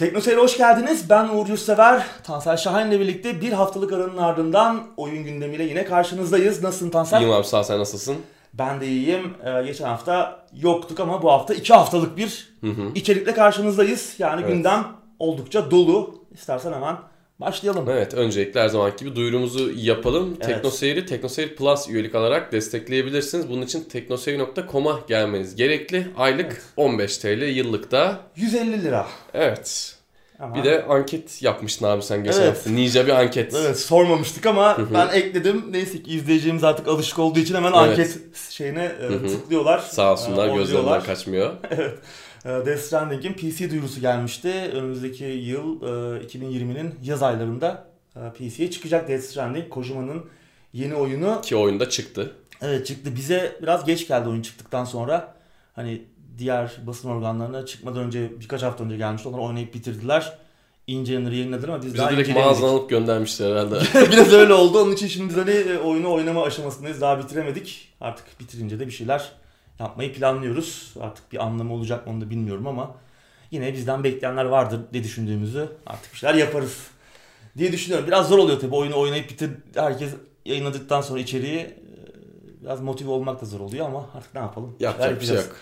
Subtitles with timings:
[0.00, 1.10] Teknoseyir'e hoş geldiniz.
[1.10, 2.06] Ben Uğur Yurtsever.
[2.24, 6.62] Tansel Şahin ile birlikte bir haftalık aranın ardından oyun gündemiyle yine karşınızdayız.
[6.62, 7.20] Nasılsın Tansel?
[7.20, 8.16] İyiyim abi sağ ol, sen nasılsın?
[8.54, 9.34] Ben de iyiyim.
[9.44, 12.52] Ee, geçen hafta yoktuk ama bu hafta iki haftalık bir
[12.94, 14.14] içerikle karşınızdayız.
[14.18, 14.52] Yani Evet.
[14.52, 14.86] gündem
[15.18, 16.14] oldukça dolu.
[16.34, 16.96] İstersen hemen
[17.40, 17.86] başlayalım.
[17.90, 20.34] Evet öncelikle her zamanki gibi duyurumuzu yapalım.
[20.36, 20.46] Evet.
[20.46, 23.48] Teknoseyir'i Teknoseyir Plus üyelik alarak destekleyebilirsiniz.
[23.48, 26.06] Bunun için teknoseyir.com'a gelmeniz gerekli.
[26.16, 29.06] Aylık 15 TL, yıllık da 150 lira.
[29.34, 29.94] evet.
[30.40, 32.48] Ama- Bir de anket yapmıştın abi sen geçen Evet.
[32.56, 32.70] hafta.
[32.70, 33.54] Ninja bir anket.
[33.54, 35.64] Evet sormamıştık ama ben ekledim.
[35.70, 37.78] Neyse ki izleyeceğimiz artık alışık olduğu için hemen Evet.
[37.98, 38.18] anket
[38.50, 39.78] şeyine e, tıklıyorlar.
[39.78, 41.52] Sağ olsunlar E, gözlerinden kaçmıyor.
[41.70, 41.94] Evet.
[42.44, 44.48] E, Death Stranding'in PC duyurusu gelmişti.
[44.48, 49.68] Önümüzdeki yıl e, 2020'nin yaz aylarında e, PC'ye çıkacak Death Stranding.
[49.68, 50.24] Kojima'nın
[50.72, 51.40] yeni oyunu.
[51.40, 52.32] Ki oyunda çıktı.
[52.62, 53.16] Evet çıktı.
[53.16, 55.34] Bize biraz geç geldi oyun çıktıktan sonra.
[55.72, 56.02] Hani
[56.38, 59.28] diğer basın organlarına çıkmadan önce birkaç hafta önce gelmişti.
[59.28, 60.38] Onlar oynayıp bitirdiler.
[60.86, 63.80] İncelenir yayınladılar ama biz Bizi daha direkt mağazadan alıp göndermişler herhalde.
[64.12, 64.82] Biraz öyle oldu.
[64.82, 67.00] Onun için şimdi biz hani e, oyunu oynama aşamasındayız.
[67.00, 67.88] Daha bitiremedik.
[68.00, 69.32] Artık bitirince de bir şeyler
[69.80, 70.94] yapmayı planlıyoruz.
[71.00, 72.94] Artık bir anlamı olacak mı onu da bilmiyorum ama
[73.50, 76.86] yine bizden bekleyenler vardır diye düşündüğümüzü artık bir şeyler yaparız
[77.58, 78.06] diye düşünüyorum.
[78.06, 80.10] Biraz zor oluyor tabii oyunu oynayıp bitir herkes
[80.44, 81.74] yayınladıktan sonra içeriği e,
[82.62, 84.76] biraz motive olmak da zor oluyor ama artık ne yapalım?
[84.80, 85.56] Yapacak bir şey yok.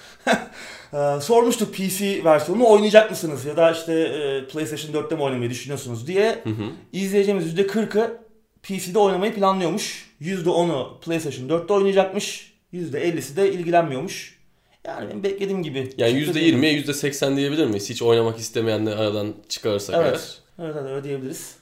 [0.94, 6.06] Ee, sormuştuk PC versiyonunu oynayacak mısınız ya da işte e, PlayStation 4'te mi oynamayı düşünüyorsunuz
[6.06, 6.40] diye.
[6.44, 6.70] Hı hı.
[6.92, 8.18] İzleyeceğimiz %40'ı
[8.62, 10.14] PC'de oynamayı planlıyormuş.
[10.20, 12.47] %10'u PlayStation 4'te oynayacakmış.
[12.74, 14.38] %50'si de ilgilenmiyormuş.
[14.86, 15.90] Yani benim beklediğim gibi.
[15.98, 16.62] Yani çıktı diyelim.
[16.62, 17.90] %20'ye %80 diyebilir miyiz?
[17.90, 20.04] Hiç oynamak istemeyenleri aradan çıkarırsak eğer.
[20.04, 20.38] Evet.
[20.58, 21.54] Evet, evet öyle diyebiliriz.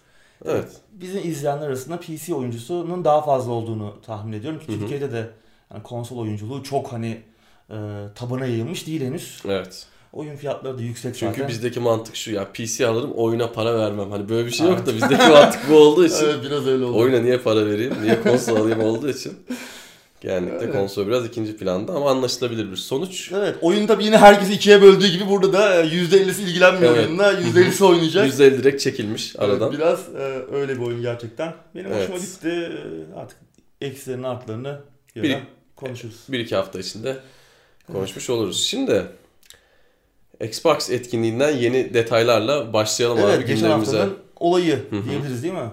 [0.45, 0.69] Evet.
[0.93, 4.67] Bizim izleyenler arasında PC oyuncusunun daha fazla olduğunu tahmin ediyorum ki.
[4.67, 5.29] Türkiye'de de
[5.73, 7.19] yani konsol oyunculuğu çok hani
[7.71, 7.77] e,
[8.15, 9.43] tabana yayılmış değil henüz.
[9.49, 9.87] Evet.
[10.13, 11.49] Oyun fiyatları da yüksek Çünkü zaten.
[11.49, 14.11] bizdeki mantık şu ya PC alırım oyuna para vermem.
[14.11, 16.99] Hani böyle bir şey yok da bizdeki mantık bu olduğu için Evet biraz öyle oldu.
[16.99, 19.33] oyuna niye para vereyim, niye konsol alayım olduğu için
[20.27, 20.73] genellikle Evet.
[20.73, 23.33] konsol biraz ikinci planda ama anlaşılabilir bir sonuç.
[23.33, 27.07] Evet oyun tabii yine herkesi ikiye böldüğü gibi burada da e, %50'si ilgilenmiyor Evet.
[27.09, 28.27] oyunla %50'si oynayacak.
[28.29, 29.69] %50 direkt çekilmiş aradan.
[29.69, 31.55] Evet, biraz e, öyle bir oyun gerçekten.
[31.75, 32.03] Benim Evet.
[32.03, 32.49] hoşuma gitti.
[32.49, 33.39] E, artık
[33.81, 34.81] eksilerini artlarını
[35.17, 35.37] Bir-
[35.77, 36.17] konuşuruz.
[36.29, 37.17] Bir iki hafta içinde
[37.93, 38.65] konuşmuş oluruz.
[38.65, 39.07] Şimdi
[40.41, 43.97] Xbox etkinliğinden yeni detaylarla başlayalım Evet abi geçen gündemimize.
[43.99, 45.05] haftanın olayı Hı hı.
[45.11, 45.71] diyebiliriz değil mi?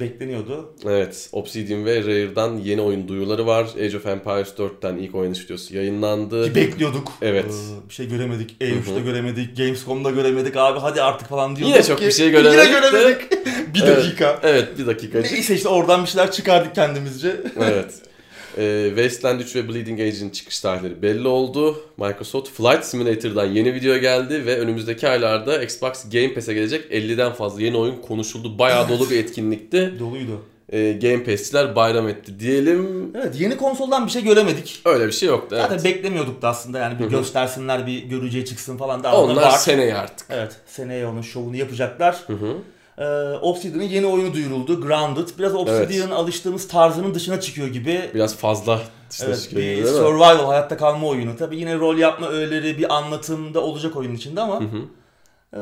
[0.00, 0.72] Bekleniyordu.
[0.86, 3.66] Evet, Obsidian ve Rare'dan yeni oyun duyuruları var.
[3.80, 6.44] Age of Empires 4'ten ilk oynanış videosu yayınlandı.
[6.48, 7.12] Ki bekliyorduk.
[7.22, 7.44] Evet.
[7.84, 8.56] E, bir şey göremedik.
[8.60, 9.00] E3'te Hı hı.
[9.00, 9.56] göremedik.
[9.56, 10.56] Gamescom'da göremedik.
[10.56, 13.30] Abi hadi artık falan diyorduk Yine çok ki, bir şey göremedik Yine göremedik.
[13.74, 13.96] bir Evet.
[13.96, 14.40] dakika.
[14.42, 15.32] Evet, bir dakikacık.
[15.32, 17.36] Neyse işte oradan bir şeyler çıkardık kendimizce.
[17.60, 17.94] evet.
[18.58, 21.82] Ee, Wasteland 3 ve Bleeding Edge'in çıkış tarihleri belli oldu.
[21.96, 27.62] Microsoft Flight Simulator'dan yeni video geldi ve önümüzdeki aylarda Xbox Game Pass'e gelecek 50'den fazla
[27.62, 28.58] yeni oyun konuşuldu.
[28.58, 29.92] Bayağı dolu bir etkinlikti.
[29.98, 30.40] Doluydu.
[30.72, 33.10] Ee, Game Pass'çiler bayram etti diyelim.
[33.16, 34.80] Evet yeni konsoldan bir şey göremedik.
[34.84, 35.56] Öyle bir şey yoktu.
[35.58, 35.84] Zaten Evet.
[35.84, 39.50] beklemiyorduk da aslında yani bir göstersinler bir görücüye çıksın falan daha da Onlar var.
[39.50, 40.26] seneye artık.
[40.30, 42.16] Evet seneye onun şovunu yapacaklar.
[42.26, 42.56] Hı hı.
[42.98, 43.04] Ee,
[43.42, 44.80] Obsidian'ın yeni oyunu duyuruldu.
[44.80, 45.28] Grounded.
[45.38, 48.10] Biraz Obsidian'ın alıştığımız tarzının dışına çıkıyor gibi.
[48.14, 48.80] Biraz fazla
[49.10, 50.00] dışına Evet, çıkıyor bir gibi değil mi?
[50.00, 51.36] survival, hayatta kalma oyunu.
[51.36, 54.82] Tabii yine rol yapma öğeleri, bir anlatım da olacak oyunun içinde ama Hı hı.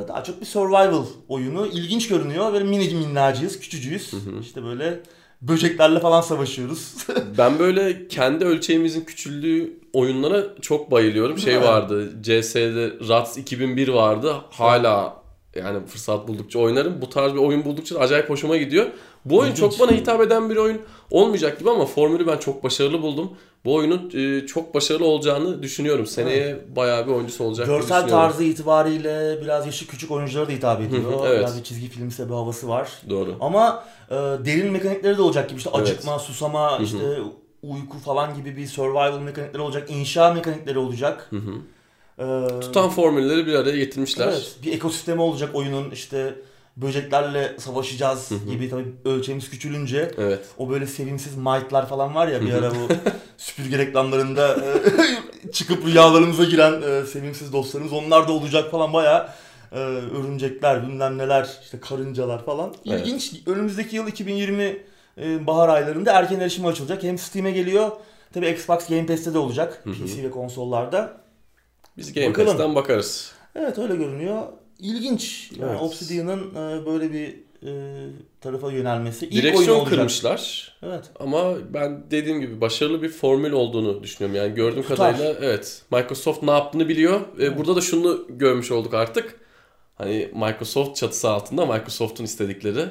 [0.04, 1.66] e, daha çok bir survival oyunu.
[1.66, 2.52] İlginç görünüyor.
[2.52, 4.12] Böyle mini minnacıyız, küçücüğüz.
[4.12, 4.40] hı.
[4.40, 5.00] İşte böyle
[5.42, 6.94] böceklerle falan savaşıyoruz.
[7.38, 11.38] Ben böyle kendi ölçeğimizin küçüldüğü oyunlara çok bayılıyorum.
[11.38, 11.66] Şey Evet.
[11.66, 14.34] vardı, CS'de Rats 2001 vardı.
[14.50, 15.19] Hala
[15.54, 17.02] yani fırsat buldukça oynarım.
[17.02, 18.86] Bu tarz bir oyun buldukça da acayip hoşuma gidiyor.
[19.24, 19.60] Bu oyun İlginç.
[19.60, 20.80] çok bana hitap eden bir oyun
[21.10, 23.30] olmayacak gibi ama formülü ben çok başarılı buldum.
[23.64, 26.06] Bu oyunun e, çok başarılı olacağını düşünüyorum.
[26.06, 31.02] Seneye bayağı bir oyuncusu olacak Görsel tarzı itibariyle biraz yaşı küçük oyunculara da hitap ediyor.
[31.04, 31.38] Hı hı, evet.
[31.38, 32.90] Biraz bir çizgi filmse bir havası var.
[33.10, 33.36] Doğru.
[33.40, 35.88] Ama e, derin mekanikleri de olacak gibi işte Evet.
[35.88, 36.82] acıkma, susama, hı.
[36.82, 36.98] işte
[37.62, 41.26] uyku falan gibi bir survival mekanikleri olacak, inşa mekanikleri olacak.
[41.30, 41.54] Hı hı.
[42.60, 44.28] Tutan formülleri bir araya getirmişler.
[44.28, 46.34] evet, bir ekosistemi olacak oyunun işte
[46.76, 50.40] böceklerle savaşacağız gibi tabii ölçeğimiz küçülünce Evet.
[50.58, 52.88] o böyle sevimsiz might'lar falan var ya bir ara bu
[53.36, 54.56] süpürge reklamlarında
[55.52, 59.34] çıkıp rüyalarımıza giren e, sevimsiz dostlarımız onlar da olacak falan baya
[60.14, 62.74] örümcekler bilmem neler işte karıncalar falan.
[62.86, 63.00] Evet.
[63.06, 63.32] İlginç.
[63.46, 64.82] Önümüzdeki yıl 2020
[65.18, 67.02] e, bahar aylarında erken erişime açılacak.
[67.02, 67.90] Hem Steam'e geliyor
[68.34, 69.84] tabi Xbox Game Pass'te de olacak.
[69.84, 71.19] PC ve konsollarda.
[72.00, 72.48] Biz Game Bakalım.
[72.48, 73.32] Pass'ten bakarız.
[73.54, 74.42] Evet öyle görünüyor.
[74.78, 75.50] İlginç.
[75.60, 75.82] Yani Evet.
[75.82, 77.36] Obsidian'ın e, böyle bir
[77.66, 77.72] e,
[78.40, 79.26] tarafa yönelmesi.
[79.26, 79.94] İlk Direksiyon olacak.
[79.94, 80.72] kırmışlar.
[80.82, 81.04] Evet.
[81.20, 84.36] Ama ben dediğim gibi başarılı bir formül olduğunu düşünüyorum.
[84.36, 84.96] Yani gördüğüm Tutar.
[84.96, 85.82] kadarıyla evet.
[85.92, 87.20] Microsoft ne yaptığını biliyor.
[87.38, 89.40] Ve burada da şunu görmüş olduk artık.
[89.94, 92.84] hani Microsoft çatısı altında Microsoft'un istedikleri.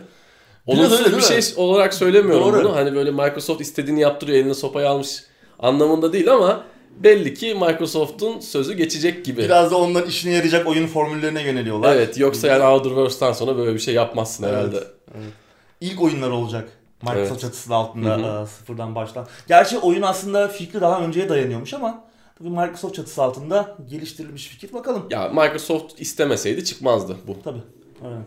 [0.67, 2.63] Olumsuz öyle, bir şey olarak söylemiyorum Doğru.
[2.63, 2.75] bunu.
[2.75, 5.23] Hani böyle Microsoft istediğini yaptırıyor eline sopayı almış
[5.59, 6.63] anlamında değil ama
[7.03, 9.41] belli ki Microsoft'un sözü geçecek gibi.
[9.41, 11.95] Biraz da onların işine yarayacak oyun formüllerine yöneliyorlar.
[11.95, 14.53] Evet yoksa yani Outer Worlds'tan sonra böyle bir şey yapmazsın Evet.
[14.55, 14.77] herhalde.
[15.15, 15.33] Evet.
[15.81, 16.69] İlk oyunlar olacak.
[17.01, 17.41] Microsoft Evet.
[17.41, 19.27] çatısı altında Hı e, sıfırdan baştan.
[19.47, 22.03] Gerçi oyun aslında fikri daha önceye dayanıyormuş ama
[22.37, 24.73] tabii Microsoft çatısı altında geliştirilmiş fikir.
[24.73, 25.07] Bakalım.
[25.09, 27.37] Ya Microsoft istemeseydi çıkmazdı bu.
[27.43, 27.61] Tabii.
[28.07, 28.21] Evet.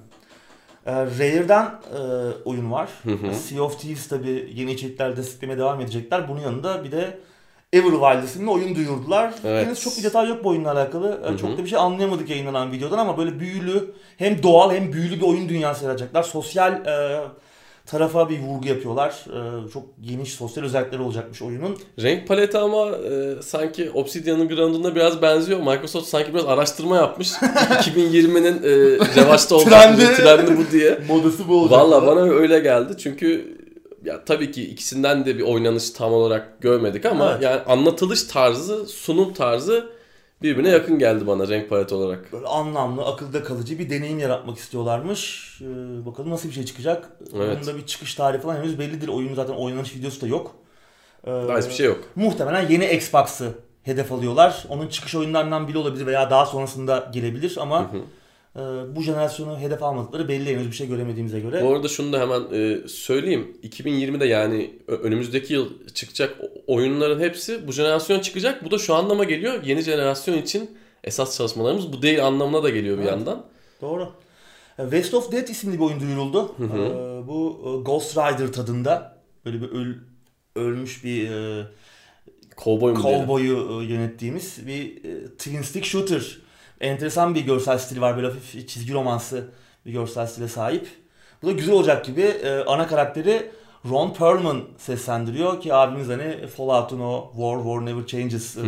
[0.87, 1.99] E, Rare'den e,
[2.45, 2.89] oyun var.
[3.03, 3.35] Hı hı.
[3.35, 6.29] Sea of Thieves tabii yeni içerikler desteklemeye devam edecekler.
[6.29, 7.19] Bunun yanında bir de
[7.73, 9.35] Everwild isimli oyun duyurdular.
[9.45, 9.67] Evet.
[9.67, 11.21] Henüz çok bir detay yok bu oyunla alakalı.
[11.25, 11.39] E, Hı hı.
[11.39, 15.27] Çok da bir şey anlayamadık yayınlanan videodan ama böyle büyülü hem doğal hem büyülü bir
[15.27, 16.23] oyun dünyası yaratacaklar.
[16.23, 17.21] Sosyal e,
[17.87, 19.11] tarafa bir vurgu yapıyorlar.
[19.29, 21.77] E, çok geniş sosyal özellikleri olacakmış oyunun.
[22.03, 25.59] Renk paleti ama e, sanki Obsidian'ın Ground'una biraz benziyor.
[25.61, 27.33] Microsoft sanki biraz araştırma yapmış.
[27.33, 28.71] 2020'nin e,
[29.23, 30.15] revaçta olacak Trendi.
[30.17, 30.99] trendi bu diye.
[31.09, 31.79] Modası bu olacak.
[31.81, 33.59] Valla bana öyle geldi çünkü
[34.05, 37.43] ya tabii ki ikisinden de bir oynanış tam olarak görmedik ama Evet.
[37.43, 39.91] yani anlatılış tarzı, sunum tarzı
[40.43, 42.33] birbirine yakın geldi bana renk paleti olarak.
[42.33, 45.53] Böyle anlamlı, akılda kalıcı bir deneyim yaratmak istiyorlarmış.
[45.61, 47.09] Ee, bakalım nasıl bir şey çıkacak.
[47.37, 47.57] Evet.
[47.57, 49.09] Bunun da bir çıkış tarihi falan henüz bellidir.
[49.09, 50.55] Oyunun zaten oynanış videosu da yok.
[51.27, 51.99] Ee, Daha hiçbir şey yok.
[52.17, 53.49] Muhtemelen yeni Xbox'ı
[53.83, 54.65] hedef alıyorlar.
[54.69, 58.01] Onun çıkış oyunlarından biri olabilir veya daha sonrasında gelebilir ama Hı hı.
[58.57, 58.61] E,
[58.97, 61.65] bu jenerasyonu hedef almadıkları belli henüz bir şey göremediğimize göre.
[61.65, 63.57] Bu arada şunu da hemen e, söyleyeyim.
[63.63, 68.65] 2020'de yani önümüzdeki yıl çıkacak oyunların hepsi bu jenerasyon çıkacak.
[68.65, 69.63] Bu da şu anlama geliyor.
[69.65, 70.71] Yeni jenerasyon için
[71.05, 73.13] esas çalışmalarımız bu değil anlamına da geliyor bir Evet.
[73.13, 73.45] yandan.
[73.81, 74.13] Doğru.
[74.79, 76.55] E, West of Dead isimli bir oyun duyuruldu.
[76.57, 76.79] Hı hı.
[76.79, 79.95] E, bu e, Ghost Rider tadında böyle bir öl,
[80.57, 81.67] ölmüş bir e,
[82.65, 82.95] diyelim?
[82.97, 86.39] Cowboy'u e, yönettiğimiz bir e, twin stick shooter.
[86.82, 88.17] Enteresan bir görsel stili var.
[88.17, 89.50] Böyle hafif çizgi romansı
[89.87, 90.88] bir görsel stile sahip.
[91.43, 92.23] Bu da güzel olacak gibi.
[92.23, 93.50] E, ana karakteri
[93.90, 98.61] Ron Perlman seslendiriyor ki abimiz hani Fallout'un o War, War Never Changes e,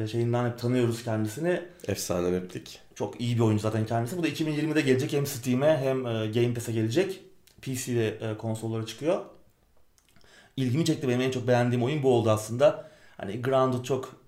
[0.00, 1.62] e, şeyinden hep tanıyoruz kendisini.
[1.88, 2.80] Efsane replik.
[2.94, 4.18] Çok iyi bir oyuncu zaten kendisi.
[4.18, 7.20] Bu da 2020'de gelecek hem Steam'e hem e, Game Pass'e gelecek.
[7.62, 9.20] PC ve e, konsollara çıkıyor.
[10.56, 11.08] İlgimi çekti.
[11.08, 12.90] Benim en çok beğendiğim oyun bu oldu aslında.
[13.16, 14.21] Hani Grounded çok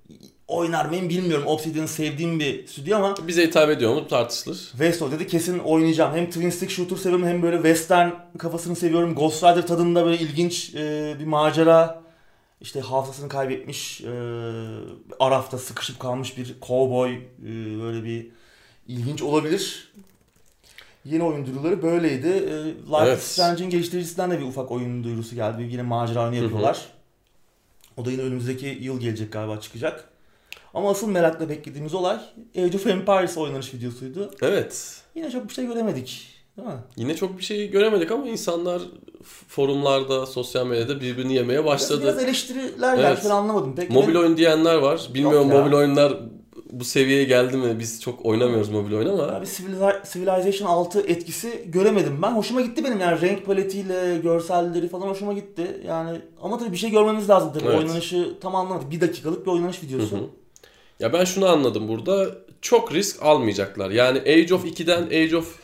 [0.49, 1.47] oynar mıyım bilmiyorum.
[1.47, 4.57] Obsidian'ı sevdiğim bir stüdyo ama Bize hitap ediyor mu tartışılır.
[4.57, 6.17] West of dedi kesin oynayacağım.
[6.17, 9.15] Hem twin stick shooter seviyorum hem böyle western kafasını seviyorum.
[9.15, 12.05] Ghost Rider tadında böyle ilginç e, bir macera.
[12.61, 14.11] İşte hafızasını kaybetmiş, e,
[15.21, 17.21] Araf'ta sıkışıp kalmış bir cowboy e,
[17.83, 18.27] böyle bir
[18.89, 19.93] ilginç olabilir.
[21.05, 22.29] Yeni oyun duyuruları böyleydi.
[22.29, 23.19] E, Life Evet.
[23.19, 25.59] is Strange'in geliştiricisinden de bir ufak oyun duyurusu geldi.
[25.59, 26.43] Bir yine macera oyunu Hı hı.
[26.43, 26.87] yapıyorlar.
[27.97, 30.09] O da yine önümüzdeki yıl gelecek galiba çıkacak.
[30.75, 32.17] Ama asıl merakla beklediğimiz olay
[32.59, 34.31] Age of Empires oynanış videosuydu.
[34.43, 35.03] Evet.
[35.15, 36.29] Yine çok bir şey göremedik.
[36.57, 36.75] Değil mi?
[36.97, 38.83] Yine çok bir şey göremedik ama insanlar
[39.49, 42.03] forumlarda, sosyal medyada birbirini yemeye başladı.
[42.03, 43.19] Biraz, biraz eleştiriler Evet.
[43.25, 43.75] Ben anlamadım.
[43.77, 45.09] Peki Mobil oyun diyenler var.
[45.15, 46.19] Bilmiyorum mobil oyunlar
[46.71, 47.79] bu seviyeye geldi mi?
[47.79, 49.23] Biz çok oynamıyoruz mobil oyun ama.
[49.23, 52.31] Abi Civiliza- Civilization 6 etkisi göremedim ben.
[52.33, 55.81] Hoşuma gitti benim yani renk paletiyle, görselleri falan hoşuma gitti.
[55.87, 57.65] Yani ama tabii bir şey görmemiz lazım tabii.
[57.69, 57.79] Evet.
[57.79, 58.91] Oynanışı tam anlamadık.
[58.91, 60.17] Bir dakikalık bir oynanış videosu.
[60.17, 60.25] Hı hı.
[61.01, 62.27] Ya ben şunu anladım burada.
[62.63, 63.91] Çok risk almayacaklar.
[63.91, 65.59] Yani Age of 2'den Age of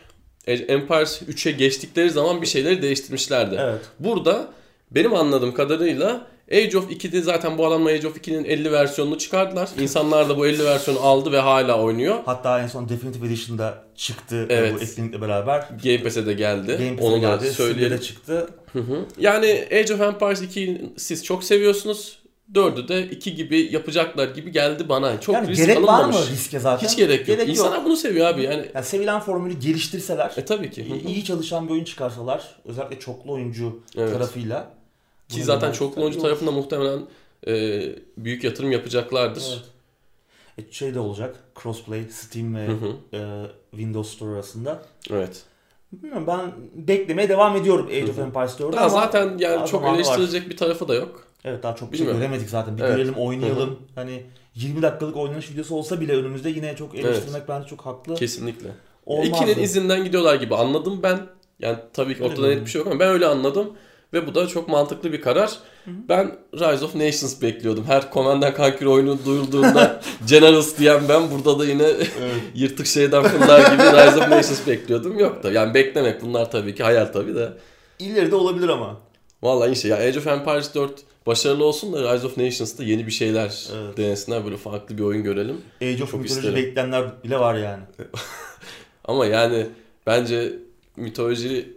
[0.46, 3.56] Empires 3'e geçtikleri zaman bir şeyleri değiştirmişlerdi.
[3.60, 3.80] Evet.
[3.98, 4.48] Burada
[4.90, 9.68] benim anladığım kadarıyla Age of 2'de zaten bu adamlar Age of 2'nin 50 versiyonunu çıkardılar.
[9.80, 12.18] İnsanlar da bu 50 versiyonu aldı ve hala oynuyor.
[12.26, 14.74] Hatta en son Definitive Edition'da çıktı Evet.
[14.74, 15.68] bu etkinlikle beraber.
[15.84, 16.72] Game Pass'e de geldi.
[16.72, 17.52] Game Pass'e Onu da geldi.
[17.52, 17.98] Steam'de söyleyelim.
[17.98, 18.48] de çıktı.
[18.72, 19.04] Hı hı.
[19.18, 22.18] Yani Age of Empires 2'yi siz çok seviyorsunuz.
[22.54, 25.20] 4'ü de 2 gibi yapacaklar gibi geldi bana.
[25.20, 26.88] Çok yani risk gerek var mı riske zaten?
[26.88, 27.26] Hiç gerek yok.
[27.26, 28.66] Gerek İnsanlar bunu seviyor abi yani.
[28.74, 31.00] Yani sevilen formülü geliştirseler, E tabii ki.
[31.06, 34.12] İyi çalışan bir oyun çıkarsalar, özellikle çoklu oyuncu Evet.
[34.12, 34.70] tarafıyla.
[35.28, 37.00] Ki zaten çoklu oyuncu tarafında muhtemelen
[37.46, 37.82] e,
[38.16, 39.62] büyük yatırım yapacaklardır.
[40.58, 40.68] Evet.
[40.68, 41.36] E, şey de olacak.
[41.62, 43.16] Crossplay Steam ve Hı hı.
[43.16, 43.20] e,
[43.70, 44.82] Windows Store arasında.
[45.10, 45.42] Evet.
[45.92, 48.24] Bilmiyorum ben beklemeye devam ediyorum Age of Hı hı.
[48.24, 49.94] Empires 4'ü Daha ama zaten yani çok zamanı var.
[49.96, 51.26] eleştirilecek bir tarafı da yok.
[51.44, 52.20] Evet daha çok bir şey Bilmiyorum.
[52.28, 52.76] göremedik zaten.
[52.76, 52.96] Bir Evet.
[52.96, 53.78] görelim oynayalım.
[53.94, 54.22] Hani
[54.54, 58.14] 20 dakikalık oynanış videosu olsa bile önümüzde yine çok eleştirmek bence çok haklı.
[58.14, 58.68] Kesinlikle.
[59.06, 59.30] Olmazdı.
[59.44, 61.18] İkinin izinden gidiyorlar gibi anladım ben.
[61.60, 63.72] Yani tabii ki ortada net bir şey yok ama ben öyle anladım.
[64.12, 65.50] Ve bu da çok mantıklı bir karar.
[65.86, 67.84] Ben Rise of Nations bekliyordum.
[67.84, 71.88] Her Command and Conquer oyunu duyulduğunda Generals diyen ben burada da yine
[72.54, 75.18] yırtık şeyden fırlar gibi Rise of Nations bekliyordum.
[75.18, 77.52] Yok da yani beklemek bunlar tabii ki hayal tabii de.
[77.98, 78.96] İleride olabilir ama.
[79.42, 80.92] Vallahi işte ya Age of Empires 4
[81.26, 83.96] başarılı olsun da Rise of Nations'ta yeni bir şeyler Evet.
[83.96, 85.60] denesinler böyle farklı bir oyun görelim.
[85.82, 86.56] Age of Mythology isterim.
[86.56, 87.82] bekleyenler bile var yani.
[89.04, 89.66] Ama yani
[90.06, 90.52] bence
[90.96, 91.76] mitoloji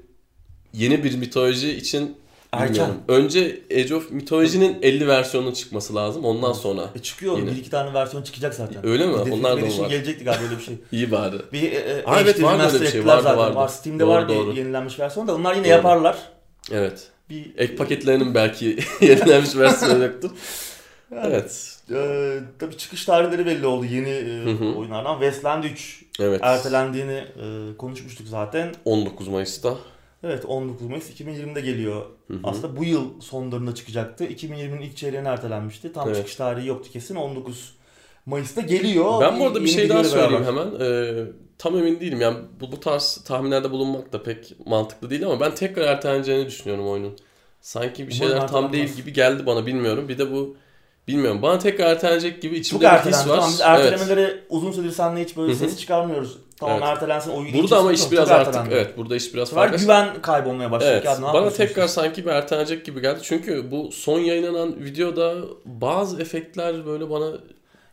[0.73, 2.17] yeni bir mitoloji için
[2.51, 2.91] Erken.
[3.07, 6.25] Önce Age of Mythology'nin 50 versiyonunun çıkması lazım.
[6.25, 7.51] Ondan sonra E çıkıyor Yine.
[7.51, 8.85] bir iki tane versiyon çıkacak zaten.
[8.87, 9.13] Öyle mi?
[9.25, 9.89] De Onlar da var.
[9.89, 10.75] gelecekti galiba öyle bir şey.
[10.91, 11.35] iyi bari.
[11.53, 13.05] Bir e, e, evet, vardı öyle bir şey.
[13.05, 13.55] Vardı, vardı.
[13.55, 13.67] Var.
[13.67, 14.53] Steam'de Doğru, var doğru.
[14.53, 15.71] yenilenmiş versiyon da onlar yine Doğru.
[15.73, 16.17] yaparlar.
[16.71, 17.07] Evet.
[17.33, 20.31] Bir Ek paketlerinin belki yenilenmiş versiyonu yoktur.
[21.25, 21.77] Evet.
[21.91, 24.73] e, tabii çıkış tarihleri belli oldu yeni e, Hı hı.
[24.75, 25.13] oyunlardan.
[25.19, 26.39] Westland 3 Evet.
[26.43, 27.11] ertelendiğini
[27.43, 28.71] e, konuşmuştuk zaten.
[28.85, 29.75] 19 Mayıs'ta.
[30.23, 32.05] Evet 19 Mayıs 2020'de geliyor.
[32.27, 32.39] Hı hı.
[32.43, 34.25] Aslında bu yıl sonlarında çıkacaktı.
[34.25, 35.93] 2020'nin ilk çeyreğine ertelenmişti.
[35.93, 36.17] Tam Evet.
[36.17, 37.15] çıkış tarihi yoktu kesin.
[37.15, 37.75] 19
[38.25, 39.21] Mayıs'ta geliyor.
[39.21, 40.61] Ben bu arada bir şey daha söyleyeyim beraber.
[40.63, 40.79] hemen.
[40.79, 41.25] Ee,
[41.57, 42.21] tam emin değilim.
[42.21, 46.87] Yani bu, bu tarz tahminlerde bulunmak da pek mantıklı değil ama ben tekrar erteleneceğini düşünüyorum
[46.89, 47.13] oyunun.
[47.61, 48.73] Sanki bir Umarım şeyler tam ertelenmez.
[48.73, 50.09] değil gibi geldi bana bilmiyorum.
[50.09, 50.55] Bir de bu
[51.07, 51.41] bilmiyorum.
[51.41, 53.29] Bana tekrar ertelenecek gibi Çok içimde bir his ertelendi.
[53.29, 53.35] var.
[53.35, 53.93] Tamam biz Evet.
[53.93, 55.59] ertelemeleri uzun süredir seninle hiç böyle Hı hı.
[55.59, 56.37] ses çıkarmıyoruz.
[56.59, 56.87] Tamam Evet.
[56.87, 59.77] ertelensin oyun Burada ama iş biraz artık evet burada iş biraz farklı.
[59.77, 60.91] güven kaybolmaya başladı.
[60.93, 61.05] Evet.
[61.05, 63.19] Ya, Bana tekrar sanki bir ertelenecek gibi geldi.
[63.23, 67.31] Çünkü bu son yayınlanan videoda bazı efektler böyle bana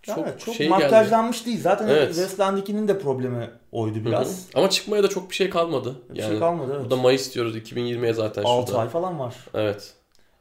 [0.02, 0.82] çok, Yani çok şey geldi.
[0.82, 1.60] makyajlanmış değil.
[1.62, 2.14] Zaten Evet.
[2.14, 4.04] Westland 2'nin de problemi oydu Hı hı.
[4.04, 4.46] biraz.
[4.54, 5.94] Ama çıkmaya da çok bir şey kalmadı.
[6.14, 6.82] Bir Yani şey kalmadı evet.
[6.84, 8.82] burada Mayıs diyoruz 2020'ye zaten 6 şurada.
[8.82, 9.34] ay falan var.
[9.54, 9.94] Evet.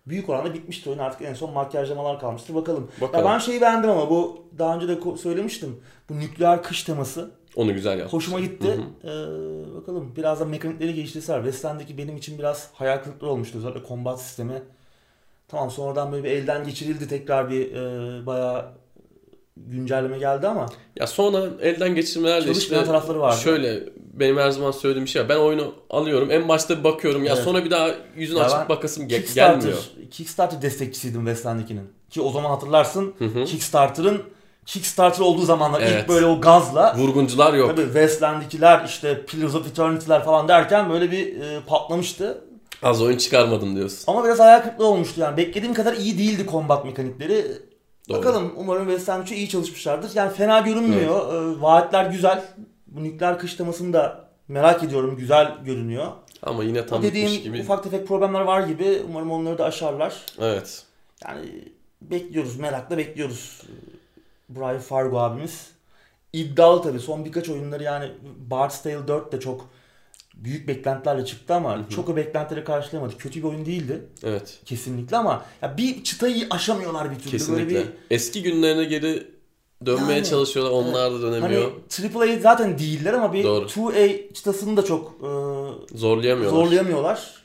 [0.07, 2.91] Büyük oranda bitmişti oyun artık en son makyajlamalar kalmıştır bakalım.
[3.01, 3.25] Bakalım.
[3.25, 5.79] Ya ben şeyi beğendim ama bu daha önce de söylemiştim.
[6.09, 8.17] Bu nükleer kış teması Onu güzel yaptı.
[8.17, 8.67] hoşuma gitti.
[8.67, 11.37] Hı Ee, bakalım biraz da mekanikleri geliştirseler.
[11.43, 14.61] Westland'deki benim için biraz hayal kırıklığı olmuştu özellikle kombat sistemi.
[15.47, 18.65] Tamam sonradan böyle bir elden geçirildi tekrar bir e, bayağı
[19.67, 23.37] güncelleme geldi ama Ya sonra elden geçirmelerle işte tarafları vardı.
[23.43, 23.79] şöyle
[24.13, 25.29] benim her zaman söylediğim bir şey var.
[25.29, 26.31] Ben oyunu alıyorum.
[26.31, 27.23] En başta bir bakıyorum.
[27.23, 27.43] Ya Evet.
[27.43, 29.77] sonra bir daha yüzünü Ya açıp bakasım ge- Kickstarter, gelmiyor.
[30.11, 31.89] Kickstarter destekçisiydim Westland 2'nin.
[32.09, 33.45] Ki o zaman hatırlarsın Hı hı.
[33.45, 34.21] Kickstarter'ın
[34.65, 36.01] Kickstarter olduğu zamanlar Evet.
[36.03, 37.69] ilk böyle o gazla Vurguncular yok.
[37.69, 42.41] Tabii Westland 2'ler işte Pillars of Eternity'ler falan derken böyle bir e, patlamıştı.
[42.83, 44.03] Az oyun çıkarmadım diyorsun.
[44.07, 45.37] Ama biraz hayal kırıklığı olmuştu yani.
[45.37, 47.45] Beklediğim kadar iyi değildi kombat mekanikleri.
[48.09, 48.17] Doğru.
[48.17, 50.11] Bakalım umarım Westland 3'e iyi çalışmışlardır.
[50.15, 51.33] Yani fena görünmüyor.
[51.33, 52.43] Ee, vaatler güzel.
[52.87, 55.15] Bu nükleer kış temasını da merak ediyorum.
[55.17, 56.07] Güzel görünüyor.
[56.43, 57.61] Ama yine tam dediğim gibi.
[57.61, 59.01] ufak tefek problemler var gibi.
[59.09, 60.25] Umarım onları da aşarlar.
[60.39, 60.83] Evet.
[61.27, 61.45] Yani
[62.01, 63.61] bekliyoruz, merakla bekliyoruz.
[64.49, 65.71] Brian Fargo abimiz.
[66.33, 66.99] İddialı tabii.
[66.99, 68.11] Son birkaç oyunları yani
[68.49, 69.69] Bard's Tale 4 de çok
[70.43, 71.89] büyük beklentilerle çıktı ama Hı hı.
[71.89, 73.17] çok o beklentileri karşılayamadı.
[73.17, 74.59] Kötü bir oyun değildi Evet.
[74.65, 77.31] kesinlikle ama ya bir çıtayı aşamıyorlar bir türlü.
[77.31, 77.75] Kesinlikle.
[77.75, 79.27] Böyle bir Eski günlerine geri
[79.85, 80.71] dönmeye Yani, çalışıyorlar.
[80.71, 81.71] Onlar da dönemiyor.
[82.01, 83.65] hani AAA zaten değiller ama bir Doğru.
[83.65, 85.29] 2A çıtasını da çok e,
[85.97, 86.59] Zorlayamıyorlar.
[86.63, 87.43] zorlayamıyorlar.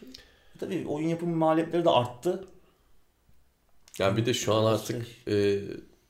[0.60, 2.44] Tabii oyun yapım maliyetleri de arttı.
[3.98, 5.58] Ya bir de şu an artık e,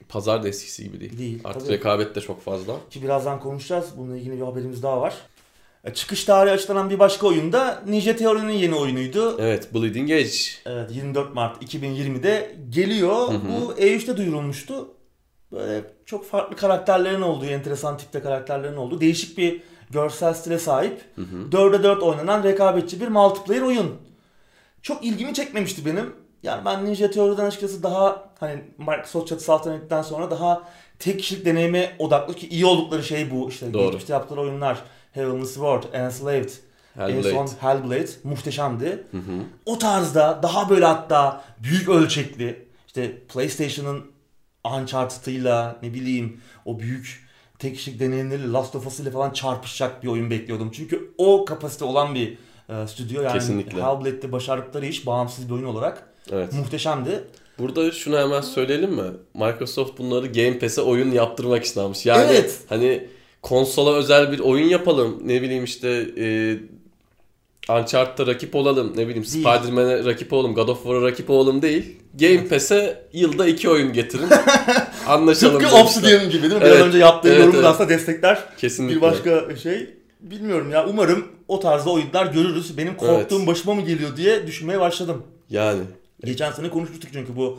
[0.09, 1.19] pazar da eskisi gibi değil.
[1.19, 1.73] Değil, Artık tabii.
[1.73, 2.77] rekabet de çok fazla.
[2.91, 3.87] Ki birazdan konuşacağız.
[3.97, 5.15] Bununla ilgili bir haberimiz daha var.
[5.85, 9.37] E, Çıkış tarihi açıklanan bir başka oyunda Ninja Theory'nin yeni oyunuydu.
[9.41, 10.37] Evet, Bleeding Edge.
[10.67, 13.29] Evet 24 Mart 2020'de geliyor.
[13.29, 13.41] Hı hı.
[13.49, 14.89] Bu E3'te duyurulmuştu.
[15.53, 21.01] Böyle çok farklı karakterlerin olduğu, enteresan tipte karakterlerin olduğu değişik bir görsel stile sahip.
[21.17, 21.51] Hı hı.
[21.51, 23.91] 4'e 4 oynanan rekabetçi bir multiplayer oyun.
[24.83, 26.13] Çok ilgimi çekmemişti benim.
[26.43, 30.63] Yani ben Ninja Theory'den açıkçası daha hani Microsoft çatısı altına indikten sonra daha
[30.99, 33.49] tek kişilik deneyime odaklı ki iyi oldukları şey bu.
[33.49, 33.85] İşte Doğru.
[33.85, 34.79] geçmişte yaptıkları oyunlar
[35.15, 36.49] Heavenly Sword, Enslaved,
[36.99, 37.31] en Hellblade.
[37.31, 38.87] son Hellblade muhteşemdi.
[39.11, 39.23] Hı hı.
[39.67, 44.05] O tarzda daha böyle hatta büyük ölçekli işte PlayStation'ın
[44.65, 47.25] Uncharted'ıyla ne bileyim o büyük
[47.59, 50.71] tek kişilik deneyimleri Last of Us ile falan çarpışacak bir oyun bekliyordum.
[50.75, 53.83] Çünkü o kapasite olan bir e, stüdyo yani Kesinlikle.
[53.83, 56.53] Hellblade'de başardıkları iş bağımsız bir oyun olarak Evet.
[56.53, 57.25] muhteşemdi.
[57.59, 59.11] Burada şunu hemen söyleyelim mi?
[59.35, 62.07] Microsoft bunları Game Pass'e oyun yaptırmak istemiş.
[62.07, 62.59] Yani Evet.
[62.69, 63.09] hani
[63.45, 65.23] konsola özel bir oyun yapalım.
[65.25, 66.57] Ne bileyim işte e,
[67.73, 68.93] Uncharted'da rakip olalım.
[68.97, 69.25] Ne bileyim.
[69.25, 70.55] Spider-Man'e rakip olalım.
[70.55, 71.97] God of War'a rakip olalım değil.
[72.15, 74.29] Game Pass'e yılda iki oyun getirin.
[75.07, 75.61] Anlaşalım.
[75.61, 75.77] Tıpkı.
[75.77, 76.59] Obsidian gibi değil mi?
[76.63, 76.75] Evet.
[76.75, 77.67] Biraz önce yaptığı Evet, yorumu evet.
[77.67, 78.45] aslında destekler.
[78.59, 78.97] Kesinlikle.
[78.97, 80.87] Bir başka şey bilmiyorum ya.
[80.89, 82.79] Umarım o tarzda oyunlar görürüz.
[82.79, 83.47] Benim korktuğum Evet.
[83.47, 85.23] başıma mı geliyor diye düşünmeye başladım.
[85.51, 85.83] Yani.
[86.25, 87.59] Geçen sene konuşmuştuk çünkü bu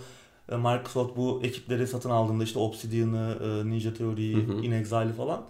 [0.51, 4.37] e, Microsoft bu ekipleri satın aldığında işte Obsidian'ı, e, Ninja Theory'yi.
[4.63, 5.41] In Exile'ı falan.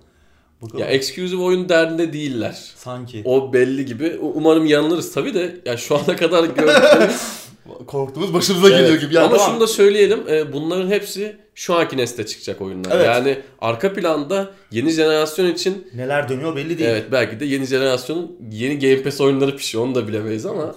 [0.61, 0.79] Bakalım.
[0.83, 2.71] Ya exclusive oyun derdinde değiller.
[2.75, 3.21] Sanki.
[3.25, 4.17] O belli gibi.
[4.21, 5.55] Umarım yanılırız tabii de.
[5.65, 7.45] Ya şu ana kadar gördüğümüz
[7.87, 9.01] Korktuğumuz başımıza geliyor Evet.
[9.01, 9.15] gibi.
[9.15, 9.51] Yani Ama tamam.
[9.51, 10.19] şunu da söyleyelim.
[10.29, 12.91] e, Bunların hepsi şu anki nesle çıkacak oyunlar.
[12.95, 13.05] Evet.
[13.05, 16.89] Yani arka planda yeni jenerasyon için Neler dönüyor belli değil.
[16.89, 19.83] evet belki de yeni jenerasyonun yeni Game Pass oyunları pişiyor.
[19.83, 20.75] Onu da bilemeyiz ama.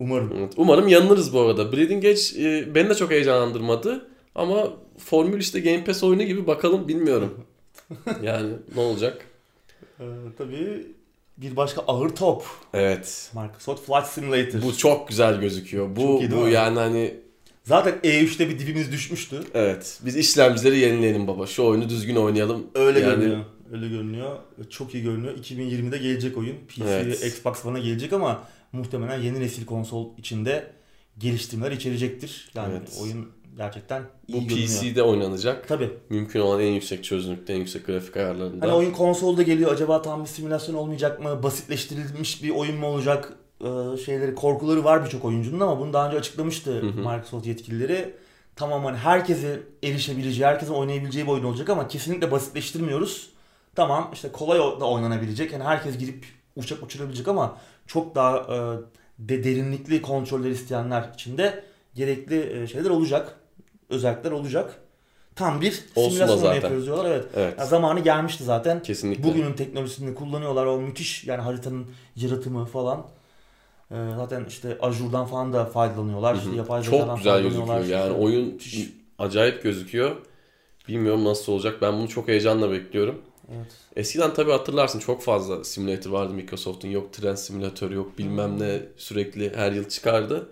[0.00, 0.32] Umarım.
[0.38, 1.72] Evet, Umarım yanılırız bu arada.
[1.72, 4.06] Bleeding Edge e, beni de çok heyecanlandırmadı.
[4.34, 4.68] Ama
[4.98, 7.34] formül işte Game Pass oyunu gibi bakalım bilmiyorum.
[8.22, 9.26] Yani ne olacak?
[10.00, 10.04] Ee,
[10.38, 10.86] tabii
[11.36, 12.44] bir başka ağır top.
[12.74, 13.30] Evet.
[13.34, 14.62] Microsoft Flight Simulator.
[14.62, 15.96] Bu çok güzel gözüküyor.
[15.96, 17.14] Bu bu yani hani
[17.64, 19.42] Zaten E3'te bir dibimiz düşmüştü.
[19.54, 20.00] evet.
[20.04, 21.46] Biz işlemcileri yenileyelim baba.
[21.46, 22.66] Şu oyunu düzgün oynayalım.
[22.74, 23.44] Öyle Yani- görünüyor.
[23.72, 24.36] Öyle görünüyor.
[24.70, 25.38] Çok iyi görünüyor.
[25.38, 26.56] 2020'de gelecek oyun.
[26.68, 27.22] PC Evet.
[27.22, 30.70] ve Xbox One'a gelecek ama muhtemelen yeni nesil konsol içinde
[31.18, 32.50] geliştirmeler içerecektir.
[32.54, 32.98] Yani Evet.
[33.02, 34.68] oyun gerçekten iyi Bu görünüyor.
[34.68, 35.68] PC'de oynanacak.
[35.68, 35.90] Tabii.
[36.10, 38.66] Mümkün olan en yüksek çözünürlükte, en yüksek grafik ayarlarında.
[38.66, 39.72] Hani oyun konsolda geliyor.
[39.72, 41.42] Acaba tam bir simülasyon olmayacak mı?
[41.42, 43.32] Basitleştirilmiş bir oyun mu olacak?
[43.60, 46.84] Ee, şeyleri, korkuları var birçok oyuncunun ama bunu daha önce açıklamıştı hı.
[46.84, 48.14] Microsoft yetkilileri.
[48.56, 53.30] Tamam hani herkese erişebileceği, herkesin oynayabileceği bir oyun olacak ama kesinlikle basitleştirmiyoruz.
[53.74, 55.52] Tamam işte kolay da oynanabilecek.
[55.52, 56.24] Yani herkes gidip
[56.56, 57.56] uçak uçurabilecek ama
[57.86, 58.58] çok daha e,
[59.18, 63.36] de derinlikli kontroller isteyenler için de gerekli e, şeyler olacak.
[63.92, 64.80] Özellikler olacak.
[65.36, 66.54] Tam bir Olsun simülasyon zaten.
[66.54, 67.10] yapıyoruz diyorlar.
[67.10, 67.24] Evet.
[67.36, 67.58] Evet.
[67.58, 68.82] Ya zamanı gelmişti zaten.
[68.82, 69.24] Kesinlikle.
[69.24, 70.66] Bugünün teknolojisini kullanıyorlar.
[70.66, 73.06] O müthiş yani haritanın yaratımı falan.
[73.90, 76.36] Ee, zaten işte Azure'dan falan da faydalanıyorlar.
[76.36, 77.84] Hı İşte yapay zekadan Çok güzel gözüküyor.
[77.84, 78.88] Yani oyun Müthiş.
[79.18, 80.16] acayip gözüküyor.
[80.88, 81.78] Bilmiyorum nasıl olacak.
[81.82, 83.22] Ben bunu çok heyecanla bekliyorum.
[83.56, 83.72] Evet.
[83.96, 86.88] Eskiden tabii hatırlarsın çok fazla simülatör vardı Microsoft'un.
[86.88, 90.48] Yok tren simülatörü yok bilmem ne sürekli her yıl çıkardı.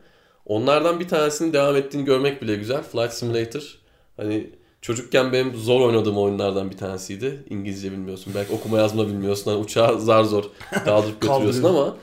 [0.46, 2.82] Onlardan bir tanesinin devam ettiğini görmek bile güzel.
[2.82, 3.78] Flight Simulator.
[4.16, 4.50] Hani
[4.82, 7.44] çocukken benim zor oynadığım oyunlardan bir tanesiydi.
[7.50, 8.32] İngilizce bilmiyorsun.
[8.36, 9.50] Belki okuma yazma bilmiyorsun.
[9.50, 10.44] Hani uçağı zar zor
[10.84, 11.96] kaldırıp götürüyorsun ama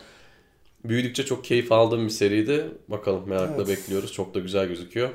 [0.85, 2.65] büyüdükçe çok keyif aldığım bir seriydi.
[2.87, 3.67] Bakalım merakla Evet.
[3.67, 4.13] bekliyoruz.
[4.13, 5.09] Çok da güzel gözüküyor.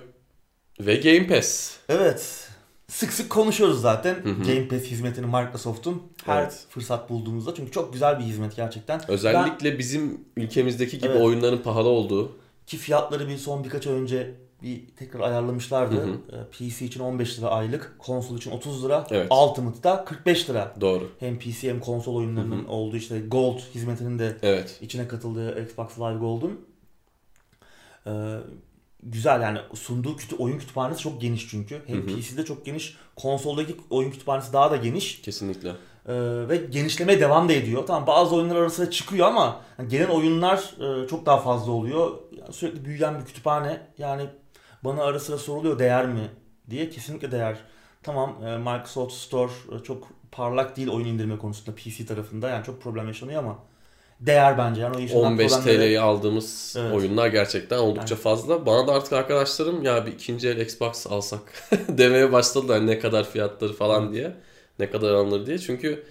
[0.81, 1.77] Ve Game Pass.
[1.89, 2.49] Evet.
[2.89, 4.43] Sık sık konuşuyoruz zaten Hı hı.
[4.43, 6.67] Game Pass hizmetini Microsoft'un her Evet.
[6.71, 7.55] fırsat bulduğumuzda.
[7.55, 9.01] Çünkü çok güzel bir hizmet gerçekten.
[9.09, 11.21] Özellikle bizim ülkemizdeki gibi Evet.
[11.23, 12.33] oyunların pahalı olduğu.
[12.73, 15.97] Ki fiyatları bir son birkaç ay önce bir tekrar ayarlamışlardı.
[15.97, 16.19] Hı hı.
[16.33, 19.33] Ee, PC için 15 lira aylık, konsol için 30 lira, Evet.
[19.33, 20.75] Ultimate'da 45 lira.
[20.81, 21.11] Doğru.
[21.21, 24.79] Hem PC hem konsol oyunlarının olduğu işte Gold hizmetinin de Evet.
[24.81, 26.61] içine katıldığı Xbox Live Gold'un
[28.07, 28.39] ee,
[29.03, 31.83] güzel yani sunduğu kütü oyun kütüphanesi çok geniş çünkü.
[31.87, 32.21] Hem Hı hı.
[32.21, 35.73] PC'de çok geniş, konsoldaki oyun kütüphanesi daha da geniş Kesinlikle.
[36.09, 36.13] Ee,
[36.49, 37.87] ve genişlemeye devam da ediyor.
[37.87, 42.11] Tamam bazı oyunlar arasında çıkıyor ama hani gelen oyunlar e, çok daha fazla oluyor.
[42.39, 43.81] Yani sürekli büyüyen bir kütüphane.
[43.99, 44.23] Yani
[44.85, 46.31] bana ara sıra soruluyor değer mi
[46.71, 47.57] diye kesinlikle değer.
[48.03, 52.83] Tamam e, Microsoft Store e, çok parlak değil oyun indirme konusunda PC tarafında yani çok
[52.83, 53.59] problem yaşanıyor ama
[54.21, 54.81] değer bence.
[54.81, 56.95] Yani o yaşanan 15 problemleri- TL'ye aldığımız Evet.
[56.95, 58.67] oyunlar gerçekten oldukça fazla.
[58.67, 61.41] Bana da artık arkadaşlarım ya bir ikinci el Xbox alsak
[61.89, 64.37] demeye başladılar ne kadar fiyatları falan diye.
[64.79, 65.59] Ne kadar alınır diye.
[65.59, 66.05] Çünkü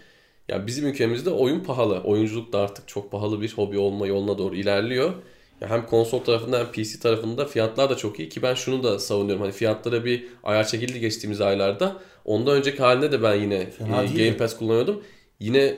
[0.50, 2.00] ya bizim ülkemizde oyun pahalı.
[2.00, 5.14] Oyunculuk da artık çok pahalı bir hobi olma yoluna doğru ilerliyor.
[5.62, 9.00] Ya hem konsol tarafında hem PC tarafında fiyatlar da çok iyi ki ben şunu da
[9.00, 9.42] savunuyorum.
[9.42, 11.96] Hani fiyatlara bir ayar çekildi geçtiğimiz aylarda.
[12.26, 14.06] Ondan önceki halinde de ben yine Fena e.
[14.06, 15.04] Game Pass kullanıyordum.
[15.40, 15.78] Yine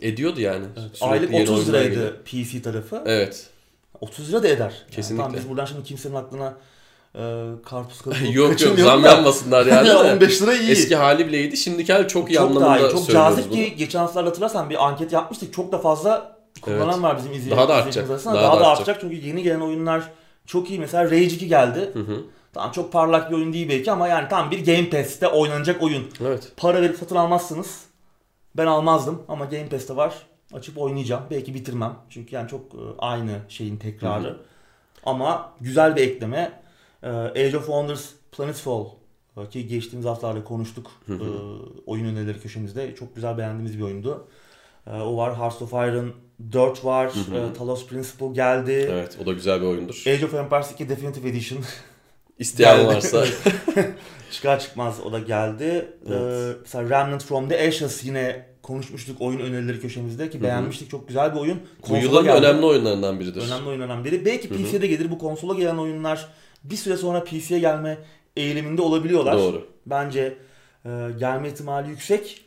[0.00, 0.64] ediyordu yani.
[0.76, 2.02] Sürekli Aylık yeni 30 oyunlar geliyor.
[2.02, 3.02] liraydı PC tarafı.
[3.06, 3.46] Evet.
[4.00, 4.72] 30 lira da eder.
[4.82, 5.24] Yani Kesinlikle.
[5.24, 6.56] tamam biz buradan şimdi kimsenin aklına
[7.14, 7.20] e,
[7.64, 9.88] karpuz kabuğu yok yok zam yapmasınlar yani.
[9.88, 9.96] de.
[9.96, 10.70] 15 lira iyi.
[10.70, 11.56] Eski hali bile iyiydi.
[11.56, 12.90] Şimdiki hali çok iyi çok anlamında daha iyi.
[12.90, 13.54] Çok cazip bunu.
[13.54, 15.54] ki geçen haftalarda hatırlarsan bir anket yapmıştık.
[15.54, 17.02] Çok da fazla kullanan Evet.
[17.02, 18.34] var bizim izleyen Daha da izleyicilerimiz artacak.
[18.34, 18.34] arasında.
[18.34, 19.00] Daha Daha, da artacak.
[19.00, 20.02] Çünkü yeni gelen oyunlar
[20.46, 20.78] çok iyi.
[20.80, 21.90] Mesela Rage 2 geldi.
[21.92, 22.20] Hı hı.
[22.54, 26.04] Tamam çok parlak bir oyun değil belki ama yani tam bir Game Pass'te oynanacak oyun.
[26.26, 26.52] Evet.
[26.56, 27.80] Para verip satın almazsınız.
[28.56, 30.14] Ben almazdım ama Game Pass'te var.
[30.54, 31.22] Açıp oynayacağım.
[31.30, 31.94] Belki bitirmem.
[32.10, 34.24] Çünkü yani çok e, aynı şeyin tekrarı.
[34.24, 34.36] Hı hı.
[35.06, 36.61] Ama güzel bir ekleme.
[37.02, 38.86] E, Age of Wonders Planetfall
[39.36, 41.14] e, ki geçtiğimiz haftalarda konuştuk e,
[41.86, 42.94] oyun önerileri köşemizde.
[42.94, 44.28] Çok güzel beğendiğimiz bir oyundu.
[44.86, 45.36] E, o var.
[45.38, 46.12] Hearts of Iron
[46.52, 47.06] 4 var.
[47.06, 48.88] E, Talos Principle geldi.
[48.92, 50.02] Evet o da güzel bir oyundur.
[50.06, 51.60] Age of Empires 2 Definitive Edition
[52.38, 53.24] İsteyen varsa.
[54.30, 55.88] çıkar çıkmaz o da geldi.
[56.08, 56.20] Evet.
[56.20, 60.90] Ee, mesela Remnant from the Ashes yine konuşmuştuk oyun önerileri köşemizde ki beğenmiştik.
[60.90, 61.58] Çok güzel bir oyun.
[61.78, 62.46] Bu Konsola yılın geldi.
[62.46, 63.42] önemli oyunlarından biridir.
[63.46, 64.24] önemli oynanan biri.
[64.24, 64.58] Belki Hı hı.
[64.58, 65.10] PC'ye de gelir.
[65.10, 66.28] Bu konsola gelen oyunlar
[66.64, 67.98] bir süre sonra PC'ye gelme
[68.36, 69.38] eğiliminde olabiliyorlar.
[69.38, 69.66] Doğru.
[69.86, 70.38] Bence
[70.84, 72.44] e, gelme ihtimali yüksek.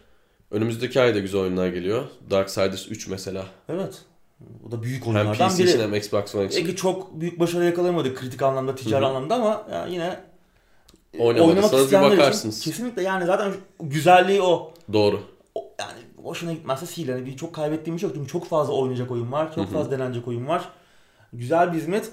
[0.51, 2.03] Önümüzdeki ay da güzel oyunlar geliyor.
[2.29, 3.45] Darksiders 3 mesela.
[3.69, 4.01] Evet.
[4.67, 5.69] O da büyük Hem oyunlardan PC biri.
[5.69, 6.65] için hem Xbox One için.
[6.65, 9.09] Belki çok büyük başarı yakalayamadık kritik anlamda, ticari Hı hı.
[9.09, 10.19] anlamda ama ya yine
[11.13, 12.61] bir isteyenler için bakarsınız.
[12.61, 14.73] Kesinlikle yani zaten güzelliği o.
[14.93, 15.19] Doğru.
[15.55, 17.07] O- yani hoşuna gitmezse sil.
[17.07, 18.15] Yani bir çok kaybettiğim bir şey yok.
[18.17, 19.55] Çünkü çok fazla oynayacak oyun var.
[19.55, 19.73] Çok Hı hı.
[19.73, 20.69] fazla denenecek oyun var.
[21.33, 22.11] Güzel bir hizmet.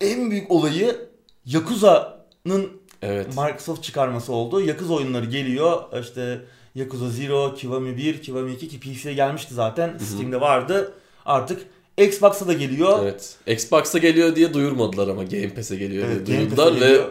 [0.00, 1.08] En büyük olayı
[1.46, 2.70] Yakuza'nın
[3.02, 3.26] Evet.
[3.28, 4.60] Microsoft çıkarması oldu.
[4.60, 5.82] Yakuza oyunları geliyor.
[6.00, 6.40] İşte
[6.74, 9.98] Yakuza Zero, Kiwami 1, Kiwami 2 ki PC'ye gelmişti zaten.
[9.98, 10.92] Steam'de vardı.
[11.26, 11.62] Artık
[11.98, 12.98] Xbox'a da geliyor.
[13.02, 13.36] Evet.
[13.46, 17.04] Xbox'a geliyor diye duyurmadılar ama Game Pass'e geliyor Evet, diye duyurdular ve geliyor.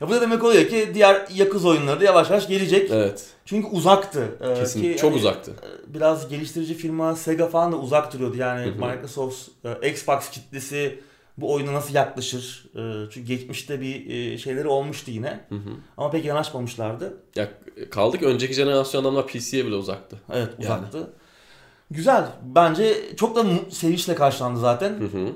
[0.00, 2.90] Ya bu da demek oluyor ki diğer yakız oyunları da yavaş yavaş gelecek.
[2.90, 3.26] Evet.
[3.44, 4.28] Çünkü uzaktı.
[4.40, 4.80] Ee, Kesin.
[4.82, 5.50] ki Çok hani, uzaktı.
[5.50, 8.36] e, Biraz geliştirici firma Sega falan da uzak duruyordu.
[8.36, 8.74] Yani Hı hı.
[8.90, 9.48] Microsoft,
[9.82, 11.00] e, Xbox kitlesi
[11.38, 12.64] bu oyuna nasıl yaklaşır?
[12.74, 15.40] E, Çünkü geçmişte bir e, şeyleri olmuştu yine.
[15.48, 15.70] Hı hı.
[15.96, 17.16] Ama pek yanaşmamışlardı.
[17.36, 17.48] Ya
[17.90, 20.16] kaldık önceki jenerasyon adamlar PC'ye bile uzaktı.
[20.32, 21.10] Evet uzaktı.
[21.90, 22.24] Güzel.
[22.42, 24.90] Bence çok da sevinçle karşılandı zaten.
[24.90, 25.28] Hı hı.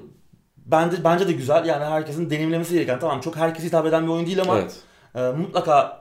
[0.56, 1.66] Bence, bence de güzel.
[1.66, 3.00] Yani herkesin deneyimlemesi gereken.
[3.00, 4.76] Tamam çok herkese hitap eden bir oyun değil ama Evet.
[5.14, 5.97] e, mutlaka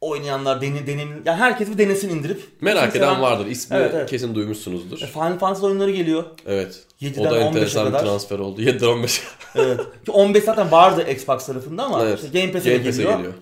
[0.00, 2.42] oynayanlar deni, deneyim, yani herkes bir denesin indirip.
[2.60, 3.46] Merak eden ben- vardır.
[3.46, 4.10] İsmi Evet, evet.
[4.10, 5.02] kesin duymuşsunuzdur.
[5.02, 6.24] E, Final Fantasy oyunları geliyor.
[6.46, 6.82] Evet.
[7.00, 8.04] 7'den O da 15'e enteresan bir kadar.
[8.04, 8.62] transfer oldu.
[8.62, 9.22] 7'den 15'e.
[9.54, 9.80] Evet.
[10.04, 12.20] Ki 15 zaten vardı Xbox tarafında ama Evet.
[12.24, 13.16] işte Game Pass'e Game de Pass'e geliyor.
[13.18, 13.34] geliyor.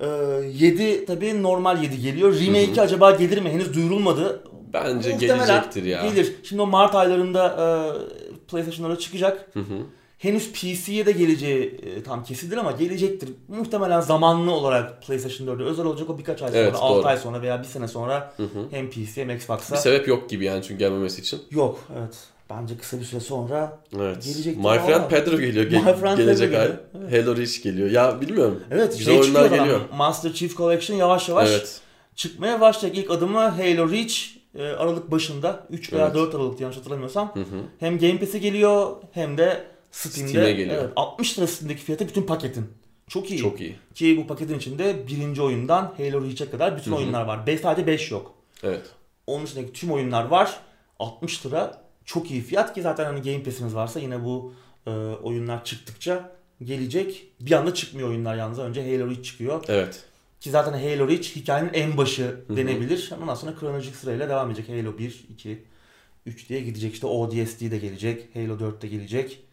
[0.00, 2.34] Ee, 7 tabii normal 7 geliyor.
[2.40, 3.50] Remake'i acaba gelir mi?
[3.50, 4.44] Henüz duyurulmadı.
[4.72, 6.06] Bence Muhtemelen gelecektir ya.
[6.08, 6.32] Gelir.
[6.42, 7.64] Şimdi o Mart aylarında e,
[8.50, 9.48] PlayStation'lara çıkacak.
[9.52, 9.78] Hı hı.
[10.22, 13.28] Henüz PC'ye de geleceği e, tam kesildir ama gelecektir.
[13.48, 17.06] Muhtemelen zamanlı olarak PlayStation 4'e özel olacak o birkaç ay sonra, Evet, 6 doğru.
[17.06, 18.48] ay sonra veya bir sene sonra Hı hı.
[18.70, 19.74] hem PC hem Xbox'a.
[19.74, 21.40] Bir sebep yok gibi yani çünkü gelmemesi için.
[21.50, 22.16] Yok evet.
[22.50, 24.24] Bence kısa bir süre sonra Evet.
[24.24, 25.66] Gelecektir My ama- Friend Pedro geliyor.
[25.66, 26.70] ge- My Friend gelecek Pedro ay.
[27.00, 27.12] evet.
[27.12, 27.90] Hello Reach geliyor.
[27.90, 28.60] Ya bilmiyorum.
[28.70, 29.80] Evet Güzel şey oyunlar geliyor.
[29.96, 31.80] Master Chief Collection yavaş yavaş Evet.
[32.16, 33.04] çıkmaya başlayacak.
[33.04, 34.14] İlk adımı Halo Reach
[34.54, 36.14] e, Aralık başında 3 veya Evet.
[36.14, 37.30] 4 Aralık yanlış hatırlamıyorsam.
[37.34, 37.44] Hı hı.
[37.80, 40.30] Hem Game Pass'e geliyor hem de Steam'de.
[40.30, 40.82] Steam'e geliyor.
[40.82, 42.66] Evet, 60 lira Steam'deki fiyatı bütün paketin.
[43.08, 43.38] Çok iyi.
[43.38, 43.76] Çok iyi.
[43.94, 46.98] Ki bu paketin içinde birinci oyundan Halo Reach'e kadar bütün Hı hı.
[46.98, 47.46] oyunlar var.
[47.46, 48.34] 5 sadece 5 yok.
[48.62, 48.82] Evet.
[49.26, 50.60] Onun dışındaki tüm oyunlar var.
[50.98, 54.54] 60 lira çok iyi fiyat ki zaten hani Game Pass'iniz varsa yine bu
[54.86, 54.90] e,
[55.22, 57.24] oyunlar çıktıkça gelecek.
[57.40, 58.58] Bir anda çıkmıyor oyunlar yalnız.
[58.58, 59.64] Önce Halo Reach çıkıyor.
[59.68, 60.04] Evet.
[60.40, 62.56] Ki zaten Halo Reach hikayenin en başı hı.
[62.56, 63.12] denebilir.
[63.22, 64.68] Ondan sonra kronolojik sırayla devam edecek.
[64.68, 65.64] Halo 1, 2,
[66.26, 66.94] 3 diye gidecek.
[66.94, 68.36] İşte ODST de gelecek.
[68.36, 69.44] Halo 4 de gelecek.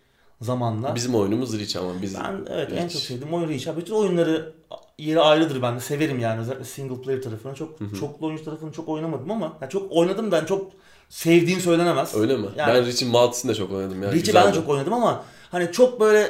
[0.41, 0.95] Zamanla.
[0.95, 2.93] Bizim oyunumuz Reach ama biz ben evet en Reach.
[2.93, 3.67] çok sevdiğim oyun Reach.
[3.78, 4.54] Bütün oyunları
[4.97, 5.80] yeri ayrıdır ben de.
[5.80, 6.41] Severim yani.
[6.41, 7.56] Özellikle single player tarafını.
[7.56, 7.95] Çok Hı hı.
[7.99, 10.71] çoklu oyuncu tarafını çok oynamadım ama ya çok oynadım ben çok
[11.10, 12.15] sevdiğim söylenemez.
[12.15, 12.47] Öyle mi?
[12.58, 14.04] Yani- ben Reach'in multisini de çok oynadım.
[14.04, 16.28] Yani Reach'i ben de çok oynadım ama hani çok böyle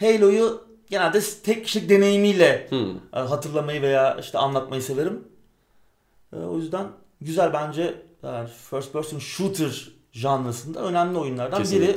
[0.00, 2.68] Halo'yu genelde tek kişilik deneyimiyle
[3.14, 5.24] e, hatırlamayı veya işte anlatmayı severim.
[6.32, 6.86] E, O yüzden
[7.20, 11.96] güzel bence yani first person shooter janrasında önemli oyunlardan biri.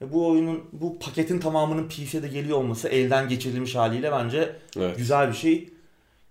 [0.00, 4.96] Bu oyunun bu paketin tamamının PC'de geliyor olması elden geçirilmiş haliyle bence Evet.
[4.96, 5.70] güzel bir şey.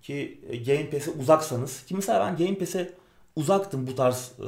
[0.01, 2.93] Ki e, Game Pass'e uzaksanız ki mesela ben Game Pass'e
[3.35, 4.47] uzaktım bu tarz e,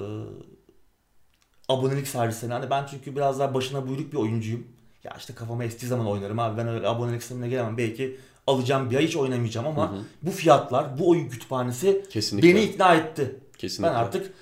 [1.69, 2.53] abonelik servislerine.
[2.53, 4.67] Hani ben çünkü biraz daha başına buyruk bir oyuncuyum.
[5.03, 7.77] Ya işte kafama estiği zaman oynarım abi ben öyle abonelik sistemine gelemem.
[7.77, 10.01] Belki alacağım bir ay hiç oynamayacağım ama Hı hı.
[10.23, 12.49] bu fiyatlar, bu oyun kütüphanesi Kesinlikle.
[12.49, 13.35] beni ikna etti.
[13.57, 13.93] Kesinlikle.
[13.93, 14.33] Ben artık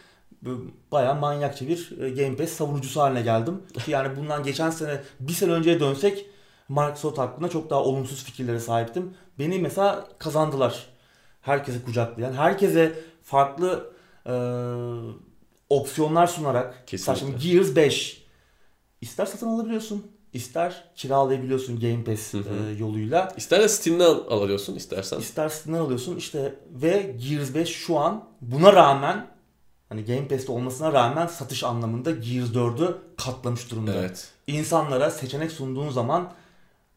[0.45, 3.61] bu bayağı manyakça bir e, Game Pass savunucusu haline geldim.
[3.85, 6.25] Ki yani bundan geçen sene, bir sene önceye dönsek
[6.69, 9.13] Microsoft hakkında çok daha olumsuz fikirlere sahiptim.
[9.39, 10.85] Beni mesela kazandılar.
[11.41, 13.93] Herkese kucaklayan, herkese farklı
[14.25, 14.33] e,
[15.69, 16.87] opsiyonlar sunarak.
[16.87, 17.19] Kesinlikle.
[17.25, 18.23] şimdi Gears 5
[19.01, 22.43] ister satın alabiliyorsun, ister kiralayabiliyorsun Game Pass Hı hı.
[22.69, 23.31] e, yoluyla.
[23.37, 25.19] İster de Steam'den al- alıyorsun istersen.
[25.19, 29.32] İster Steam'den alıyorsun işte ve Gears 5 şu an buna rağmen
[29.93, 33.93] hani Game Pass'te olmasına rağmen satış anlamında Gears 4'ü katlamış durumda.
[33.95, 34.27] Evet.
[34.47, 36.33] İnsanlara seçenek sunduğun zaman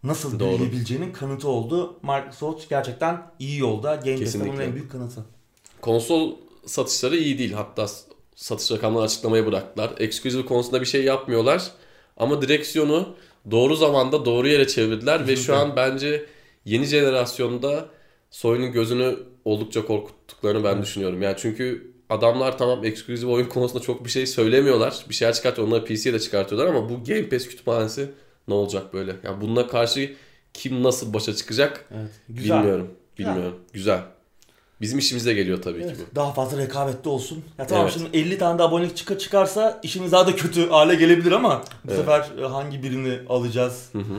[0.03, 0.59] nasıl Doğru.
[0.59, 1.97] büyüyebileceğinin kanıtı oldu.
[2.03, 3.95] Microsoft gerçekten iyi yolda.
[3.95, 5.25] Game Pass'te bunun en büyük kanıtı.
[5.81, 7.53] Konsol satışları iyi değil.
[7.53, 7.87] Hatta
[8.37, 9.91] satış rakamları açıklamayı bıraktılar.
[9.99, 11.71] Exclusive konusunda bir şey yapmıyorlar.
[12.17, 13.15] Ama direksiyonu
[13.51, 16.27] doğru zamanda doğru yere çevirdiler ve şu an bence
[16.65, 17.89] yeni jenerasyonda
[18.31, 21.23] Sony'nin gözünü oldukça korkuttuklarını ben düşünüyorum.
[21.23, 25.05] Yani çünkü adamlar tamam exclusive oyun konusunda çok bir şey söylemiyorlar.
[25.09, 25.69] Bir şeyler çıkartıyor.
[25.69, 28.11] Onları PC'ye de çıkartıyorlar ama bu Game Pass kütüphanesi
[28.49, 29.17] ne olacak böyle?
[29.25, 30.13] Yani bununla karşı
[30.55, 32.11] kim nasıl başa çıkacak Evet.
[32.29, 32.59] Güzel.
[32.59, 32.91] bilmiyorum.
[33.17, 33.35] Güzel.
[33.35, 33.59] Bilmiyorum.
[33.73, 34.01] Güzel.
[34.81, 36.17] Bizim işimize geliyor tabii Evet, ki bu.
[36.17, 37.45] daha fazla rekabette olsun.
[37.59, 37.95] Ya tamam Evet.
[37.99, 41.89] şimdi 50 tane de abonelik çıka çıkarsa işimiz daha da kötü hale gelebilir ama bu
[41.93, 41.99] Evet.
[41.99, 44.15] sefer e, hangi birini alacağız Hı hı.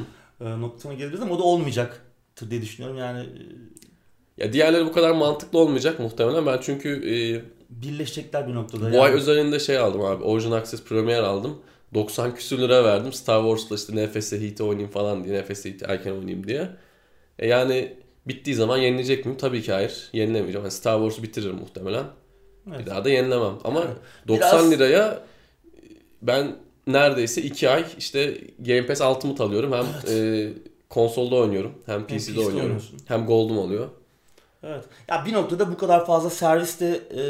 [0.45, 2.97] e, noktasına gelebiliriz ama o da olmayacaktır diye düşünüyorum.
[2.97, 6.45] Yani e, Ya diğerleri bu kadar mantıklı olmayacak muhtemelen.
[6.45, 7.15] Ben çünkü e,
[7.69, 8.81] birleşecekler bir noktada.
[8.81, 8.99] bu yani.
[9.01, 10.23] ay özelinde şey aldım abi.
[10.23, 11.57] Origin Access Premier aldım.
[11.93, 13.13] 90 küsür lira verdim.
[13.13, 15.41] Star Wars'la işte NFS Heat'i oynayayım falan diye.
[15.41, 16.69] NFS Heat'i erken oynayayım diye.
[17.39, 17.93] E yani
[18.27, 19.37] bittiği zaman yenilecek miyim?
[19.37, 20.09] Tabii ki hayır.
[20.13, 20.61] Yenilemeyeceğim.
[20.65, 22.03] Yani Star Wars'u bitiririm muhtemelen.
[22.69, 22.79] Evet.
[22.79, 23.53] Bir daha da yenilemem.
[23.63, 23.89] Ama Yani
[24.27, 25.19] 90 biraz- liraya
[26.21, 26.55] ben
[26.87, 29.71] neredeyse 2 ay işte Game Pass Ultimate alıyorum.
[29.71, 30.49] Hem e,
[30.89, 31.73] konsolda oynuyorum.
[31.85, 32.59] Hem PC'de, PC'de oynuyorum.
[32.61, 32.97] oynuyorsun.
[33.05, 33.87] Hem Gold'um oluyor.
[34.63, 34.83] Evet.
[35.09, 37.21] Ya bir noktada bu kadar fazla servis de e,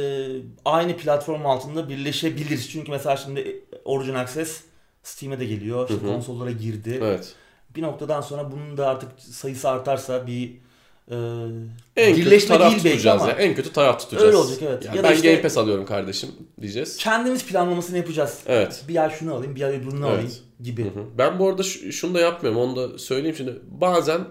[0.65, 2.69] aynı platform altında birleşebilir.
[2.71, 4.61] Çünkü mesela şimdi Origin Access
[5.03, 5.89] Steam'e de geliyor.
[5.89, 6.11] İşte Hı hı.
[6.13, 6.99] konsollara girdi.
[7.03, 7.35] Evet.
[7.75, 10.51] Bir noktadan sonra bunun da artık sayısı artarsa bir
[11.11, 11.15] e,
[11.97, 13.33] En kötü birleşme taraf değil belki ama ya.
[13.35, 14.23] En kötü taraf tutacağız.
[14.27, 14.85] Öyle olacak, evet.
[14.85, 16.29] Yani Ya ben işte- Game Pass alıyorum kardeşim
[16.61, 16.97] diyeceğiz.
[16.97, 18.39] kendimiz planlamasını yapacağız.
[18.47, 18.83] Evet.
[18.87, 20.13] Bir ay şunu alayım, bir ay öbürünü Evet.
[20.13, 20.31] alayım
[20.63, 20.83] gibi.
[20.83, 21.03] Hı hı.
[21.17, 22.61] Ben bu arada şu- şunu da yapmıyorum.
[22.61, 23.55] Onu da söyleyeyim şimdi.
[23.67, 24.21] Bazen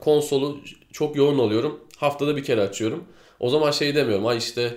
[0.00, 0.58] konsolu
[0.92, 1.80] çok yoğun oluyorum.
[2.02, 3.04] Haftada bir kere açıyorum.
[3.40, 4.26] O zaman şey demiyorum.
[4.26, 4.74] Ay işte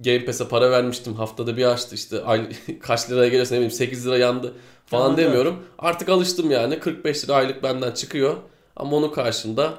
[0.00, 1.14] Game Pass'e para vermiştim.
[1.14, 2.22] Haftada bir açtı işte.
[2.82, 4.52] Kaç liraya geliyorsa ne bileyim 8 lira yandı
[4.86, 5.56] falan Evet, demiyorum.
[5.78, 6.80] Artık alıştım yani.
[6.80, 8.36] 45 lira aylık benden çıkıyor.
[8.76, 9.74] Ama onun karşında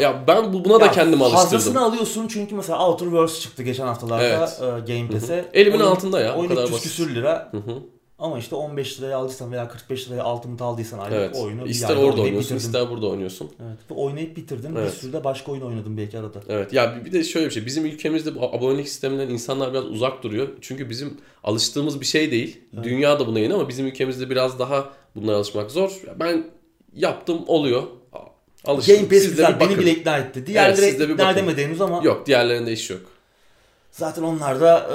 [0.00, 1.42] ya ben bu- buna da Ya kendimi alıştırdım.
[1.50, 4.60] Fazlasını alıyorsun çünkü mesela Outer Worlds çıktı geçen haftalarda Evet.
[4.88, 5.44] e, Game Pass'e.
[5.52, 6.88] Elimin Oyun- altında ya, o Oyun kadar 300 basit.
[6.90, 7.48] küsür lira.
[7.50, 7.78] Hı hı.
[8.20, 11.36] Ama işte 15 liraya aldıysan veya 45 liraya Ultimate aldıysan aylık Evet.
[11.36, 12.56] oyunu İster orada oynuyorsun, bitirdin.
[12.56, 13.50] ister burada oynuyorsun.
[13.66, 13.78] Evet.
[13.90, 14.76] Ve oynayıp bitirdin.
[14.76, 14.92] Evet.
[14.92, 16.40] Bir sürü de başka oyun oynadın belki arada.
[16.48, 17.66] Evet ya bir- de şöyle bir şey.
[17.66, 20.48] Bizim ülkemizde bu abonelik sisteminden insanlar biraz uzak duruyor.
[20.60, 22.60] Çünkü bizim alıştığımız bir şey değil.
[22.82, 26.00] Dünya da buna yeni ama bizim ülkemizde biraz daha bunlara alışmak zor.
[26.20, 26.44] Ben
[26.94, 27.82] yaptım oluyor.
[28.64, 28.96] Alıştım.
[28.96, 29.60] Game Pass güzel.
[29.60, 30.46] Beni bile ikna etti.
[30.46, 31.38] Diğerleri bir ikna bakın.
[31.38, 33.00] edemedi henüz ama Yok diğerlerinde iş yok.
[33.90, 34.90] zaten onlar da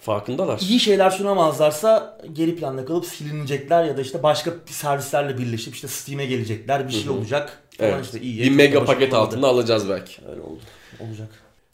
[0.00, 0.58] Farkındalar.
[0.58, 6.26] iyi şeyler sunamazlarsa geri planda kalıp silinecekler ya da işte başka servislerle birleşip işte Steam'e
[6.26, 6.88] gelecekler.
[6.88, 7.12] Bir şey Hı hı.
[7.12, 7.62] olacak.
[7.78, 8.04] Falan Evet.
[8.04, 8.42] işte iyi.
[8.42, 10.22] bir mega paket altında alacağız belki.
[10.30, 10.60] Öyle oldu.
[11.00, 11.28] Olacak.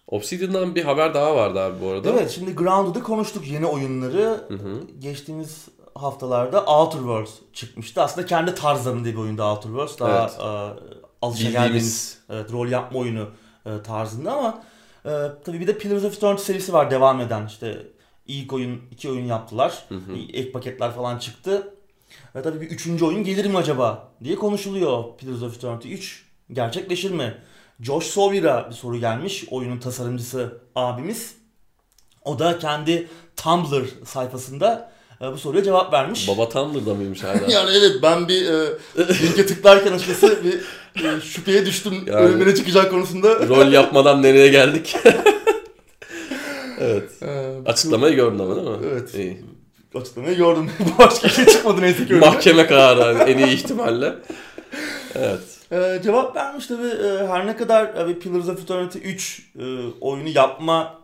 [0.09, 2.11] Obsidian'dan bir haber daha vardı abi bu arada.
[2.11, 4.41] Evet şimdi Grounded'ı konuştuk yeni oyunları.
[4.49, 4.81] Hı hı.
[4.99, 8.03] Geçtiğimiz haftalarda Outer Worlds çıkmıştı.
[8.03, 9.99] Aslında kendi tarzlarında bir oyunda Outer Worlds.
[9.99, 10.41] Daha Evet.
[10.41, 13.29] e, alışageldiğimiz evet, rol yapma oyunu
[13.67, 14.63] e, tarzında ama
[15.05, 15.11] e,
[15.45, 17.47] tabii bir de Pillars of Eternity serisi var devam eden.
[17.47, 17.83] İşte
[18.29, 19.85] ilk oyun, iki oyun yaptılar.
[19.89, 20.17] Hı hı.
[20.33, 21.75] Ek paketler falan çıktı.
[22.35, 25.05] Ve tabii bir üçüncü oyun gelir mi acaba diye konuşuluyor.
[25.19, 27.35] Pillars of Eternity 3 gerçekleşir mi?
[27.81, 29.45] Josh Sawyer'a bir soru gelmiş.
[29.51, 31.35] Oyunun tasarımcısı abimiz.
[32.25, 36.29] O da kendi Tumblr sayfasında e, bu soruya cevap vermiş.
[36.29, 37.35] Baba Tumblr'da mıymış hala?
[37.49, 40.55] Yani evet ben bir e, linke tıklarken açıkçası bir
[41.05, 41.95] e, şüpheye düştüm.
[42.07, 43.49] Yani- Önüme ne çıkacak konusunda.
[43.49, 44.97] Rol yapmadan nereye geldik?
[46.81, 47.23] evet.
[47.23, 48.77] E, Açıklamayı gördün ama değil mi?
[48.93, 49.15] Evet.
[49.15, 49.45] İyi.
[49.95, 50.71] Açıklamayı gördüm.
[50.99, 52.15] Başka bir şey çıkmadı neyse ki.
[52.15, 54.15] Mahkeme kararı en iyi ihtimalle.
[55.15, 55.41] Evet.
[55.73, 56.83] Ee, cevap vermiş tabi
[57.29, 59.63] her ne kadar abi Pillars of Eternity 3 e,
[60.01, 60.99] oyunu yapma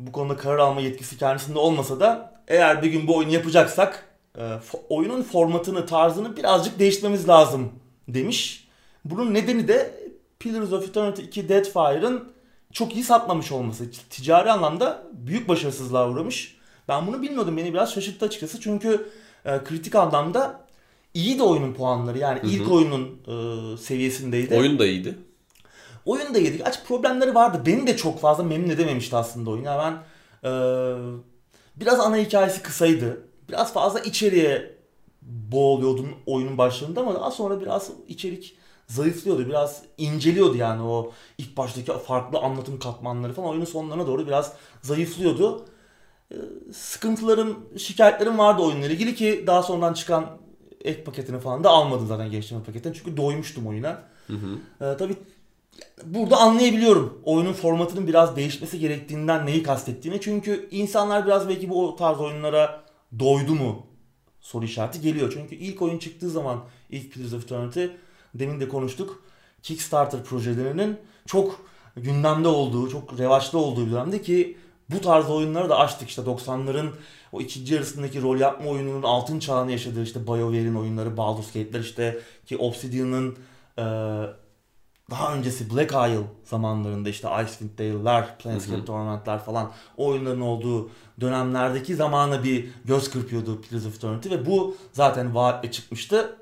[0.00, 4.06] bu konuda karar alma yetkisi kendisinde olmasa da eğer bir gün bu oyunu yapacaksak
[4.38, 7.72] e, fo- oyunun formatını tarzını birazcık değiştirmemiz lazım
[8.08, 8.68] demiş.
[9.04, 9.94] Bunun nedeni de
[10.38, 12.32] Pillars of Eternity 2 Deadfire'ın
[12.72, 13.90] çok iyi satmamış olması.
[14.10, 16.56] Ticari anlamda büyük başarısızlığa uğramış.
[16.88, 17.56] Ben bunu bilmiyordum.
[17.56, 18.60] Beni biraz şaşırttı açıkçası.
[18.60, 19.10] Çünkü
[19.44, 20.60] e, kritik anlamda
[21.14, 22.18] iyi de oyunun puanları.
[22.18, 22.50] Yani Hı hı.
[22.50, 24.56] ilk oyunun e, seviyesindeydi.
[24.56, 25.18] Oyun da iyiydi.
[26.06, 26.66] Oyun da yedik.
[26.66, 27.62] Aç problemleri vardı.
[27.66, 29.64] Beni de çok fazla memnun edememişti aslında oyun.
[29.64, 29.92] Yani ben
[30.48, 30.52] e,
[31.76, 33.26] biraz ana hikayesi kısaydı.
[33.48, 34.74] Biraz fazla içeriye
[35.22, 38.56] boğuluyordun oyunun başlarında ama daha sonra biraz içerik
[38.92, 39.48] zayıflıyordu.
[39.48, 44.52] Biraz inceliyordu yani o ilk baştaki farklı anlatım katmanları falan oyunun sonlarına doğru biraz
[44.82, 45.66] zayıflıyordu.
[46.32, 46.36] E,
[46.72, 50.26] sıkıntılarım, şikayetlerim vardı oyunla ilgili ki daha sonradan çıkan
[50.84, 52.92] ek paketini falan da almadım zaten geçtiğimiz paketten.
[52.92, 54.02] Çünkü doymuştum oyuna.
[54.26, 54.84] Hı hı.
[54.84, 55.16] Ee, tabii
[56.04, 60.20] burada anlayabiliyorum oyunun formatının biraz değişmesi gerektiğinden neyi kastettiğini.
[60.20, 62.84] Çünkü insanlar biraz belki bu tarz oyunlara
[63.18, 63.86] doydu mu
[64.40, 65.32] soru işareti geliyor.
[65.34, 67.86] Çünkü ilk oyun çıktığı zaman ilk Pillars of Eternity
[68.34, 69.22] demin de konuştuk.
[69.62, 71.60] Kickstarter projelerinin çok
[71.96, 74.56] gündemde olduğu, çok revaçta olduğu bir dönemde ki
[74.90, 76.90] bu tarz oyunları da açtık işte 90'ların
[77.32, 82.18] o ikinci yarısındaki rol yapma oyununun altın çağını yaşadığı işte BioWare'in oyunları, Baldur's Gate'ler işte
[82.46, 83.36] ki Obsidian'ın
[83.78, 83.82] e,
[85.10, 88.84] daha öncesi Black Isle zamanlarında işte Icewind Dale'lar, Planescape.
[88.84, 90.90] Torment'lar falan o oyunların olduğu
[91.20, 96.36] dönemlerdeki zamana bir göz kırpıyordu Pillars of Eternity ve bu zaten vaatle çıkmıştı.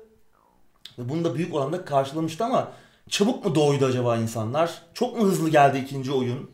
[1.01, 2.71] Ve bunu da büyük oranda karşılamıştı ama
[3.09, 4.81] çabuk mu doydu acaba insanlar?
[4.93, 6.49] Çok mu hızlı geldi ikinci oyun?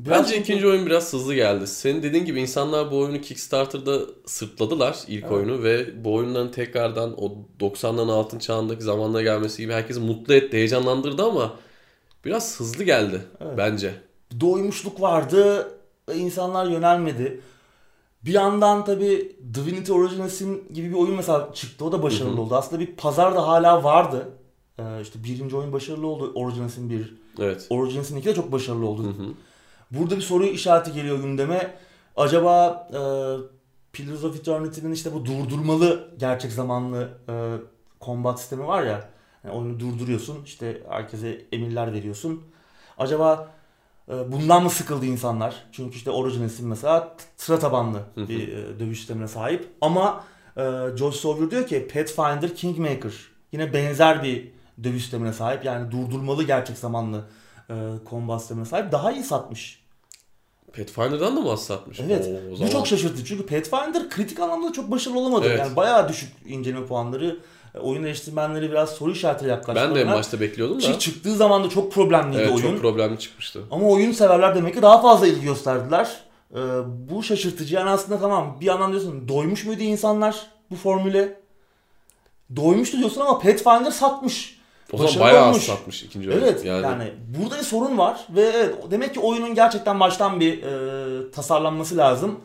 [0.00, 1.66] Bence çünkü- ikinci oyun biraz hızlı geldi.
[1.66, 5.32] Senin dediğin gibi insanlar bu oyunu Kickstarter'da sırtladılar ilk Evet.
[5.32, 10.56] oyunu ve bu oyunların tekrardan o 90'ların altın çağındaki zamanlara gelmesi gibi herkesi mutlu etti,
[10.56, 11.52] heyecanlandırdı ama
[12.24, 13.54] biraz hızlı geldi Evet.
[13.58, 13.94] bence.
[14.40, 15.68] doymuşluk vardı
[16.14, 17.40] insanlar yönelmedi.
[18.26, 21.84] Bir yandan tabi Divinity Original Sin gibi bir oyun mesela çıktı.
[21.84, 22.56] O da başarılı oldu.
[22.56, 24.28] Aslında bir pazar da hala vardı.
[24.78, 26.32] Ee, işte birinci oyun başarılı oldu.
[26.34, 27.14] Original Sin 1.
[27.38, 27.66] Evet.
[27.70, 29.14] Original Sin 2 de çok başarılı oldu.
[29.90, 31.78] Burada bir soru işareti geliyor gündeme.
[32.16, 33.00] Acaba e,
[33.92, 37.34] Pillars of Eternity'nin işte bu durdurmalı gerçek zamanlı e,
[38.00, 39.10] combat sistemi var ya.
[39.44, 42.42] Yani oyunu durduruyorsun işte herkese emirler veriyorsun.
[42.98, 43.48] Acaba
[44.08, 45.54] bundan mı sıkıldı insanlar?
[45.72, 49.68] Çünkü işte Original Sin mesela sıra tabanlı bir e, dövüş sistemine sahip.
[49.80, 50.24] Ama
[50.56, 50.62] e,
[50.96, 53.12] Josh Sawyer diyor ki Pathfinder Kingmaker
[53.52, 54.52] yine benzer bir
[54.84, 55.64] dövüş sistemine sahip.
[55.64, 57.24] Yani durdurmalı gerçek zamanlı
[57.70, 57.74] e,
[58.10, 58.92] combat sistemine sahip.
[58.92, 59.84] Daha iyi satmış.
[60.76, 62.00] Pathfinder'dan da mı az satmış?
[62.00, 62.26] Evet.
[62.26, 63.24] Oo, o Bu zaman- çok şaşırtıcı.
[63.24, 65.46] Çünkü Pathfinder kritik anlamda çok başarılı olamadı.
[65.48, 65.58] Evet.
[65.58, 67.38] Yani bayağı düşük inceleme puanları.
[67.80, 69.82] Oyun eleştirmenleri biraz soru işaretiyle yaklaştı.
[69.88, 70.98] Ben de en başta bekliyordum da.
[70.98, 72.62] Çıktığı zaman da çok problemliydi Evet oyun.
[72.62, 73.62] çok problemli çıkmıştı.
[73.70, 76.20] Ama oyun severler demek ki daha fazla ilgi gösterdiler.
[76.54, 76.58] Ee,
[77.10, 77.74] bu şaşırtıcı.
[77.74, 81.40] Yani aslında tamam bir yandan diyorsun doymuş muydu insanlar bu formüle?
[82.56, 84.58] Doymuştu diyorsun ama Pathfinder satmış.
[84.92, 85.64] O zaman bayağı az olmuş.
[85.64, 86.40] satmış ikinci oyun.
[86.42, 87.12] Evet yani.
[87.38, 92.40] burada bir sorun var ve evet, demek ki oyunun gerçekten baştan bir e, tasarlanması lazım.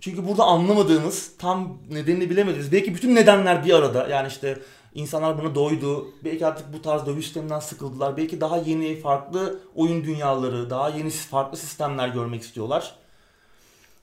[0.00, 4.08] Çünkü burada anlamadığımız, tam nedenini bilemediğimiz, belki bütün nedenler bir arada.
[4.08, 4.58] Yani işte
[4.94, 10.04] insanlar buna doydu, belki artık bu tarz dövüş sisteminden sıkıldılar, belki daha yeni, farklı oyun
[10.04, 12.94] dünyaları, daha yeni farklı sistemler görmek istiyorlar.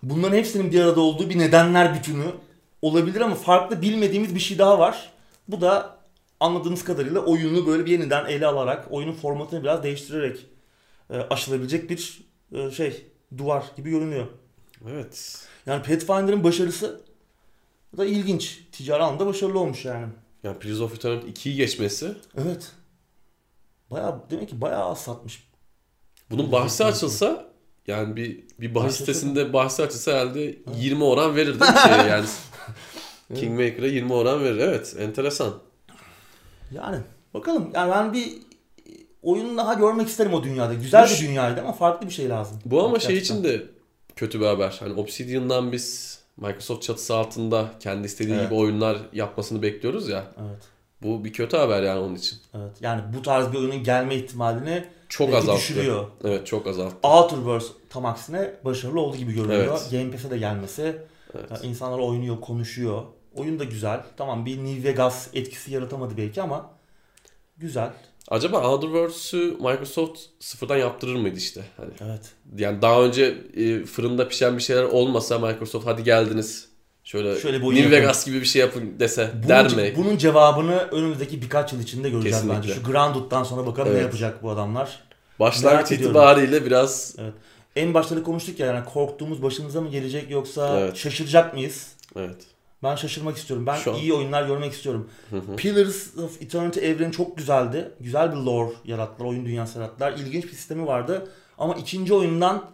[0.03, 2.25] Bunların hepsinin bir arada olduğu bir nedenler bütünü
[2.81, 5.11] olabilir ama farklı bilmediğimiz bir şey daha var.
[5.47, 5.97] Bu da
[6.39, 10.45] anladığımız kadarıyla oyunu böyle bir yeniden ele alarak, oyunun formatını biraz değiştirerek
[11.09, 13.05] e, aşılabilecek bir e, şey,
[13.37, 14.27] duvar gibi görünüyor.
[14.89, 15.45] Evet.
[15.65, 17.01] Yani Pathfinder'ın başarısı
[17.97, 18.59] da ilginç.
[18.71, 20.05] Ticari anlamda başarılı olmuş yani.
[20.43, 22.13] Yani Pillars of Eternity 2'yi geçmesi.
[22.37, 22.71] Evet.
[23.91, 25.47] Bayağı demek ki bayağı az satmış.
[26.31, 27.47] Bunun bahsi açılsa
[27.87, 32.25] yani bir bir bahis sitesinde bahsi açılsa herhalde 20 oran verir değil mi şeye yani?
[33.35, 34.57] Kingmaker'a 20 oran verir.
[34.57, 35.53] Evet, enteresan.
[36.71, 36.97] Yani
[37.33, 37.71] bakalım.
[37.73, 38.33] Yani ben bir
[39.23, 40.73] oyun daha görmek isterim o dünyada.
[40.73, 42.59] Güzel bir dünyaydı ama farklı bir şey lazım.
[42.65, 43.35] Bu ama şey Gerçekten.
[43.35, 43.76] için de
[44.17, 44.77] kötü bir haber.
[44.79, 48.45] Hani Obsidian'dan biz Microsoft çatısı altında kendi istediği Evet.
[48.45, 50.23] gibi oyunlar yapmasını bekliyoruz ya.
[50.39, 50.63] Evet.
[51.01, 52.37] Bu bir kötü haber yani onun için.
[52.53, 52.71] Evet.
[52.81, 55.57] Yani bu tarz bir oyunun gelme ihtimalini Çok azalttı.
[55.59, 56.07] düşürüyor.
[56.23, 57.07] Evet çok azalttı.
[57.07, 59.79] Outerverse tam aksine başarılı oldu gibi görünüyor.
[59.81, 59.87] Evet.
[59.91, 60.97] Game Pass'e de gelmesi.
[61.35, 61.51] Evet.
[61.51, 63.03] Yani insanlar oynuyor, konuşuyor.
[63.35, 64.03] Oyun da güzel.
[64.17, 66.69] Tamam bir New Vegas etkisi yaratamadı belki ama
[67.57, 67.89] güzel.
[68.27, 71.61] Acaba Outerverse'ü Microsoft sıfırdan yaptırır mıydı işte?
[71.77, 72.21] Hani Evet.
[72.57, 76.67] yani daha önce e, fırında pişen bir şeyler olmasa Microsoft hadi geldiniz.
[77.03, 77.91] Şöyle, Şöyle bir New.
[77.91, 79.93] Vegas gibi bir şey yapın dese Bunun, der mi?
[79.97, 82.61] bunun cevabını önümüzdeki birkaç yıl içinde göreceğiz Kesinlikle.
[82.61, 82.73] bence.
[82.73, 84.03] Şu Grounded'dan sonra bakalım ne Evet.
[84.03, 84.99] yapacak bu adamlar.
[85.39, 87.15] Başlangıç itibariyle biraz
[87.75, 90.95] En başta da konuştuk ya yani korktuğumuz başımıza mı gelecek yoksa Evet.
[90.95, 91.87] şaşıracak mıyız?
[92.15, 92.37] evet.
[92.83, 93.65] Ben şaşırmak istiyorum.
[93.65, 95.09] Ben Şu an- iyi oyunlar görmek istiyorum.
[95.29, 95.55] Hı hı.
[95.55, 97.91] Pillars of Eternity evreni çok güzeldi.
[97.99, 100.11] Güzel bir lore yarattılar, oyun dünyası yarattılar.
[100.13, 101.31] İlginç bir sistemi vardı.
[101.57, 102.65] Ama ikinci oyundan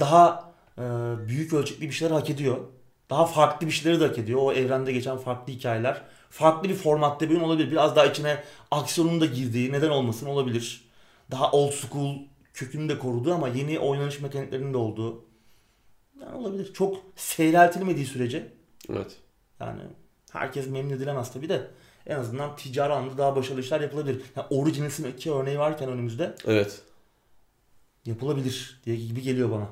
[0.00, 0.82] daha e,
[1.28, 2.56] büyük ölçekli bir şeyler hak ediyor.
[3.10, 4.40] Daha farklı bir şeyleri de hak ediyor.
[4.42, 6.02] O evrende geçen farklı hikayeler.
[6.30, 7.70] Farklı bir formatta bir oyun olabilir.
[7.70, 10.90] Biraz daha içine aksiyonun da girdiği, neden olmasın olabilir.
[11.30, 12.16] Daha old school
[12.54, 15.24] kökünü de korudu ama yeni oynanış mekaniklerinin de olduğu.
[16.20, 16.72] Yani olabilir.
[16.74, 18.52] Çok seyreltilmediği sürece
[18.90, 19.16] Evet.
[19.60, 19.82] Yani
[20.32, 21.70] herkes memnun edilemez tabii de
[22.06, 24.22] en azından ticari anlamda daha başarılı işler yapılabilir.
[24.36, 26.80] Yani Originals'ın iki örneği varken önümüzde Evet.
[28.06, 29.68] yapılabilir diye gibi geliyor bana.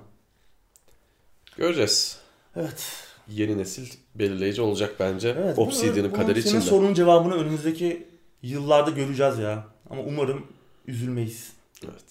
[1.57, 2.19] Göreceğiz.
[2.57, 3.05] Evet.
[3.29, 5.37] Yeni nesil belirleyici olacak bence.
[5.39, 5.59] Evet.
[5.59, 6.61] Obsidian'ın kaderi bunu Senin içinde.
[6.61, 8.09] sorunun cevabını önümüzdeki
[8.43, 9.67] yıllarda göreceğiz ya.
[9.91, 10.47] Ama umarım
[10.87, 11.53] üzülmeyiz.
[11.85, 12.05] Evet.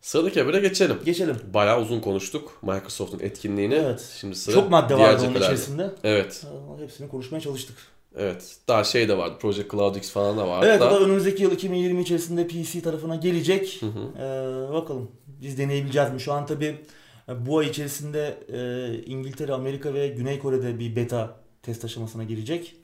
[0.00, 0.96] Sıradaki habere geçelim.
[1.04, 1.36] Geçelim.
[1.54, 3.74] Bayağı uzun konuştuk Microsoft'un etkinliğini.
[3.74, 4.14] Evet.
[4.20, 5.44] Şimdi sıra Çok madde diğer vardı onun cephelerde.
[5.54, 5.90] içerisinde.
[6.04, 6.44] Evet.
[6.78, 7.76] Ee, Hepsini konuşmaya çalıştık.
[8.16, 8.56] Evet.
[8.68, 9.34] Daha şey de vardı.
[9.40, 10.66] Project Cloud X falan da vardı.
[10.68, 10.90] Evet o da.
[10.90, 13.78] da önümüzdeki yıl 2020 içerisinde PC tarafına gelecek.
[13.82, 14.22] Hı hı.
[14.22, 16.20] Ee, bakalım biz deneyebileceğiz mi?
[16.20, 16.76] Şu an tabi
[17.28, 22.76] bu ay içerisinde e, İngiltere, Amerika ve Güney Kore'de bir beta test aşamasına girecek.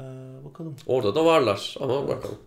[0.00, 0.02] Ee,
[0.44, 0.76] bakalım.
[0.86, 2.38] Orada da varlar ama bakalım.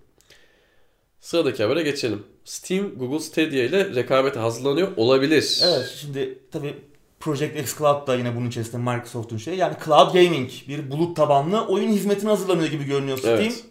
[1.26, 2.24] Sıradaki habere geçelim.
[2.44, 5.62] Steam Google Stadia ile rekabete hazırlanıyor olabilir.
[5.66, 6.76] Evet şimdi tabi
[7.20, 9.58] Project X Cloud da yine bunun içerisinde Microsoft'un şeyi.
[9.58, 13.40] Yani Cloud Gaming bir bulut tabanlı oyun hizmetine hazırlanıyor gibi görünüyor Steam.
[13.40, 13.64] Evet.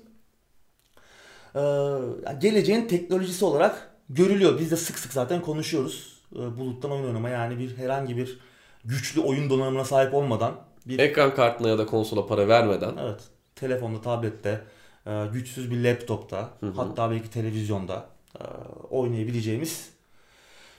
[1.54, 4.58] Ee, geleceğin teknolojisi olarak görülüyor.
[4.60, 6.22] Biz de sık sık zaten konuşuyoruz.
[6.32, 8.38] Ee, buluttan oyun oynama yani bir herhangi bir
[8.84, 10.54] güçlü oyun donanımına sahip olmadan
[10.86, 12.94] bir Ekran kartına ya da konsola para vermeden.
[13.00, 13.20] evet
[13.56, 14.60] telefonda, tablette,
[15.06, 16.72] e, güçsüz bir laptopta, Hı hı.
[16.76, 18.06] hatta belki televizyonda
[18.40, 18.44] e,
[18.90, 19.90] oynayabileceğimiz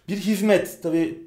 [0.10, 0.84] bir hizmet.
[0.84, 1.20] Tabi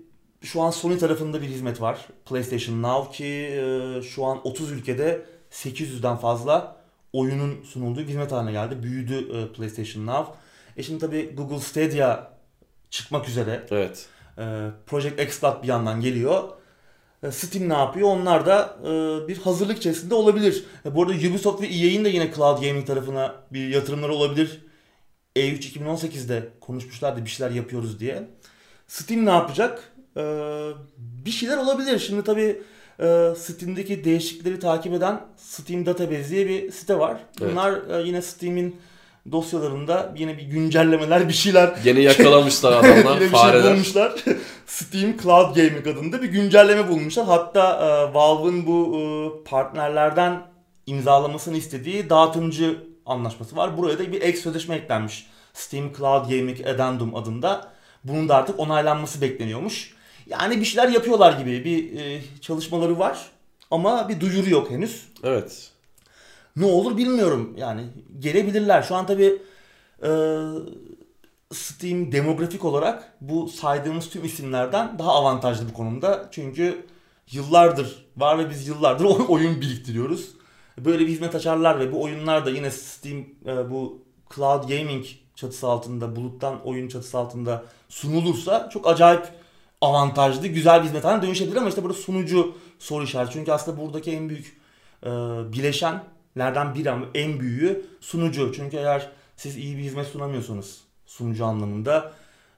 [0.42, 2.06] şu an Sony tarafında bir hizmet var.
[2.26, 6.76] PlayStation Now ki e, şu an 30 ülkede 800'den fazla
[7.12, 8.82] oyunun sunulduğu bir hizmet haline geldi.
[8.82, 10.34] Büyüdü e, PlayStation Now.
[10.76, 12.30] E şimdi tabi Google Stadia
[12.90, 13.66] çıkmak üzere.
[13.70, 14.06] Evet.
[14.38, 16.48] E, Project X bir yandan geliyor.
[17.22, 18.08] E, Steam ne yapıyor?
[18.08, 20.64] Onlar da e, bir hazırlık içerisinde olabilir.
[20.84, 24.60] E, bu arada Ubisoft ve EA'in de yine Cloud Gaming tarafına bir yatırımları olabilir.
[25.36, 28.28] E E3 2018'de konuşmuşlardı bir şeyler yapıyoruz diye.
[28.86, 29.92] Steam ne yapacak?
[30.16, 30.22] E,
[30.98, 31.98] bir şeyler olabilir.
[31.98, 32.62] Şimdi tabii
[33.00, 37.20] e, Steam'deki değişiklikleri takip eden Steam Database diye bir site var.
[37.40, 37.52] Evet.
[37.52, 38.76] Bunlar e, yine Steam'in
[39.32, 43.62] dosyalarında yine bir güncellemeler bir şeyler Yine yakalamışlar adamlar yine bir fareler.
[43.62, 44.12] şey bulmuşlar.
[44.66, 47.26] Steam Cloud Gaming adında bir güncelleme bulmuşlar.
[47.26, 49.00] Hatta e, Valve'ın bu e,
[49.50, 50.42] partnerlerden
[50.86, 52.76] imzalamasını istediği dağıtımcı
[53.06, 53.78] anlaşması var.
[53.78, 55.26] Buraya da bir ek sözleşme eklenmiş.
[55.52, 57.68] Steam Cloud Gaming Addendum adında.
[58.04, 59.94] Bunun da artık onaylanması bekleniyormuş.
[60.26, 63.18] Yani bir şeyler yapıyorlar gibi bir e, çalışmaları var.
[63.70, 65.06] Ama bir duyuru yok henüz.
[65.24, 65.70] Evet.
[66.58, 67.54] Ne olur bilmiyorum.
[67.56, 67.82] Yani
[68.18, 68.82] gelebilirler.
[68.82, 69.42] Şu an tabii
[70.02, 70.10] e,
[71.52, 76.28] Steam demografik olarak bu saydığımız tüm isimlerden daha avantajlı bu konumda.
[76.30, 76.86] Çünkü
[77.30, 80.30] yıllardır var ve biz yıllardır oyun biriktiriyoruz.
[80.78, 84.02] Böyle bir hizmet açarlar ve bu oyunlar da yine Steam e, bu
[84.34, 89.28] Cloud Gaming çatısı altında, buluttan oyun çatısı altında sunulursa çok acayip
[89.80, 93.32] avantajlı, güzel bir hizmet haline dönüşebilir ama işte burada sunucu soru işareti.
[93.32, 94.60] Çünkü aslında buradaki en büyük
[95.02, 95.08] e,
[96.36, 98.52] bileşenlerden biri ama en büyüğü sunucu.
[98.52, 102.12] Çünkü eğer siz iyi bir hizmet sunamıyorsanız sunucu anlamında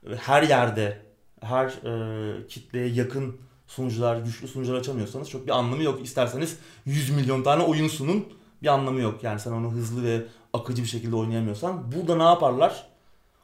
[0.06, 1.02] e, her yerde,
[1.40, 6.04] her e, kitleye yakın sunucular, güçlü sunucular açamıyorsanız çok bir anlamı yok.
[6.04, 8.24] İsterseniz 100 milyon tane oyun sunun
[8.62, 9.22] bir anlamı yok.
[9.22, 11.92] Yani sen onu hızlı ve akıcı bir şekilde oynayamıyorsan.
[11.92, 12.86] Burada ne yaparlar?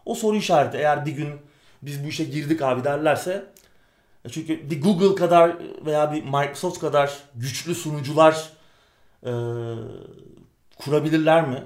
[0.05, 0.77] O soru işareti.
[0.77, 1.29] Eğer bir gün
[1.83, 3.53] biz bu işe girdik abi derlerse
[4.25, 5.57] e, çünkü bir Google kadar
[5.87, 8.56] veya bir Microsoft kadar güçlü sunucular
[9.23, 9.33] e,
[10.79, 11.65] kurabilirler mi?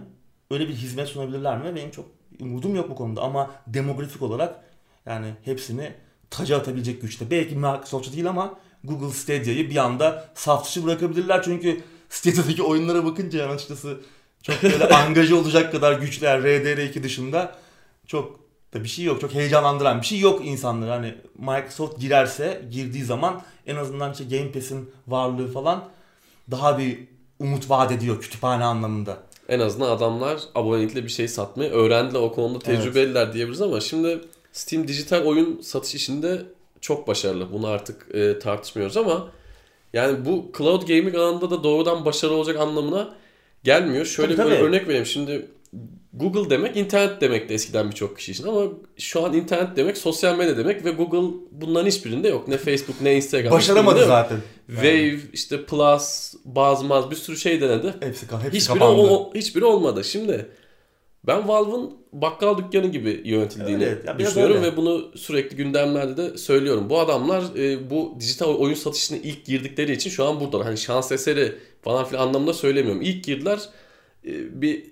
[0.50, 1.76] Öyle bir hizmet sunabilirler mi?
[1.76, 2.06] Benim çok
[2.40, 4.64] umudum yok bu konuda ama demografik olarak
[5.06, 5.92] yani hepsini
[6.30, 7.30] taca atabilecek güçte.
[7.30, 11.42] Belki Microsoft değil ama Google Stadia'yı bir anda saf dışı bırakabilirler.
[11.42, 14.00] Çünkü Stadia'daki oyunlara bakınca yani açıkçası
[14.42, 17.58] çok böyle angaje olacak kadar güçler RDR2 dışında
[18.06, 18.40] çok
[18.74, 19.20] da bir şey yok.
[19.20, 20.90] Çok heyecanlandıran bir şey yok insanları.
[20.90, 25.88] Hani Microsoft girerse girdiği zaman en azından işte Game Pass'in varlığı falan
[26.50, 27.08] daha bir
[27.40, 29.16] umut vaat ediyor kütüphane anlamında.
[29.48, 32.20] En azından adamlar abonelikle bir şey satmayı öğrendiler.
[32.20, 34.20] O konuda tecrübeliler diyebiliriz ama şimdi
[34.52, 36.42] Steam dijital oyun satış işinde
[36.80, 37.52] çok başarılı.
[37.52, 39.28] Bunu artık e, tartışmıyoruz ama
[39.92, 43.14] yani bu cloud gaming alanında da doğrudan başarılı olacak anlamına
[43.64, 44.04] gelmiyor.
[44.04, 44.64] Şöyle Tabii, bir tabii.
[44.64, 45.06] örnek vereyim.
[45.06, 45.48] Şimdi
[46.12, 48.62] Google demek internet demek de eskiden birçok kişi için ama
[48.98, 52.48] şu an internet demek sosyal medya demek ve Google bunların hiçbirinde yok.
[52.48, 53.52] Ne Facebook ne Instagram.
[53.52, 54.38] Başaramadı zaten.
[54.66, 57.94] Wave, işte Plus, Bazmaz bir sürü şey denedi.
[58.00, 59.00] Hepsi, hepsi Hiçbiri, kapandı.
[59.00, 60.04] o, hiçbiri olmadı.
[60.04, 60.46] Şimdi
[61.26, 64.66] ben Valve'ın bakkal dükkanı gibi yönetildiğini Evet, ya düşünüyorum öyle.
[64.72, 66.90] ve bunu sürekli gündemlerde de söylüyorum.
[66.90, 70.64] Bu adamlar e, bu dijital oyun satışına ilk girdikleri için şu an burada.
[70.66, 73.02] Hani şans eseri falan filan anlamında söylemiyorum.
[73.02, 73.60] İlk girdiler
[74.26, 74.84] e, bir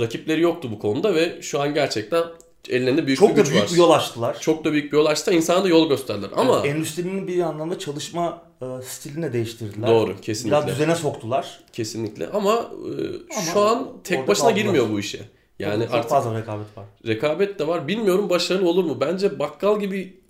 [0.00, 2.22] rakipleri yoktu bu konuda ve şu an gerçekten
[2.68, 3.70] ellerinde büyük Çok bir da güç büyük var.
[3.72, 4.40] bir yol açtılar.
[4.40, 5.32] Çok da büyük bir yol açtı.
[5.34, 6.30] İnsana da yol gösterdiler.
[6.36, 9.88] Ama Evet, endüstrinin bir anlamda çalışma e, stilini de değiştirdiler.
[9.88, 10.56] Doğru, kesinlikle.
[10.58, 11.60] Biraz düzene soktular.
[11.72, 14.62] kesinlikle ama, e, Ama şu an tek başına kaldılar.
[14.64, 15.20] girmiyor bu işe.
[15.58, 16.84] Yani çok artık fazla rekabet var.
[17.06, 17.88] rekabet de var.
[17.88, 19.00] Bilmiyorum başarılı olur mu?
[19.00, 20.20] Bence bakkal gibi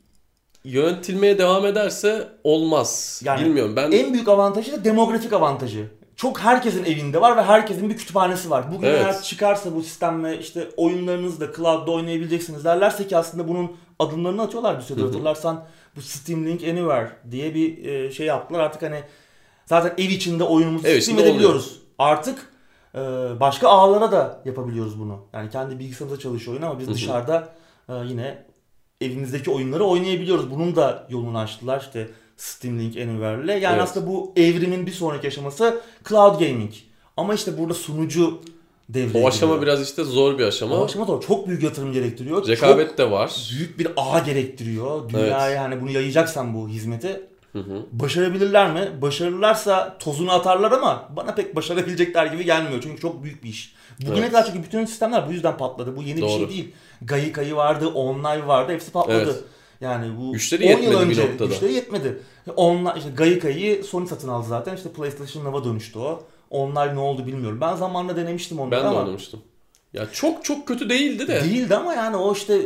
[0.64, 3.20] yönetilmeye devam ederse olmaz.
[3.24, 3.76] Yani Bilmiyorum.
[3.76, 5.86] Ben En büyük avantajı da demografik avantajı.
[6.16, 8.72] Çok herkesin evinde var ve herkesin bir kütüphanesi var.
[8.72, 9.00] Bugün Evet.
[9.00, 14.42] eğer çıkarsa bu sistem ve işte oyunlarınızı da cloud'da oynayabileceksiniz derlerse ki aslında bunun adımlarını
[14.42, 15.04] atıyorlar bir süredir.
[15.04, 15.64] Hatırlarsan
[15.96, 18.60] bu Steam Link Anywhere diye bir e, şey yaptılar.
[18.60, 19.02] Artık hani
[19.66, 21.80] zaten ev içinde oyunumuzu Ev stream içinde edebiliyoruz.
[21.98, 22.52] Artık
[22.94, 23.00] e,
[23.40, 25.18] başka ağlara da yapabiliyoruz bunu.
[25.32, 27.48] Yani kendi bilgisayarımızda çalışıyor oyun ama biz dışarıda
[27.88, 28.44] e, yine
[29.00, 30.50] evimizdeki oyunları oynayabiliyoruz.
[30.50, 33.50] Bunun da yolunu açtılar işte Steam Link Anywhere'le.
[33.60, 33.82] Yani Evet.
[33.82, 36.72] aslında bu evrimin bir sonraki aşaması cloud gaming.
[37.16, 38.40] Ama işte burada sunucu
[38.88, 39.66] devreye o aşama giriyor.
[39.76, 40.74] biraz işte zor bir aşama.
[40.76, 42.48] o aşama da çok büyük yatırım gerektiriyor.
[42.48, 43.28] Rekabet de var.
[43.28, 45.08] Çok büyük bir ağ gerektiriyor.
[45.08, 47.20] Dünyaya hani bunu yayacaksan bu hizmeti
[47.52, 47.86] Hı hı.
[47.92, 49.02] başarabilirler mi?
[49.02, 52.80] Başarırlarsa tozunu atarlar ama bana pek başarabilecekler gibi gelmiyor.
[52.82, 53.74] Çünkü çok büyük bir iş.
[54.00, 54.30] Bugüne Evet.
[54.30, 55.96] kadar çünkü bütün sistemler bu yüzden patladı.
[55.96, 56.30] Bu yeni bir Doğru.
[56.30, 56.72] şey değil.
[57.02, 58.72] Gaikai vardı, Online vardı.
[58.72, 59.18] Hepsi patladı.
[59.24, 59.36] Evet.
[59.80, 61.48] Yani bu Güçleri 10 yıl bir önce noktada.
[61.48, 62.18] güçleri yetmedi.
[62.56, 64.76] Online, işte Gaikai'yi Sony satın aldı zaten.
[64.76, 66.22] İşte PlayStation Nova dönüştü o.
[66.50, 67.58] Online ne oldu bilmiyorum.
[67.60, 69.40] Ben zamanında denemiştim onları Ben de ama oynamıştım.
[69.92, 71.44] Ya çok çok kötü değildi de.
[71.44, 72.60] değildi ama yani o işte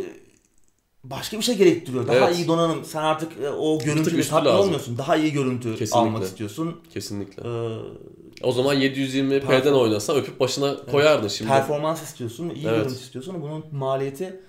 [1.04, 2.06] başka bir şey gerektiriyor.
[2.06, 2.36] Daha Evet.
[2.38, 2.84] iyi donanım.
[2.84, 4.98] Sen artık e, o görüntüyle tatmin olmuyorsun.
[4.98, 5.96] Daha iyi görüntü Kesinlikle.
[5.98, 6.80] almak istiyorsun.
[6.94, 7.42] Kesinlikle.
[7.42, 7.78] Ee,
[8.42, 11.50] O zaman 720p'den Perform- oynasan öpüp başına koyardın şimdi.
[11.50, 12.76] performans istiyorsun, iyi Evet.
[12.78, 13.42] görüntü istiyorsun.
[13.42, 14.40] Bunun maliyeti e,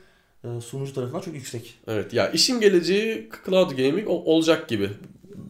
[0.61, 1.79] sunucu tarafından çok yüksek.
[1.87, 4.89] Evet ya işin geleceği cloud gaming olacak gibi.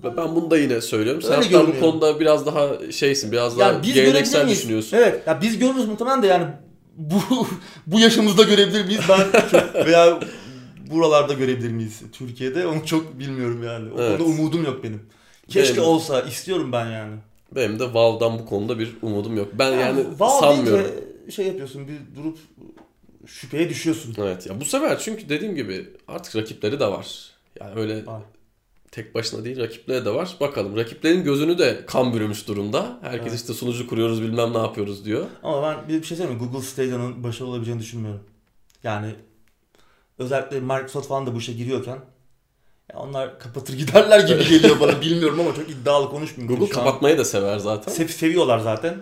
[0.04, 1.22] Ben bunu da yine söylüyorum.
[1.22, 4.98] Sen hatta bu konuda biraz daha şeysin, biraz daha Yani biz geleneksel düşünüyorsun.
[4.98, 5.28] Evet.
[5.28, 6.46] Ya biz görürüz muhtemelen de yani
[6.98, 7.20] bu
[7.88, 9.02] bu yaşımızda görebilir miyiz?
[9.10, 10.20] Ben çok, veya
[10.92, 12.68] buralarda görebilir miyiz Türkiye'de?
[12.68, 13.90] Onu çok bilmiyorum yani.
[13.94, 14.18] O Evet.
[14.18, 15.02] konuda umudum yok benim.
[15.48, 17.16] Keşke Benim- olsa istiyorum ben yani.
[17.56, 19.48] Benim de Valve'dan bu konuda bir umudum yok.
[19.54, 20.86] Ben yani Valve sanmıyorum.
[20.86, 22.38] deyince şey yapıyorsun bir durup
[23.28, 24.16] şüpheye düşüyorsun.
[24.18, 27.08] Evet ya bu sefer çünkü dediğim gibi artık rakipleri de var.
[27.60, 28.22] Yani öyle Var.
[28.92, 30.36] tek başına değil rakipleri de var.
[30.40, 33.00] Bakalım rakiplerin gözünü de kan bürümüş durumda.
[33.02, 33.40] Herkes Evet.
[33.40, 35.26] işte sunucu kuruyoruz bilmem ne yapıyoruz diyor.
[35.44, 36.48] Ama ben bir şey söyleyeyim mi?
[36.48, 38.24] Google Stadia'nın başarılı olabileceğini düşünmüyorum.
[38.84, 39.16] Yani
[40.20, 42.00] özellikle Microsoft falan da bu işe giriyorken
[42.94, 45.02] ya onlar kapatır giderler gibi geliyor bana.
[45.02, 46.56] Bilmiyorum ama çok iddialı konuşmayayım.
[46.60, 47.92] Google kapatmayı da sever zaten.
[47.92, 49.02] sev- seviyorlar zaten.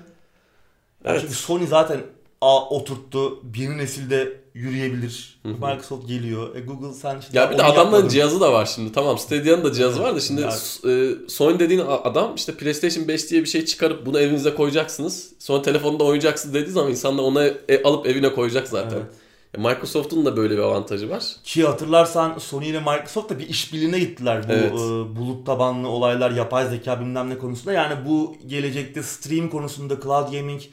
[1.05, 1.21] Evet.
[1.21, 2.01] Çünkü Sony zaten
[2.41, 3.43] a oturttu.
[3.57, 5.39] Yeni nesilde yürüyebilir.
[5.43, 6.55] Microsoft geliyor.
[6.55, 8.07] E Google sen işte Ya bir de adamların yapmadın.
[8.09, 8.91] cihazı da var şimdi.
[8.91, 10.79] Tamam Stadia'nın da cihazı var da şimdi Evet.
[10.85, 15.31] e, Sony dediğin adam işte PlayStation 5 diye bir şey çıkarıp bunu evinize koyacaksınız.
[15.39, 18.97] Sonra telefonda oynayacaksınız dediği zaman insanlar onu e- alıp evine koyacak zaten.
[18.97, 19.05] Evet.
[19.57, 21.23] Ya Microsoft'un da böyle bir avantajı var.
[21.43, 24.71] Ki hatırlarsan Sony ile Microsoft da bir işbirliğine gittiler bu Evet.
[24.73, 24.75] e,
[25.15, 27.73] bulut tabanlı olaylar, yapay zeka bilmem ne konusunda.
[27.73, 30.65] Yani bu gelecekte stream konusunda, cloud gaming, e,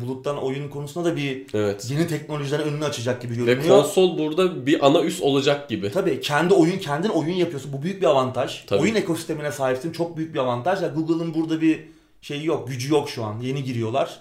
[0.00, 1.86] buluttan oyun konusunda da bir Evet.
[1.90, 3.82] yeni teknolojilerin önünü açacak gibi Ve görünüyor.
[3.82, 5.90] konsol burada bir ana üs olacak gibi.
[5.92, 7.72] Tabii kendi oyun, kendin oyun yapıyorsun.
[7.72, 8.64] Bu büyük bir avantaj.
[8.66, 8.82] Tabii.
[8.82, 9.92] Oyun ekosistemine sahipsin.
[9.92, 10.82] Çok büyük bir avantaj.
[10.82, 11.80] Ya Google'ın burada bir
[12.20, 13.40] şeyi yok, gücü yok şu an.
[13.40, 14.20] Yeni giriyorlar.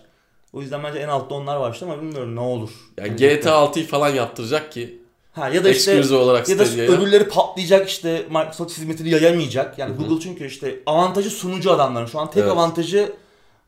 [0.53, 2.69] O yüzden bence en altta onlar başta ama bilmiyorum ne olur.
[2.97, 3.35] Yani Gelecekte.
[3.49, 4.99] GTA 6'yı falan yaptıracak ki
[5.35, 9.79] Ha ya da işte olarak ya da öbürleri patlayacak işte Microsoft hizmetini yayamayacak.
[9.79, 9.97] Yani Hı hı.
[10.07, 12.05] Google çünkü işte avantajı sunucu adamların.
[12.05, 12.51] Şu an tek Evet.
[12.51, 13.13] avantajı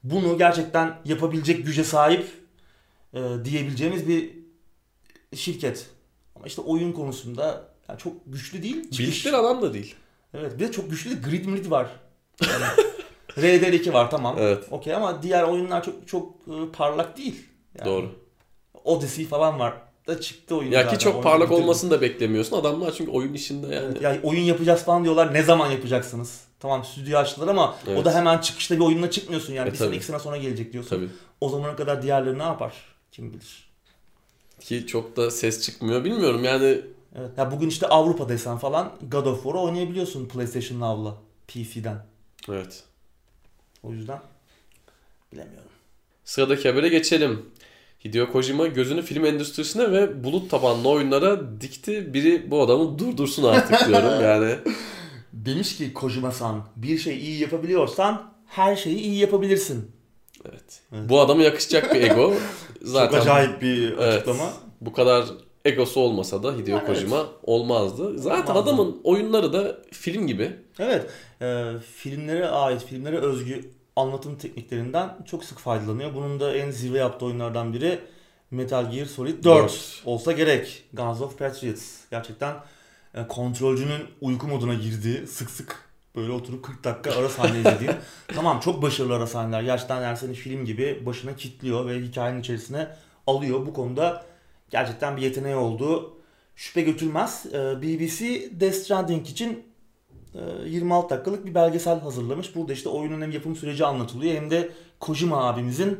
[0.03, 2.25] bunu gerçekten yapabilecek güce sahip
[3.13, 4.29] e, diyebileceğimiz bir
[5.35, 5.85] şirket.
[6.35, 8.83] Ama işte oyun konusunda yani çok güçlü değil.
[8.83, 9.95] Çıkış- Bildikleri adam da değil.
[10.33, 11.87] Evet bir de çok güçlü de Grid Mrid var.
[12.43, 12.63] Yani
[13.37, 14.35] RDR2 var tamam.
[14.39, 14.63] Evet.
[14.71, 17.45] Okey ama diğer oyunlar çok çok e, parlak değil.
[17.77, 18.11] Yani Doğru.
[18.83, 19.73] Odyssey falan var.
[20.07, 20.97] Da çıktı oyun Ya zaten.
[20.97, 21.63] ki çok parlak bitirdi.
[21.63, 22.57] olmasını da beklemiyorsun.
[22.57, 23.85] Adamlar çünkü oyun işinde yani.
[23.91, 25.33] Evet, yani oyun yapacağız falan diyorlar.
[25.33, 26.41] Ne zaman yapacaksınız?
[26.59, 27.99] Tamam stüdyo açtılar ama Evet.
[27.99, 29.69] o da hemen çıkışta bir oyunla çıkmıyorsun yani.
[29.69, 29.95] E, bir sene tabii.
[29.97, 30.89] iki sene sonra gelecek diyorsun.
[30.89, 31.09] Tabii.
[31.41, 32.73] O zamana kadar diğerleri ne yapar?
[33.11, 33.69] Kim bilir.
[34.59, 36.03] Ki çok da ses çıkmıyor.
[36.03, 36.81] Bilmiyorum yani
[37.15, 37.29] Evet.
[37.37, 41.15] Ya bugün işte Avrupa desen falan God of War'u oynayabiliyorsun PlayStation Now'la.
[41.47, 42.05] PC'den.
[42.49, 42.83] evet.
[43.83, 44.19] O yüzden
[45.33, 45.69] bilemiyorum.
[46.25, 47.45] Sıradaki habere geçelim.
[48.05, 52.13] Hideo Kojima gözünü film endüstrisine ve bulut tabanlı oyunlara dikti.
[52.13, 54.55] Biri bu adamı durdursun artık diyorum yani.
[55.33, 59.91] Demiş ki Kojima-san bir şey iyi yapabiliyorsan her şeyi iyi yapabilirsin.
[60.49, 60.81] Evet.
[60.93, 61.09] Evet.
[61.09, 62.33] Bu adama yakışacak bir ego.
[62.81, 63.99] Zaten Çok acayip bir Evet.
[64.13, 64.53] açıklama.
[64.81, 65.25] bu kadar
[65.65, 68.17] egosu olmasa da Hideo Yani Kojima olmazdı.
[68.19, 68.59] Zaten Olmazdı.
[68.59, 70.51] adamın oyunları da film gibi.
[70.79, 71.05] Evet,
[71.41, 71.65] e,
[71.95, 76.13] filmlere ait, filmlere özgü anlatım tekniklerinden çok sık faydalanıyor.
[76.15, 77.99] Bunun da en zirve yaptığı oyunlardan biri
[78.51, 80.01] Metal Gear Solid 4 Dört.
[80.05, 80.83] olsa gerek.
[80.93, 81.95] Guns of Patriots.
[82.11, 82.55] Gerçekten
[83.17, 87.93] e, kontrolcünün uyku moduna girdiği, sık sık böyle oturup 40 dakika ara sahne izlediğin.
[88.35, 89.61] tamam çok başarılı ara sahneler.
[89.61, 92.87] Gerçekten yani seni film gibi başına kilitliyor ve hikayenin içerisine
[93.27, 93.65] alıyor.
[93.65, 94.25] Bu konuda
[94.69, 96.17] gerçekten bir yeteneği olduğu
[96.55, 97.45] şüphe götürmez.
[97.53, 98.25] E, BBC
[98.59, 99.63] Death Stranding için
[100.35, 102.55] e, 26 dakikalık bir belgesel hazırlamış.
[102.55, 105.99] Burada işte oyunun hem yapım süreci anlatılıyor hem de Kojima abimizin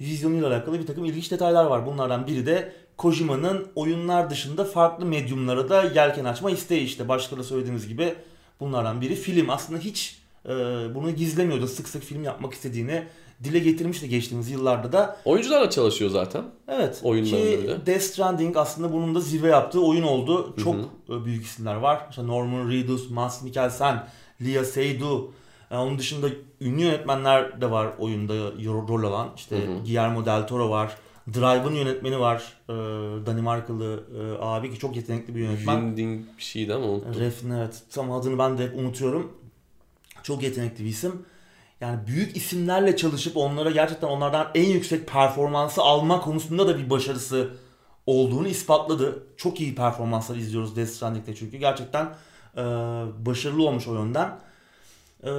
[0.00, 1.86] vizyonuyla alakalı bir takım ilginç detaylar var.
[1.86, 7.08] Bunlardan biri de Kojima'nın oyunlar dışında farklı medyumlara da yelken açma isteği işte.
[7.08, 8.14] Başta da söylediğimiz gibi
[8.60, 9.50] bunlardan biri film.
[9.50, 10.50] Aslında hiç e,
[10.94, 11.66] bunu gizlemiyordu.
[11.66, 13.04] Sık sık film yapmak istediğini
[13.44, 15.16] dile getirmişti geçtiğimiz yıllarda da.
[15.24, 16.44] Oyuncularla çalışıyor zaten.
[16.68, 17.00] Evet.
[17.02, 17.86] Oyunlarında ki öyle.
[17.86, 20.54] Death Stranding aslında bunun da zirve yaptığı oyun oldu.
[20.64, 21.14] Çok hı.
[21.14, 22.02] e, büyük isimler var.
[22.06, 24.08] Mesela Norman Reedus, Mads Mikkelsen,
[24.42, 25.30] Lia Seydoux.
[25.70, 26.26] E, onun dışında
[26.60, 29.28] ünlü yönetmenler de var oyunda ro- rol alan.
[29.36, 29.84] İşte Hı hı.
[29.84, 30.96] Guillermo del Toro var.
[31.34, 32.52] Drive'ın yönetmeni var.
[32.68, 32.72] E,
[33.26, 35.76] Danimarkalı e, abi ki çok yetenekli bir yönetmen.
[35.76, 37.20] Winding bir şeydi ama unuttum.
[37.20, 37.82] Refn evet.
[37.90, 39.32] Tam adını ben de hep unutuyorum.
[40.22, 41.26] Çok yetenekli bir isim.
[41.80, 47.50] Yani büyük isimlerle çalışıp onlara gerçekten onlardan en yüksek performansı alma konusunda da bir başarısı
[48.06, 49.26] olduğunu ispatladı.
[49.36, 51.56] Çok iyi performanslar izliyoruz Death Stranding'de çünkü.
[51.56, 52.14] Gerçekten
[52.56, 52.62] e,
[53.26, 54.38] başarılı olmuş o yönden.
[55.24, 55.30] E,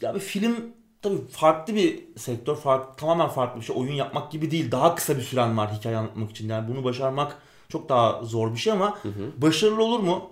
[0.00, 0.56] ya bir film
[1.02, 3.76] tabii farklı bir sektör, farklı, tamamen farklı bir şey.
[3.78, 4.70] Oyun yapmak gibi değil.
[4.70, 6.48] Daha kısa bir süren var hikaye anlatmak için.
[6.48, 7.36] Yani bunu başarmak
[7.68, 9.42] çok daha zor bir şey ama Hı hı.
[9.42, 10.30] Başarılı olur mu?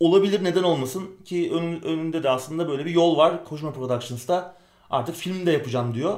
[0.00, 3.44] Olabilir neden olmasın ki önün- önünde de aslında böyle bir yol var.
[3.44, 4.54] Kojima Productions'ta
[4.90, 6.14] artık film de yapacağım diyor.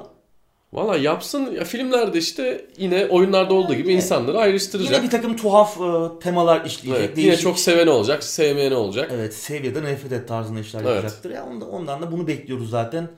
[0.73, 1.51] Valla yapsın.
[1.53, 4.93] Ya filmlerde işte yine oyunlarda olduğu gibi insanları ayrıştıracak.
[4.93, 7.05] Yine bir takım tuhaf e, temalar işleyecek.
[7.09, 9.11] Evet, yine çok seveni olacak, sevmeyeni olacak.
[9.15, 10.91] Evet sev ya da nefret et tarzında işler Evet.
[10.95, 11.31] yapacaktır.
[11.31, 13.09] Ya ondan, ondan da bunu bekliyoruz zaten.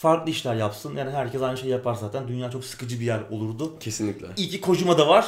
[0.00, 0.96] Farklı işler yapsın.
[0.96, 2.28] Yani herkes aynı şeyi yapar zaten.
[2.28, 3.78] Dünya çok sıkıcı bir yer olurdu.
[3.80, 4.26] Kesinlikle.
[4.36, 5.26] İyi ki Kojima da var.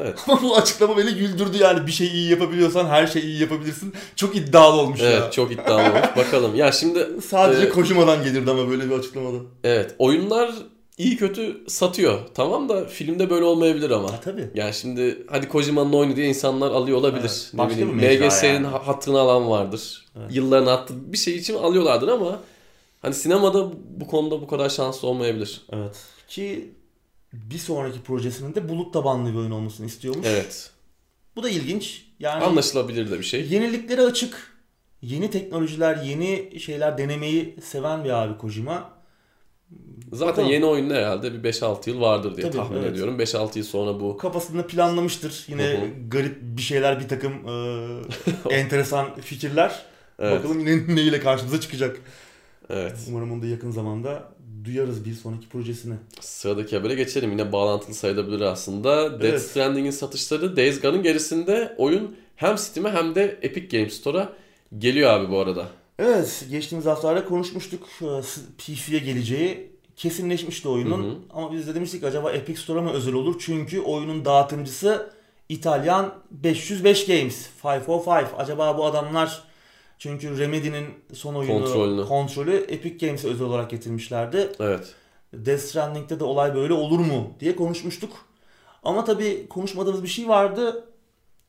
[0.00, 0.18] Evet.
[0.28, 1.86] Ama bu açıklama beni güldürdü yani.
[1.86, 3.94] Bir şey iyi yapabiliyorsan her şeyi iyi yapabilirsin.
[4.16, 5.10] Çok iddialı olmuş ya.
[5.10, 6.16] Evet, çok iddialı olmuş.
[6.16, 6.54] Bakalım.
[6.54, 9.36] Ya şimdi Sadece e, Kojima'dan gelirdi ama böyle bir açıklamada.
[9.64, 10.50] evet, oyunlar
[10.98, 12.18] iyi kötü satıyor.
[12.34, 14.12] Tamam da filmde böyle olmayabilir ama.
[14.12, 14.50] Ha, tabii.
[14.54, 17.20] Yani şimdi hadi Kojima'nın oyunu diye insanlar alıyor olabilir.
[17.22, 18.66] Evet, başka bir MGS'nin yani.
[18.66, 20.04] ha- hattını alan vardır.
[20.20, 20.34] Evet.
[20.34, 22.40] Yıllarını attı bir şey için alıyorlardır ama
[23.04, 25.62] hani sinemada bu konuda bu kadar şanslı olmayabilir.
[25.72, 25.96] Evet.
[26.28, 26.72] Ki
[27.32, 30.26] bir sonraki projesinin de bulut tabanlı bir oyun olmasını istiyormuş.
[30.26, 30.70] Evet.
[31.36, 32.04] Bu da ilginç.
[32.18, 33.46] Yani Anlaşılabilir de bir şey.
[33.48, 34.54] yeniliklere açık.
[35.02, 38.90] Yeni teknolojiler, yeni şeyler denemeyi seven bir abi Kojima.
[40.12, 40.50] Zaten Bakalım.
[40.50, 42.92] yeni oyunda herhalde bir 5-6 yıl vardır diye Tabii, tahmin evet.
[42.92, 43.20] ediyorum.
[43.20, 45.44] 5-6 yıl sonra bu Kafasında planlamıştır.
[45.48, 46.08] Yine Hı hı.
[46.08, 49.82] garip bir şeyler, bir takım e, enteresan fikirler.
[50.18, 50.38] Evet.
[50.38, 52.00] Bakalım yine neyle karşımıza çıkacak.
[52.70, 52.96] Evet.
[53.08, 54.22] Umarım onu da yakın zamanda
[54.64, 55.94] duyarız bir sonraki projesini.
[56.20, 57.30] Sıradaki habere geçelim.
[57.30, 59.10] Yine bağlantılı sayılabilir aslında.
[59.12, 59.42] Death Evet.
[59.42, 64.32] Stranding'in satışları Days Gone'ın gerisinde oyun hem Steam'e hem de Epic Games Store'a
[64.78, 65.66] geliyor abi bu arada.
[65.98, 68.06] Evet, geçtiğimiz haftalarda konuşmuştuk e,
[68.58, 69.74] PC'ye geleceği.
[69.96, 71.02] Kesinleşmişti oyunun.
[71.04, 71.16] Hı hı.
[71.34, 73.42] Ama biz de demiştik acaba Epic Store'a mı özel olur?
[73.46, 75.10] Çünkü oyunun dağıtımcısı
[75.48, 78.24] İtalyan 505 Games, 505.
[78.38, 79.42] Acaba bu adamlar
[79.98, 82.06] çünkü Remedy'nin son oyunu Kontrolünü.
[82.08, 84.52] kontrolü Epic Games'e özel olarak getirmişlerdi.
[84.60, 84.94] Evet.
[85.32, 88.12] Death Stranding'de de olay böyle olur mu diye konuşmuştuk.
[88.82, 90.84] Ama tabii konuşmadığımız bir şey vardı.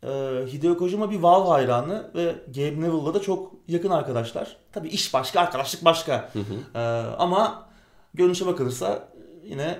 [0.03, 0.07] Ee,
[0.53, 4.57] Hideo Kojima bir Valve hayranı ve Gabe Neville'la da çok yakın arkadaşlar.
[4.71, 6.29] Tabii iş başka, arkadaşlık başka.
[6.33, 6.79] Hı hı.
[6.79, 6.79] Ee,
[7.17, 7.69] ama
[8.13, 9.09] görünüşe bakılırsa
[9.43, 9.79] yine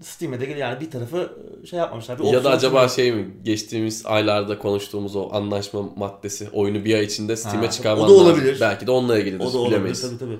[0.00, 1.32] Steam'e de gel- yani bir tarafı
[1.70, 2.18] şey yapmamışlar.
[2.18, 3.12] Bir Ya da acaba sunuyor.
[3.12, 8.08] şey mi geçtiğimiz aylarda konuştuğumuz o anlaşma maddesi oyunu bir ay içinde Steam'e çıkarman o
[8.08, 8.26] da lazım.
[8.26, 8.58] olabilir.
[8.60, 9.44] Belki de onunla ilgilidir.
[9.44, 10.00] o da olabilir bilemeyiz.
[10.02, 10.38] tabii tabii.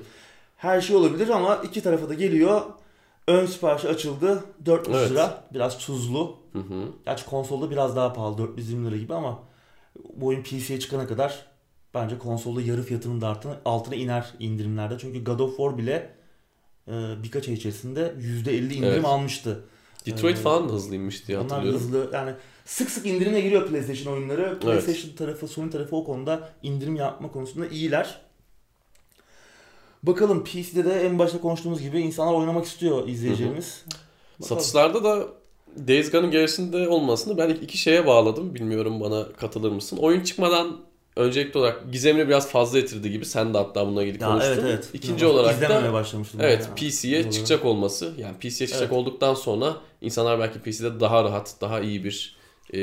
[0.57, 2.61] Her şey olabilir ama iki tarafa da geliyor.
[3.28, 4.44] Ön siparişi açıldı.
[4.66, 5.11] 400 Evet.
[5.11, 5.44] lira.
[5.55, 6.36] Biraz tuzlu.
[6.53, 6.84] Hı hı.
[7.07, 9.38] Gerçi konsolda biraz daha pahalı 420 lira gibi ama
[10.16, 11.46] bu oyun PC'ye çıkana kadar
[11.94, 14.99] bence konsolda yarı fiyatının da altına, altına iner indirimlerde.
[14.99, 16.18] Çünkü God of War bile e,
[17.22, 19.05] birkaç ay içerisinde %50 indirim Evet.
[19.05, 19.64] almıştı.
[20.07, 20.72] Detroit Ee, falan da
[21.28, 21.80] diye Onlar hatırlıyorum.
[21.80, 22.32] hızlı yani
[22.64, 24.59] sık sık indirime giriyor PlayStation oyunları.
[24.61, 28.20] PlayStation tarafı, Sony tarafı o konuda indirim yapma konusunda iyiler.
[30.03, 33.84] Bakalım PC'de de en başta konuştuğumuz gibi insanlar oynamak istiyor izleyeceğimiz.
[34.41, 34.61] Bakalım.
[34.62, 35.26] Satışlarda da
[35.89, 38.55] Days Gone'ın gerisinde olmasını ben iki şeye bağladım.
[38.55, 39.97] Bilmiyorum bana katılır mısın?
[39.97, 40.76] Oyun çıkmadan
[41.19, 43.25] öncelikli olarak gizemini biraz fazla getirdi gibi.
[43.25, 44.53] Sen de hatta bununla ilgili Ya konuştun.
[44.53, 44.89] evet evet.
[44.93, 46.41] İkinci Ben olarak da başlamıştım.
[46.43, 46.69] evet.
[46.77, 48.12] PC'ye çıkacak olması.
[48.19, 48.93] Yani PC'ye çıkacak Evet.
[48.93, 52.37] olduktan sonra insanlar belki PC'de daha rahat, daha iyi bir
[52.73, 52.79] e,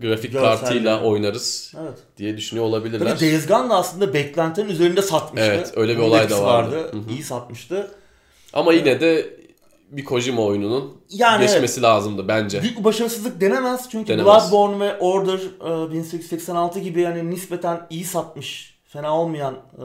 [0.00, 1.06] grafik Görsel kartıyla yani.
[1.06, 1.98] oynarız Evet.
[2.18, 3.08] diye düşünüyor olabilirler.
[3.18, 5.46] Tabii Days Gone da aslında beklentilerin üzerinde satmıştı.
[5.54, 6.76] Evet, öyle bir olay da vardı.
[6.76, 6.88] vardı.
[6.92, 7.14] Hı hı.
[7.14, 7.90] İyi satmıştı.
[8.52, 9.37] Ama yine de
[9.90, 12.62] bir Kojima oyununun Yani evet, geçmesi lazımdı bence.
[12.62, 13.88] büyük bir başarısızlık denemez.
[13.90, 14.52] Çünkü Denemez.
[14.52, 15.38] Bloodborne ve Order
[15.88, 19.84] e, 1886 gibi yani nispeten iyi satmış, fena olmayan e,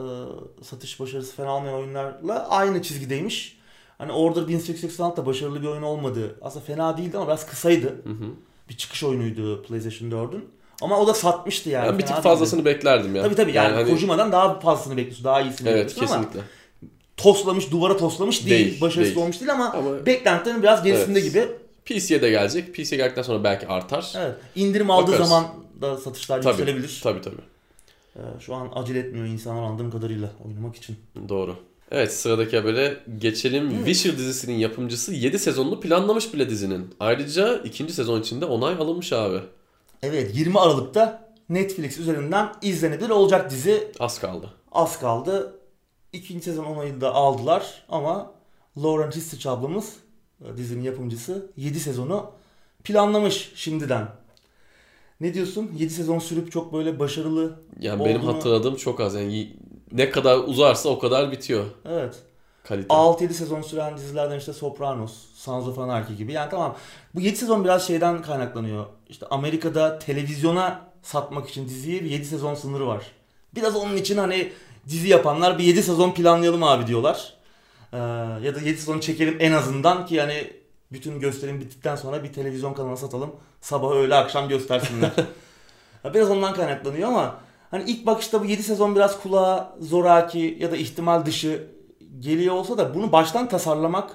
[0.64, 3.58] satış başarısı fena olmayan oyunlarla aynı çizgideymiş.
[3.98, 6.34] Hani Order 1886 da başarılı bir oyun olmadı.
[6.42, 7.86] Aslında fena değildi ama biraz kısaydı.
[7.86, 8.24] Hı hı.
[8.68, 10.44] Bir çıkış oyunuydu PlayStation 4'ün.
[10.82, 11.86] Ama o da satmıştı yani.
[11.86, 12.22] Ben bir tık değildi.
[12.22, 13.22] fazlasını beklerdim ya.
[13.22, 16.48] Tabii tabii yani, hani- Kojima'dan daha fazlasını bekliyorsun, daha iyisini Evet bekliyorsun ama kesinlikle.
[17.16, 19.24] Toslamış, duvara toslamış değil, Değil, başarısız değil.
[19.24, 21.32] olmuş değil ama, Ama- beklentilerin biraz gerisinde Evet.
[21.32, 21.48] gibi.
[21.84, 22.74] PC'ye de gelecek.
[22.74, 24.12] PC'ye geldikten sonra belki artar.
[24.16, 24.34] Evet.
[24.56, 25.28] İndirim aldığı Bakarız.
[25.28, 25.46] zaman
[25.82, 26.50] da satışlar Tabii.
[26.60, 27.00] yükselebilir.
[27.02, 27.36] Tabii tabii.
[28.16, 30.96] Ee, şu an acele etmiyor insanlar anladığım kadarıyla oynamak için.
[31.28, 31.56] Doğru.
[31.90, 33.70] Evet sıradaki habere geçelim.
[33.84, 36.94] Witcher dizisinin yapımcısı 7 sezonunu planlamış bile dizinin.
[37.00, 39.38] Ayrıca ikinci sezon içinde onay alınmış abi.
[40.02, 43.88] Evet 20 Aralık'ta Netflix üzerinden izlenebilir olacak dizi.
[44.00, 44.50] Az kaldı.
[44.72, 45.54] Az kaldı.
[46.14, 48.30] İkinci sezon onayını da aldılar ama
[48.82, 49.96] Lauren Histich ablamız
[50.44, 52.30] e, dizinin yapımcısı 7 sezonu
[52.84, 54.08] planlamış şimdiden.
[55.20, 55.70] Ne diyorsun?
[55.78, 59.14] 7 sezon sürüp çok böyle başarılı Yani benim hatırladığım çok az.
[59.14, 59.56] Yani
[59.92, 62.14] ne kadar uzarsa o kadar bitiyor Evet.
[62.64, 62.94] kalite.
[62.94, 66.32] 6-7 sezon süren dizilerden işte Sopranos, Sons of Anarchy gibi.
[66.32, 66.76] Yani tamam
[67.14, 68.86] bu 7 sezon biraz şeyden kaynaklanıyor.
[69.08, 73.04] İşte Amerika'da televizyona satmak için diziye bir 7 sezon sınırı var.
[73.54, 74.52] Biraz onun için hani
[74.88, 77.34] dizi yapanlar bir 7 sezon planlayalım abi diyorlar.
[77.92, 77.96] Ee,
[78.42, 80.50] ya da 7 sezon çekelim en azından ki yani
[80.92, 83.30] bütün gösterim bittikten sonra bir televizyon kanalı satalım.
[83.60, 85.10] Sabah öğle akşam göstersinler.
[86.14, 87.36] Biraz ondan kaynaklanıyor ama
[87.70, 91.66] hani ilk bakışta bu 7 sezon biraz kulağa zoraki ya da ihtimal dışı
[92.20, 94.10] geliyor olsa da bunu baştan tasarlamak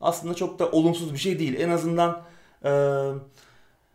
[0.00, 1.60] aslında çok da olumsuz bir şey değil.
[1.60, 2.22] En azından
[2.64, 2.70] e,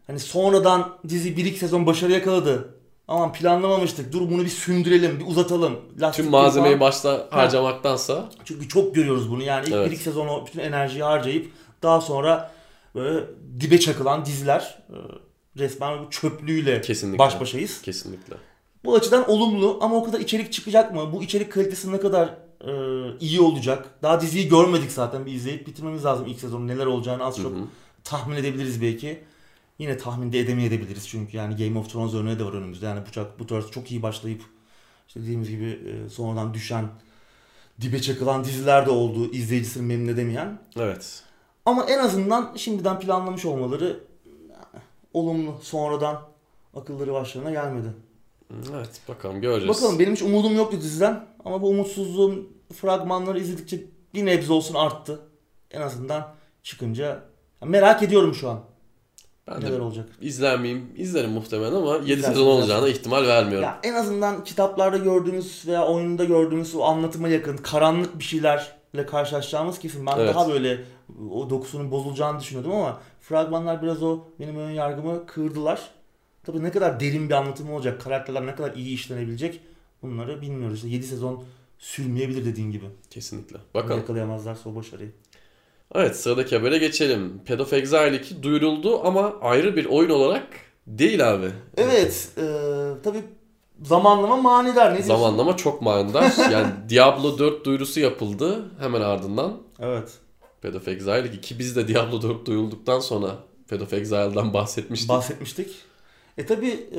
[0.07, 2.78] hani sonradan dizi 1-2 sezon başarı yakaladı.
[3.10, 4.14] Aman planlamamıştık.
[4.14, 5.80] Dur bunu bir sündürelim, bir uzatalım.
[5.99, 6.88] Lastik Tüm malzemeyi falan.
[6.88, 9.43] başta harcamaktansa Çünkü çok görüyoruz bunu.
[9.43, 9.91] Yani ilk Evet.
[9.93, 11.51] 1-2 sezon o bütün enerjiyi harcayıp
[11.84, 12.51] daha sonra
[12.95, 13.26] böyle
[13.60, 14.95] dibe çakılan diziler e,
[15.60, 17.20] resmen bu çöplüğüyle Kesinlikle.
[17.20, 17.82] baş başayız.
[17.82, 18.36] kesinlikle.
[18.86, 21.14] Bu açıdan olumlu ama o kadar içerik çıkacak mı?
[21.14, 22.28] Bu içerik kalitesi ne kadar
[22.62, 22.72] e,
[23.20, 23.86] iyi olacak.
[24.01, 25.26] Daha diziyi görmedik zaten.
[25.26, 27.64] Bir izleyip bitirmemiz lazım ilk sezonun neler olacağını az çok Hı hı.
[28.03, 29.24] tahmin edebiliriz belki.
[29.80, 32.86] Yine tahmin de edemeyebiliriz çünkü yani Game of Thrones örneği de var önümüzde.
[32.86, 34.41] Yani bu, çok- bu tarz çok iyi başlayıp
[35.07, 35.65] işte dediğimiz gibi
[36.05, 36.88] e, sonradan düşen
[37.82, 40.59] dibe çakılan diziler de oldu izleyicisini memnun edemeyen.
[40.75, 41.23] Evet.
[41.65, 43.99] Ama en azından şimdiden planlamış olmaları
[45.13, 45.55] olumlu.
[45.61, 46.21] Sonradan
[46.75, 47.88] akılları başlarına gelmedi.
[48.73, 49.77] Evet bakalım göreceğiz.
[49.77, 53.82] Bakalım benim hiç umudum yoktu diziden ama bu umutsuzluğum fragmanları izledikçe
[54.13, 55.19] bir nebze olsun arttı.
[55.71, 57.23] En azından çıkınca
[57.63, 58.63] merak ediyorum şu an
[59.52, 60.10] Ben de neler olacak.
[60.22, 60.86] izler miyim?
[60.97, 63.00] İzlerim muhtemelen ama 7 İzlersin, sezon olacağına izlersin.
[63.00, 63.64] ihtimal vermiyorum.
[63.64, 69.80] Ya en azından kitaplarda gördüğümüz veya oyunda gördüğümüz o anlatıma yakın karanlık bir şeylerle karşılaşacağımız
[69.80, 70.06] kesin.
[70.06, 70.36] Ben Evet.
[70.36, 70.82] daha böyle
[71.32, 75.82] o dokusunun bozulacağını düşünüyordum ama fragmanlar biraz o benim ön yargımı kırdılar.
[76.43, 79.62] Tabii ne kadar derin bir anlatım olacak, karakterler ne kadar iyi işlenebilecek
[80.02, 80.76] bunları bilmiyoruz.
[80.78, 81.43] İşte 7 sezon
[81.80, 82.86] sürmeyebilir dediğin gibi.
[83.10, 83.58] Kesinlikle.
[83.74, 83.97] Bakalım.
[84.00, 85.12] Yakalayamazlarsa o başarıyı.
[85.95, 87.41] Evet sıradaki habere geçelim.
[87.47, 90.47] Path of Exile 2 duyuruldu ama ayrı bir oyun olarak
[90.87, 91.51] değil abi.
[91.77, 92.43] Evet, e,
[93.03, 93.23] tabii
[93.83, 94.95] zamanlama manidar.
[94.95, 95.01] Ne?
[95.01, 96.33] Zamanlama çok manidar.
[96.51, 99.57] Yani Diablo 4 duyurusu yapıldı hemen ardından.
[99.79, 100.11] Evet.
[100.61, 103.35] Path of Exile 2 ki biz de Diablo 4 duyurulduktan sonra
[103.69, 105.09] Path of Exile'dan bahsetmiştik.
[105.09, 105.75] bahsetmiştik.
[106.37, 106.89] E tabi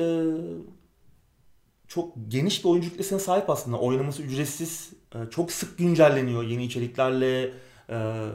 [1.91, 3.77] çok geniş bir oyuncu kitlesine sahip aslında.
[3.77, 4.89] Oynaması ücretsiz.
[5.15, 7.53] E, çok sık güncelleniyor yeni içeriklerle,
[7.89, 8.27] e,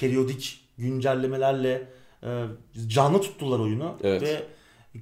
[0.00, 1.88] periyodik güncellemelerle.
[2.22, 2.44] E,
[2.86, 3.96] canlı tuttular oyunu.
[4.02, 4.22] Evet.
[4.22, 4.42] Ve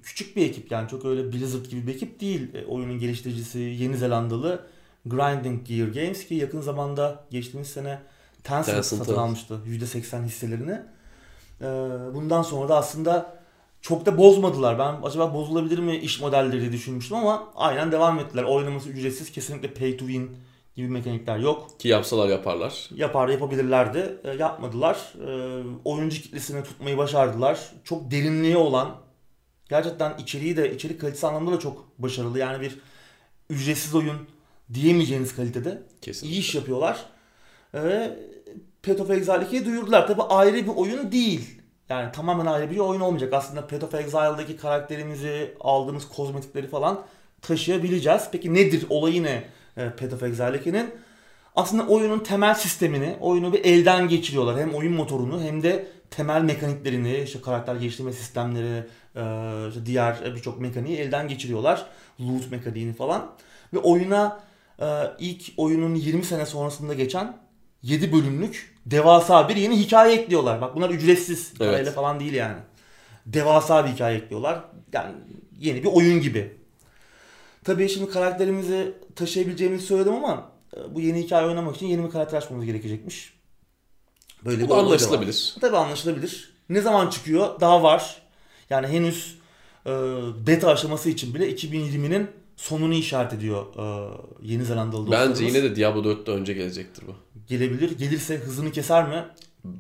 [0.02, 2.54] küçük bir ekip yani çok öyle Blizzard gibi bir ekip değil.
[2.54, 4.66] E, oyunun geliştiricisi Yeni Zelandalı
[5.06, 7.98] Grinding Gear Games ki yakın zamanda geçtiğimiz sene
[8.42, 10.80] Tencent Tencent, satın almıştı %80 hisselerini.
[11.60, 11.64] E,
[12.14, 13.36] bundan sonra da aslında
[13.80, 14.78] çok da bozmadılar.
[14.78, 18.42] Ben acaba bozulabilir mi iş modelleri diye düşünmüştüm ama aynen devam ettiler.
[18.42, 19.32] Oynaması ücretsiz.
[19.32, 20.36] Kesinlikle pay to win
[20.76, 21.80] gibi mekanikler yok.
[21.80, 22.90] Ki yapsalar yaparlar.
[22.94, 24.18] Yapar yapabilirlerdi.
[24.24, 25.12] E, yapmadılar.
[25.26, 27.72] E, oyuncu kitlesini tutmayı başardılar.
[27.84, 28.96] Çok derinliği olan
[29.68, 32.38] gerçekten içeriği de içerik kalitesi anlamında da çok başarılı.
[32.38, 32.78] Yani bir
[33.50, 34.16] ücretsiz oyun
[34.74, 36.36] diyemeyeceğiniz kalitede Kesinlikle.
[36.36, 37.06] iyi iş yapıyorlar.
[37.74, 38.18] Ve
[38.82, 40.06] Path of Exile 2'yi duyurdular.
[40.06, 41.60] Tabi ayrı bir oyun değil.
[41.88, 43.32] Yani tamamen ayrı bir oyun olmayacak.
[43.32, 47.04] Aslında Path of Exile'daki karakterimizi, aldığımız kozmetikleri falan
[47.42, 48.28] taşıyabileceğiz.
[48.32, 48.86] Peki nedir?
[48.90, 49.44] Olayı ne
[49.76, 50.90] e, Path of Exile 2'nin?
[51.56, 54.60] Aslında oyunun temel sistemini, oyunu bir elden geçiriyorlar.
[54.60, 59.22] Hem oyun motorunu hem de temel mekaniklerini, işte karakter geliştirme sistemleri, e,
[59.68, 61.86] işte diğer birçok mekaniği elden geçiriyorlar.
[62.20, 63.32] Loot mekaniğini falan.
[63.74, 64.40] Ve oyuna
[64.80, 64.86] e,
[65.18, 67.36] ilk oyunun 20 sene sonrasında geçen
[67.82, 70.60] 7 bölümlük devasa bir yeni hikaye ekliyorlar.
[70.60, 71.52] Bak bunlar ücretsiz.
[71.60, 71.70] Evet.
[71.70, 72.56] Parayla falan değil yani.
[73.26, 74.64] Devasa bir hikaye ekliyorlar.
[74.92, 75.12] Yani
[75.58, 76.56] yeni bir oyun gibi.
[77.66, 82.38] Tabii şimdi karakterimizi taşıyabileceğimizi söyledim ama e, bu yeni hikaye oynamak için yeni bir karakter
[82.38, 83.34] açmamız gerekecekmiş.
[84.44, 84.86] Böyle Bu bir da olay var.
[84.88, 85.54] anlaşılabilir.
[85.60, 86.52] Tabii anlaşılabilir.
[86.68, 87.60] Ne zaman çıkıyor?
[87.60, 88.22] Daha var.
[88.70, 89.38] Yani henüz
[89.86, 89.90] e,
[90.46, 94.10] beta aşaması için bile 2020'nin sonunu işaret ediyor e,
[94.42, 95.40] Yeni Zelandalı Bence dostlarımız.
[95.56, 97.14] yine de Diablo 4'te önce gelecektir bu.
[97.48, 97.98] gelebilir.
[97.98, 99.24] Gelirse hızını keser mi?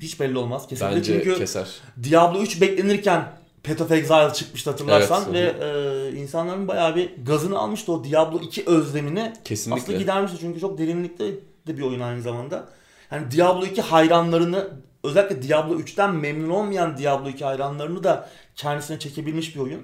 [0.00, 0.66] Hiç belli olmaz.
[0.68, 1.68] Kesinlikle Bence çünkü keser.
[2.02, 3.32] Diablo 3 beklenirken
[3.66, 8.40] Path of Exile çıkmıştı hatırlarsan Evet, ve e, insanların bayağı bir gazını almıştı o Diablo
[8.40, 9.32] 2 özlemini.
[9.44, 9.82] Kesinlikle.
[9.82, 11.24] Aslında gidermişti çünkü çok derinlikte
[11.66, 12.68] de bir oyun aynı zamanda.
[13.10, 14.68] Yani Diablo 2 hayranlarını
[15.04, 19.82] özellikle Diablo 3'ten memnun olmayan Diablo 2 hayranlarını da kendisine çekebilmiş bir oyun.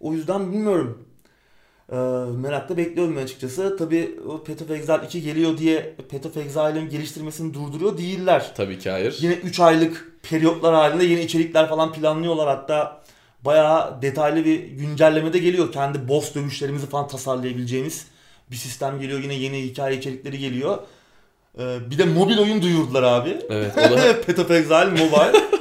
[0.00, 1.08] O yüzden bilmiyorum.
[1.92, 1.96] Ee,
[2.36, 3.76] merakla bekliyorum ben açıkçası.
[3.76, 4.16] Tabi
[4.46, 8.52] Path of Exile 2 geliyor diye Path of Exile'ın geliştirmesini durduruyor değiller.
[8.56, 9.18] Tabii ki hayır.
[9.20, 12.48] Yine 3 aylık periyotlar halinde yeni içerikler falan planlıyorlar.
[12.48, 13.02] Hatta
[13.44, 15.72] bayağı detaylı bir güncelleme de geliyor.
[15.72, 18.06] Kendi boss dövüşlerimizi falan tasarlayabileceğimiz
[18.50, 19.22] bir sistem geliyor.
[19.22, 20.78] Yine yeni hikaye içerikleri geliyor.
[21.58, 23.38] Ee, bir de mobil oyun duyurdular abi.
[23.50, 25.44] Evet o da Path of Exile Mobile.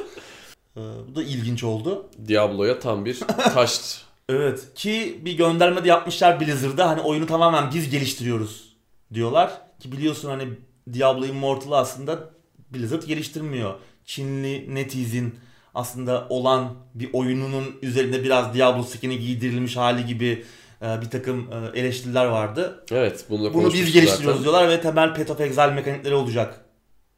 [0.78, 2.06] Ee, bu da ilginç oldu.
[2.28, 3.20] Diablo'ya tam bir
[3.54, 4.02] taş.
[4.30, 8.76] Evet ki bir gönderme de yapmışlar Blizzard'da hani oyunu tamamen biz geliştiriyoruz
[9.14, 9.62] diyorlar.
[9.80, 10.48] Ki biliyorsun hani
[10.94, 12.30] Diablo Immortal'ı aslında
[12.74, 13.74] Blizzard geliştirmiyor.
[14.06, 15.36] Çinli NetEase'in
[15.76, 20.46] aslında olan bir oyununun üzerinde biraz Diablo skin'i giydirilmiş hali gibi
[20.82, 22.86] e, bir takım e, eleştiriler vardı.
[22.92, 24.44] Evet bunu da Bunu biz geliştiriyoruz zaten.
[24.44, 26.66] diyorlar ve temel Path of Exile mekanikleri olacak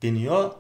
[0.02, 0.52] deniyor.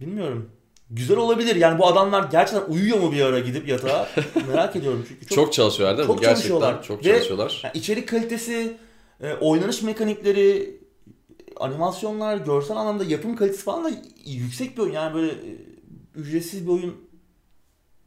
[0.00, 0.50] Bilmiyorum.
[0.90, 1.56] Güzel olabilir.
[1.56, 4.08] Yani bu adamlar gerçekten uyuyor mu bir ara gidip yatağa?
[4.48, 6.12] Merak ediyorum çünkü çok Çok çalışıyorlar değil mi?
[6.14, 6.82] Çok Gerçekten çalışıyorlar.
[6.82, 7.60] çok Ve- çalışıyorlar.
[7.64, 8.76] yani içerik kalitesi,
[9.20, 10.80] e, oynanış mekanikleri,
[11.56, 13.90] animasyonlar, görsel anlamda yapım kalitesi falan da
[14.26, 14.92] yüksek bir oyun.
[14.92, 15.56] Yani böyle e,
[16.14, 16.94] ücretsiz bir oyun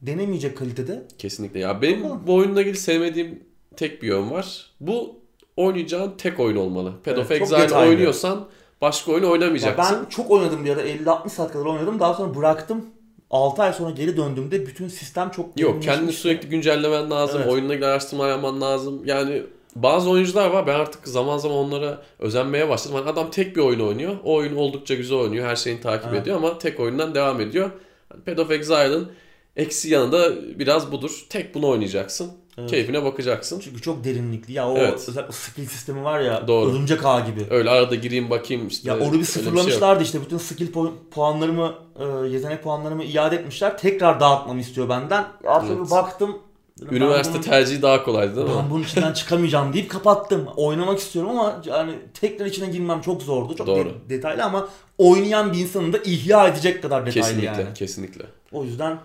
[0.02, 1.02] denemeyecek kalitede.
[1.18, 1.60] Kesinlikle.
[1.60, 2.22] Ya benim Bakalım.
[2.26, 3.42] bu oyunla ilgili sevmediğim
[3.76, 4.66] tek bir yön var.
[4.80, 5.20] Bu
[5.56, 6.92] oynayacağın tek oyun olmalı.
[7.04, 8.48] Path Evet, of Exile oynuyorsan
[8.80, 9.96] başka oyun Ya oynamayacaksın.
[10.00, 12.00] ben çok oynadım bir ara 50-60 saat kadar oynadım.
[12.00, 12.86] Daha sonra bıraktım.
[13.30, 17.40] 6 ay sonra geri döndüğümde bütün sistem çok Yok kendini sürekli güncellemen lazım.
[17.42, 17.52] Evet.
[17.52, 19.02] Oyunla ilgili araştırma yapman lazım.
[19.04, 19.42] Yani
[19.76, 20.66] bazı oyuncular var.
[20.66, 22.96] Ben artık zaman zaman onlara özenmeye başladım.
[22.96, 24.16] Hani adam tek bir oyun oynuyor.
[24.24, 25.46] O oyun oldukça güzel oynuyor.
[25.46, 26.22] Her şeyini takip Evet.
[26.22, 27.70] ediyor ama tek oyundan devam ediyor.
[28.14, 29.08] Yani Path of Exile'ın
[29.56, 31.26] eksi yanı da biraz budur.
[31.30, 32.30] Tek bunu oynayacaksın.
[32.58, 32.70] Evet.
[32.70, 33.60] Keyfine bakacaksın.
[33.60, 34.52] Çünkü çok derinlikli.
[34.52, 35.04] Ya o Evet.
[35.08, 36.70] özellikle skill sistemi var ya Doğru.
[36.70, 37.46] örümcek ağ gibi.
[37.50, 38.88] Öyle arada gireyim bakayım işte.
[38.88, 43.36] Ya onu bir bir şey sıfırlamışlardı işte bütün skill pu- puanlarımı, e, yetenek puanlarımı iade
[43.36, 43.78] etmişler.
[43.78, 45.24] Tekrar dağıtmamı istiyor benden.
[45.44, 45.90] Ya sonra Evet.
[45.90, 46.38] baktım.
[46.78, 48.52] dedim, ben Üniversite bunun- tercihi daha kolaydı değil mi?
[48.62, 50.48] Ben bunun içinden çıkamayacağım deyip kapattım.
[50.56, 53.56] Oynamak istiyorum ama yani tekrar içine girmem çok zordu.
[53.56, 53.84] Çok Doğru.
[53.88, 57.74] de- detaylı ama oynayan bir insanın da ihya edecek kadar detaylı Kesinlikle, yani.
[57.74, 58.24] kesinlikle.
[58.52, 58.98] O yüzden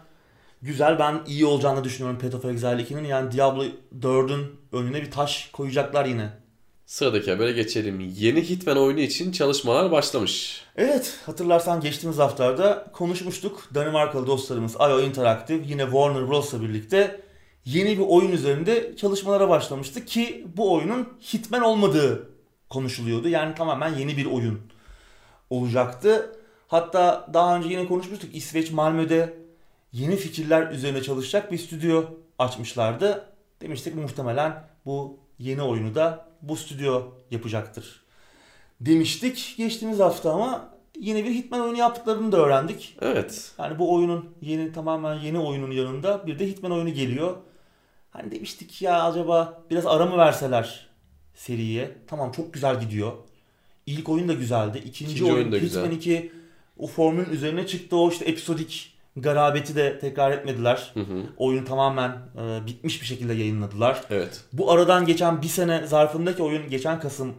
[0.63, 3.03] güzel ben iyi olacağını düşünüyorum Path of Exile 2'nin.
[3.03, 3.63] Yani Diablo
[3.99, 6.29] 4'ün önüne bir taş koyacaklar yine.
[6.85, 7.99] Sıradaki habere geçelim.
[7.99, 10.63] Yeni Hitman oyunu için çalışmalar başlamış.
[10.75, 13.69] Evet hatırlarsan geçtiğimiz haftalarda konuşmuştuk.
[13.75, 17.21] Danimarkalı dostlarımız IO Interactive yine Warner Bros'la birlikte
[17.65, 22.29] yeni bir oyun üzerinde çalışmalara başlamıştı ki bu oyunun Hitman olmadığı
[22.69, 23.29] konuşuluyordu.
[23.29, 24.59] Yani tamamen yeni bir oyun
[25.49, 26.35] olacaktı.
[26.67, 28.35] Hatta daha önce yine konuşmuştuk.
[28.35, 29.42] İsveç Malmö'de
[29.93, 32.05] yeni fikirler üzerine çalışacak bir stüdyo
[32.39, 33.29] açmışlardı.
[33.61, 38.03] Demiştik muhtemelen bu yeni oyunu da bu stüdyo yapacaktır.
[38.81, 42.97] Demiştik geçtiğimiz hafta ama yeni bir Hitman oyunu yaptıklarını da öğrendik.
[43.01, 43.51] Evet.
[43.59, 47.37] Yani bu oyunun yeni tamamen yeni oyunun yanında bir de Hitman oyunu geliyor.
[48.11, 50.89] Hani demiştik ya acaba biraz ara mı verseler
[51.33, 51.97] seriye?
[52.07, 53.11] Tamam çok güzel gidiyor.
[53.85, 54.77] İlk oyun da güzeldi.
[54.77, 55.91] İkinci, İkinci oyun, oyun da Hitman güzel.
[55.91, 56.31] 2
[56.77, 57.97] o formülün üzerine çıktı.
[57.97, 60.91] O işte episodik garabeti de tekrar etmediler.
[60.93, 61.23] Hı hı.
[61.37, 64.01] Oyunu tamamen e, bitmiş bir şekilde yayınladılar.
[64.09, 64.43] Evet.
[64.53, 67.33] Bu aradan geçen bir sene zarfındaki oyun geçen Kasım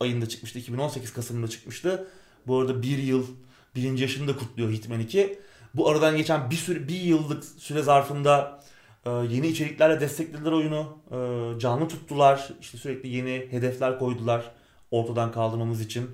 [0.00, 0.58] ayında çıkmıştı.
[0.58, 2.08] 2018 Kasım'da çıkmıştı.
[2.46, 3.26] Bu arada bir yıl
[3.76, 5.38] birinci yaşını da kutluyor Hitman 2.
[5.74, 8.60] Bu aradan geçen bir süre bir yıllık süre zarfında
[9.06, 10.98] e, yeni içeriklerle desteklediler oyunu.
[11.10, 12.48] E, canlı tuttular.
[12.60, 14.50] İşte sürekli yeni hedefler koydular
[14.90, 16.10] ortadan kaldırmamız için.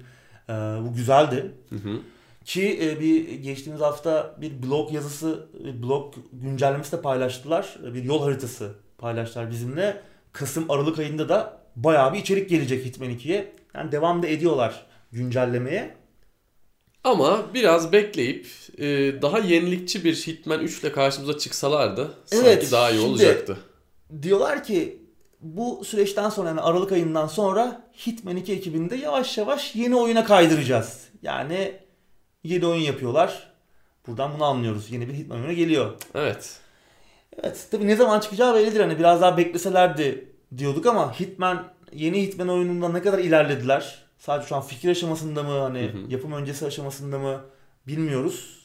[0.48, 1.54] E, bu güzeldi.
[1.68, 2.00] Hı hı.
[2.44, 7.76] Ki e, bir geçtiğimiz hafta bir blog yazısı, bir blog güncellemesi de paylaştılar.
[7.86, 10.02] E, Bir yol haritası paylaştılar bizimle.
[10.32, 13.52] Kasım Aralık ayında da bayağı bir içerik gelecek Hitman 2'ye.
[13.74, 15.94] Yani devam da ediyorlar güncellemeye.
[17.04, 18.46] Ama biraz bekleyip
[18.78, 18.86] e,
[19.22, 23.56] daha yenilikçi bir Hitman 3 ile karşımıza çıksalardı sanki Evet, daha iyi olacaktı.
[24.22, 24.98] Diyorlar ki
[25.40, 31.00] bu süreçten sonra yani Aralık ayından sonra Hitman 2 ekibinde yavaş yavaş yeni oyuna kaydıracağız.
[31.22, 31.72] Yani
[32.44, 33.50] yeni oyun yapıyorlar.
[34.06, 34.90] Buradan bunu anlıyoruz.
[34.90, 35.92] Yeni bir Hitman oyunu geliyor.
[36.14, 36.58] Evet.
[37.42, 40.28] Evet tabii ne zaman çıkacağı bellidir hani biraz daha bekleselerdi
[40.58, 44.04] diyorduk ama Hitman yeni Hitman oyununda ne kadar ilerlediler?
[44.18, 45.98] Sadece şu an fikir aşamasında mı hani Hı hı.
[46.12, 47.40] yapım öncesi aşamasında mı
[47.86, 48.58] bilmiyoruz.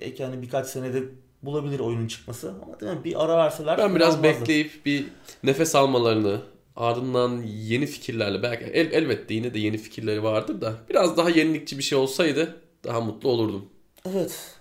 [0.00, 1.02] Belki hani birkaç senede
[1.42, 3.04] bulabilir oyunun çıkması ama değil mi?
[3.04, 4.40] Bir ara verseler Ben biraz olmazdı.
[4.40, 5.04] bekleyip bir
[5.42, 6.40] nefes almalarını
[6.76, 11.78] ardından yeni fikirlerle belki el, elbette yine de yeni fikirleri vardır da biraz daha yenilikçi
[11.78, 13.64] bir şey olsaydı daha mutlu olurdum.
[14.12, 14.54] Evet.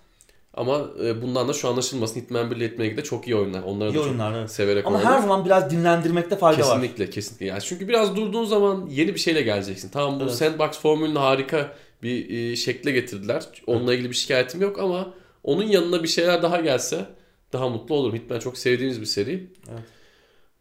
[0.53, 3.63] Ama e, bundan da şu anlaşılmasın Hitman 1 ile Hitman 2 de çok iyi oyunlar.
[3.63, 4.51] Onları İyi da çok oyunlar evet.
[4.51, 5.13] severek Ama oynadım.
[5.15, 6.65] her zaman biraz dinlendirmekte fayda var.
[6.67, 7.45] Kesinlikle kesinlikle.
[7.45, 9.89] Yani çünkü biraz durduğun zaman yeni bir şeyle geleceksin.
[9.89, 10.33] Tamam bu Evet.
[10.33, 13.43] sandbox formülünü harika bir e, şekle getirdiler.
[13.67, 15.13] Onunla ilgili bir şikayetim yok ama
[15.43, 17.05] onun yanına bir şeyler daha gelse
[17.53, 18.15] daha mutlu olurum.
[18.15, 19.47] Hitman çok sevdiğimiz bir seri.
[19.71, 19.83] Evet.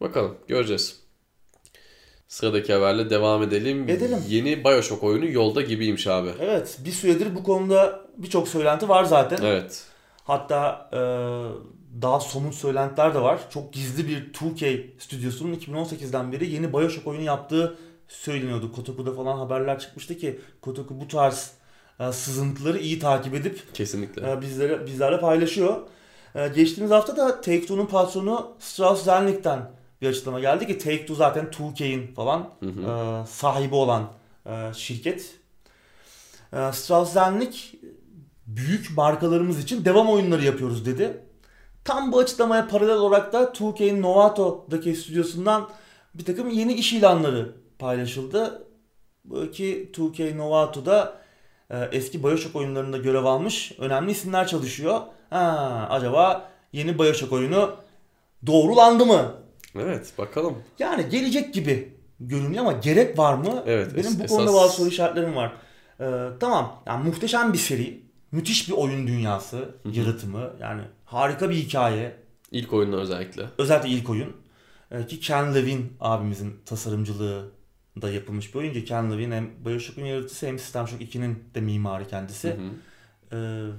[0.01, 1.01] Bakalım göreceğiz.
[2.37, 3.89] Sıradaki haberle devam edelim.
[3.89, 4.19] Edelim.
[4.29, 6.31] Yeni Bioshock oyunu yolda gibiymiş abi.
[6.41, 9.39] Evet bir süredir bu konuda birçok söylenti var zaten.
[9.43, 9.85] Evet.
[10.25, 10.99] Hatta e,
[12.03, 13.41] daha somut söylentiler de var.
[13.51, 17.77] Çok gizli bir 2K stüdyosunun 2018'den beri yeni Bioshock oyunu yaptığı
[18.09, 18.73] söyleniyordu.
[18.73, 21.51] Kotaku'da falan haberler çıkmıştı ki Kotaku bu tarz
[22.01, 24.31] e, sızıntıları iyi takip edip Kesinlikle.
[24.31, 25.77] e, bizlere bizlerle paylaşıyor.
[26.35, 32.15] E, geçtiğimiz hafta da Take-Two'nun patronu Strauss Zelnick'ten bir açıklama geldi ki Take-Two zaten 2K'in
[32.15, 32.81] falan Hı hı.
[32.81, 34.13] e, sahibi olan
[34.47, 35.35] e, şirket.
[36.53, 37.79] E, Strauss Zelnick
[38.47, 41.21] büyük markalarımız için devam oyunları yapıyoruz dedi.
[41.85, 45.69] Tam bu açıklamaya paralel olarak da 2K'in Novato'daki stüdyosundan
[46.15, 48.67] bir takım yeni iş ilanları paylaşıldı.
[49.25, 51.19] Bu ki 2K Novato'da
[51.71, 55.01] e, eski Bioshock oyunlarında görev almış önemli isimler çalışıyor.
[55.31, 57.77] Ha, acaba yeni Bioshock oyunu
[58.47, 59.46] doğrulandı mı?
[59.81, 60.63] Evet bakalım.
[60.79, 63.63] Yani gelecek gibi görünüyor ama gerek var mı?
[63.67, 65.53] Evet, Benim es- bu konuda esas- bazı soru işaretlerim var.
[66.01, 66.05] Ee,
[66.41, 68.03] tamam, yani muhteşem bir seri,
[68.33, 72.17] müthiş bir oyun dünyası, yaratımı, yani harika bir hikaye.
[72.51, 73.47] İlk oyunlar özellikle.
[73.59, 74.37] Özellikle ilk oyun.
[74.91, 77.51] Ee, ki Ken Levine abimizin tasarımcılığı
[78.03, 81.61] da yapılmış bir oyun ki Ken Levine hem Bioshock'un yaratıcısı hem System Shock 2'nin de
[81.61, 82.49] mimarı kendisi.
[82.49, 82.57] Hı
[83.37, 83.37] hı.
[83.37, 83.71] Ee,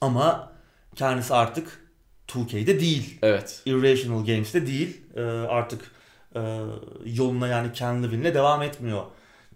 [0.00, 0.52] ama
[0.94, 1.83] kendisi artık
[2.28, 3.18] 2K'de değil.
[3.22, 3.62] Evet.
[3.66, 5.00] Irrational Games'te değil.
[5.16, 5.90] Ee, artık
[6.36, 6.40] e,
[7.04, 9.02] yoluna yani Ken Levine'le devam etmiyor.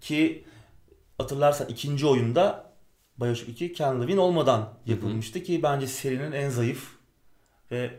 [0.01, 0.43] Ki
[1.17, 2.69] hatırlarsan ikinci oyunda
[3.21, 6.87] Bioshock 2 Ken Levine olmadan yapılmıştı ki bence serinin en zayıf
[7.71, 7.89] ve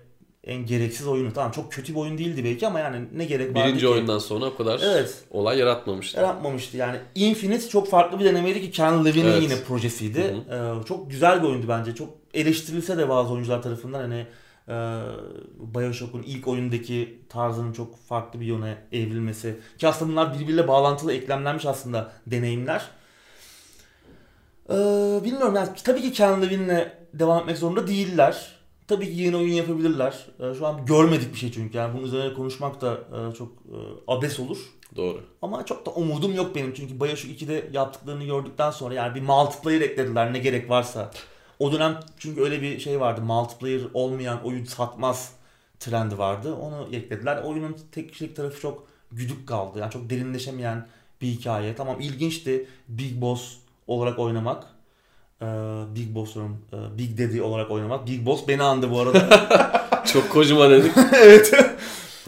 [0.44, 1.32] en gereksiz oyunu.
[1.32, 3.88] Tamam çok kötü bir oyun değildi belki ama yani ne gerek vardı Birinci ki?
[3.88, 5.24] oyundan sonra o kadar Evet.
[5.30, 6.20] olay yaratmamıştı.
[6.20, 6.98] Yapmamıştı yani.
[7.14, 9.42] Infinite çok farklı bir denemeydi ki Ken Levine'in Evet.
[9.42, 10.22] yine projesiydi.
[10.48, 11.94] Hı Ee, çok güzel bir oyundu bence.
[11.94, 14.26] Çok eleştirilse de bazı oyuncular tarafından hani
[14.70, 15.02] e,
[15.74, 19.60] Bioshock'un ilk oyundaki tarzının çok farklı bir yöne evrilmesi.
[19.78, 22.90] Ki aslında bunlar birbiriyle bağlantılı eklemlenmiş aslında deneyimler.
[24.70, 28.56] Ee, bilmiyorum yani tabii ki Ken Levine'le devam etmek zorunda değiller.
[28.88, 30.26] Tabii ki yeni oyun yapabilirler.
[30.40, 33.76] Ee, şu an görmedik bir şey çünkü yani bunun üzerine konuşmak da e, çok e,
[34.08, 34.58] abes olur.
[34.96, 35.20] Doğru.
[35.42, 39.80] Ama çok da umudum yok benim çünkü Bioshock 2'de yaptıklarını gördükten sonra yani bir multiplayer
[39.80, 41.10] eklediler ne gerek varsa.
[41.60, 45.32] O dönem çünkü öyle bir şey vardı multiplayer olmayan oyun satmaz
[45.80, 46.54] trendi vardı.
[46.54, 47.42] Onu eklediler.
[47.42, 49.78] Oyunun tek kişilik tarafı çok güdük kaldı.
[49.78, 50.86] Yani çok derinleşemeyen
[51.20, 51.74] bir hikaye.
[51.74, 53.54] Tamam ilginçti Big Boss
[53.86, 54.64] olarak oynamak.
[55.42, 55.46] Ee,
[55.94, 58.06] Big Boss diyorum, ee, Big Daddy olarak oynamak.
[58.06, 59.28] Big Boss beni andı bu arada.
[60.12, 60.92] Çok Kojima dedik.
[61.12, 61.52] evet.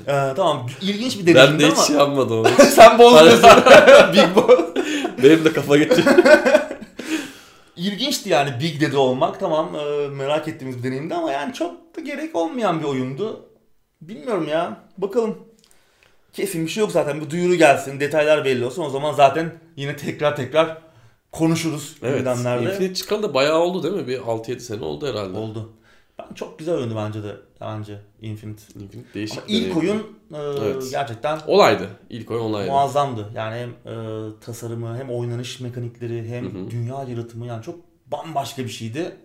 [0.07, 1.77] Ee, tamam ilginç bir ben deneyimdi de ama.
[1.77, 2.49] hiç şey yapmadım onu.
[2.75, 3.51] Sen bozmuyorsun.
[4.13, 4.61] Big Boss.
[5.23, 6.05] Benim de kafa gitti.
[7.83, 9.41] İlginçti yani Big Daddy olmak.
[9.41, 13.47] Tamam e, merak ettiğimiz bir deneyimdi ama yani çok da gerek olmayan bir oyundu.
[14.01, 14.77] Bilmiyorum ya.
[14.99, 15.39] Bakalım.
[16.33, 17.21] Kesin bir şey yok zaten.
[17.21, 18.01] Bu duyuru gelsin.
[18.01, 18.83] Detaylar belli olsun.
[18.83, 20.79] O zaman zaten yine tekrar tekrar
[21.33, 22.19] konuşuruz Evet.
[22.19, 22.65] gündemlerde.
[22.65, 24.07] Infinite çıkalı da bayağı oldu değil mi?
[24.07, 25.39] Bir 6-7 sene oldu herhalde.
[25.39, 25.73] Oldu.
[26.35, 27.37] Çok güzel oyundu bence de.
[27.61, 28.63] Bence Infinite.
[28.81, 29.99] Infinite değişik Ama ilk oyun
[30.35, 30.91] e, Evet.
[30.91, 31.89] gerçekten Olaydı.
[32.11, 32.71] İlk oyun olaydı.
[32.71, 33.33] muazzamdı.
[33.35, 33.95] Yani hem e,
[34.41, 36.71] tasarımı hem oynanış mekanikleri hem Hı hı.
[36.71, 39.17] dünya yaratımı yani çok bambaşka bir şeydi.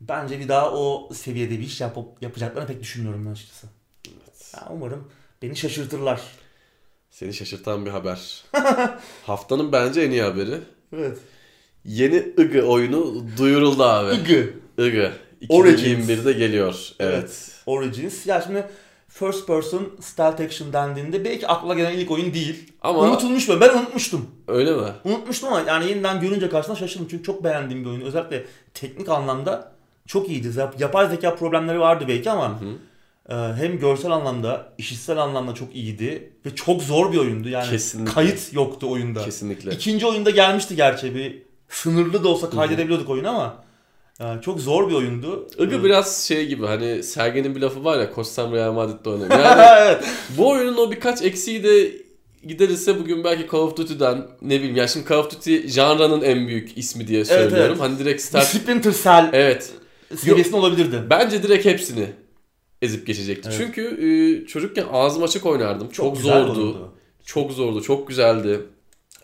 [0.00, 3.66] Bence bir daha o seviyede bir iş yapıp yapacaklarını pek düşünmüyorum ben açıkçası.
[4.56, 5.08] Yani umarım
[5.42, 6.20] beni şaşırtırlar.
[7.10, 8.44] Seni şaşırtan bir haber.
[9.26, 10.60] Haftanın bence en iyi haberi.
[10.92, 11.18] Evet.
[11.84, 14.14] Yeni IG oyunu duyuruldu abi.
[14.14, 14.30] IG.
[14.78, 15.10] IG.
[15.48, 16.08] Origins.
[16.08, 16.88] 2021'de geliyor.
[17.00, 17.50] Evet.
[17.66, 18.26] Origins.
[18.26, 18.66] Ya şimdi
[19.08, 22.72] first person stealth action dendiğinde belki akla gelen ilk oyun değil.
[22.82, 23.60] Ama Unutulmuş mu?
[23.60, 24.26] Ben unutmuştum.
[24.48, 24.88] öyle mi?
[25.04, 27.06] Unutmuştum ama yani yeniden görünce karşısına şaşırdım.
[27.10, 28.00] Çünkü çok beğendiğim bir oyun.
[28.00, 29.72] Özellikle teknik anlamda
[30.06, 30.48] çok iyiydi.
[30.78, 32.64] Yapay zeka problemleri vardı belki ama Hı.
[33.34, 36.32] e, hem görsel anlamda, işitsel anlamda çok iyiydi.
[36.46, 37.48] Ve çok zor bir oyundu.
[37.48, 38.12] Yani Kesinlikle.
[38.14, 39.24] kayıt yoktu oyunda.
[39.24, 39.70] Kesinlikle.
[39.70, 41.14] İkinci oyunda gelmişti gerçi.
[41.14, 43.64] Bir sınırlı da olsa kaydedebiliyorduk oyunu ama
[44.20, 45.48] e, çok zor bir oyundu.
[45.58, 49.30] IG E, biraz şey gibi hani Sergen'in bir lafı var ya koşsam Real Madrid'de oynarım.
[49.44, 50.04] Yani evet.
[50.38, 51.92] bu oyunun o birkaç eksiği de
[52.46, 56.48] giderirse bugün belki Call of Duty'den ne bileyim ya şimdi Call of Duty janranın en
[56.48, 57.66] büyük ismi diye söylüyorum.
[57.68, 57.80] evet.
[57.80, 59.72] Hani direkt Bir start Splinter Cell Evet.
[60.16, 61.02] seviyesinde olabilirdi.
[61.10, 62.06] Bence direkt hepsini
[62.82, 63.48] ezip geçecekti.
[63.52, 63.58] Evet.
[63.66, 65.88] Çünkü e, çocukken ağzım açık oynardım.
[65.88, 66.52] Çok, bir zordu.
[66.52, 66.92] oyundu.
[67.24, 67.82] Çok zordu.
[67.82, 68.60] Çok güzeldi.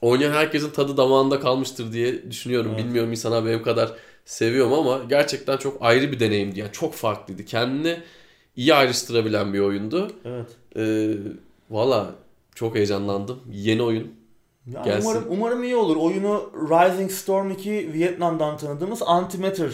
[0.01, 2.71] Oynayan herkesin tadı damağında kalmıştır diye düşünüyorum.
[2.75, 2.85] Evet.
[2.85, 3.93] Bilmiyorum insanlar benim kadar
[4.25, 6.61] seviyorum ama gerçekten çok ayrı bir deneyimdi.
[6.61, 7.45] Yani çok farklıydı.
[7.45, 7.99] Kendini
[8.57, 10.13] iyi ayrıştırabilen bir oyundu.
[10.25, 10.47] Evet.
[10.77, 11.15] Ee,
[11.71, 12.15] Valla
[12.55, 13.41] çok heyecanlandım.
[13.53, 14.15] Yeni oyun.
[14.67, 15.09] Ya Gelsin.
[15.11, 15.97] umarım umarım iyi olur.
[15.97, 19.71] Oyunu Rising Storm 2 Vietnam'dan tanıdığımız Antimatter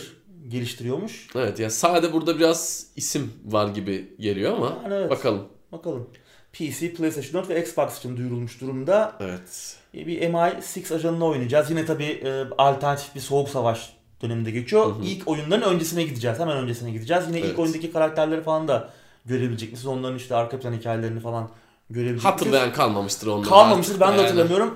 [0.48, 1.28] geliştiriyormuş.
[1.34, 5.10] Evet yani sade burada biraz isim var gibi geliyor ama Yani evet.
[5.10, 5.44] bakalım.
[5.72, 6.10] Bakalım.
[6.52, 9.16] PC, PlayStation 4 ve Xbox için duyurulmuş durumda.
[9.20, 9.76] Evet.
[9.94, 11.70] Bir MI6 ajanını oynayacağız.
[11.70, 14.86] Yine tabii e, alternatif bir soğuk savaş döneminde geçiyor.
[14.86, 15.04] Hı hı.
[15.04, 16.38] İlk oyunların öncesine gideceğiz.
[16.38, 17.24] Hemen öncesine gideceğiz.
[17.28, 17.50] Yine Evet.
[17.50, 18.90] ilk oyundaki karakterleri falan da
[19.24, 19.86] görebilecek misiniz?
[19.86, 21.50] Onların işte arka plan hikayelerini falan
[21.90, 22.24] görebilecek?
[22.24, 23.48] Hatırlayan kalmamıştır onları.
[23.48, 24.74] Kalmamıştır artık ben de hatırlamıyorum.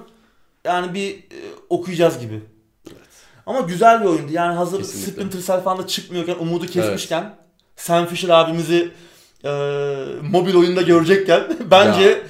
[0.65, 1.39] Yani bir e,
[1.71, 2.41] okuyacağız gibi.
[3.47, 4.33] Ama güzel bir oyundu.
[4.33, 5.13] Yani hazır Kesinlikle.
[5.13, 7.35] Splinter Cell falan da çıkmıyorken umudu kesmişken
[7.77, 8.91] Sam Fisher abimizi
[9.45, 9.51] e,
[10.23, 12.23] mobil oyunda görecekken bence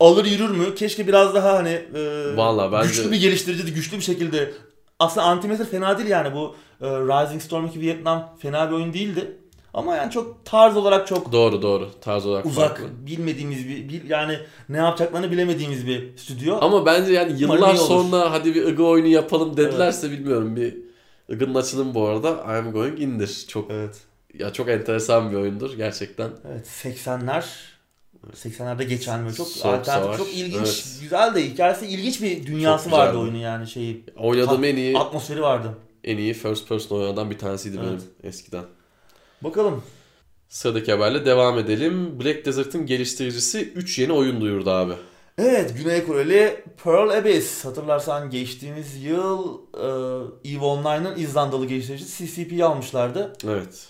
[0.00, 0.74] alır yürür mü?
[0.74, 4.52] Keşke biraz daha hani e, Vallahi bence- güçlü bir geliştirici, güçlü bir şekilde
[5.00, 9.36] aslında Antimatter fena değil yani bu e, Rising Storm 2 Vietnam fena bir oyun değildi.
[9.74, 11.88] Ama yani çok tarz olarak çok Doğru doğru.
[12.00, 12.84] Tarz olarak uzak, farklı.
[13.06, 14.38] bilmediğimiz bir, bil- yani
[14.68, 16.58] ne yapacaklarını bilemediğimiz bir stüdyo.
[16.60, 17.88] Ama bence yani Umarım yıllar iyi olur.
[17.88, 20.56] sonra hadi bir IG oyunu yapalım dedilerse bilmiyorum.
[20.56, 20.76] Bir
[21.28, 23.44] IG'ın açılımı bu arada I am going in'dir.
[23.48, 24.00] Çok Evet.
[24.38, 26.30] ya çok enteresan bir oyundur gerçekten.
[26.52, 27.42] Evet 80'ler
[28.34, 30.98] 80'lerde geçen böyle çok Soğuk alternatif, savaş, çok ilginç, evet.
[31.00, 34.04] güzel de hikayesi ilginç bir dünyası vardı oyunun yani şeyi.
[34.16, 35.78] Oynadığım en iyi Atmosferi vardı.
[36.04, 37.88] en iyi first person oynadan bir tanesiydi Evet.
[37.88, 38.64] benim eskiden.
[39.42, 39.82] Bakalım.
[40.48, 42.20] Sıradaki haberle devam edelim.
[42.20, 44.92] Black Desert'ın geliştiricisi 3 yeni oyun duyurdu abi.
[45.38, 47.64] Evet, Güney Koreli Pearl Abyss.
[47.64, 53.32] Hatırlarsan geçtiğimiz yıl e, EVE Online'ın İzlandalı geliştiricisi CCP'yi almışlardı.
[53.48, 53.86] Evet.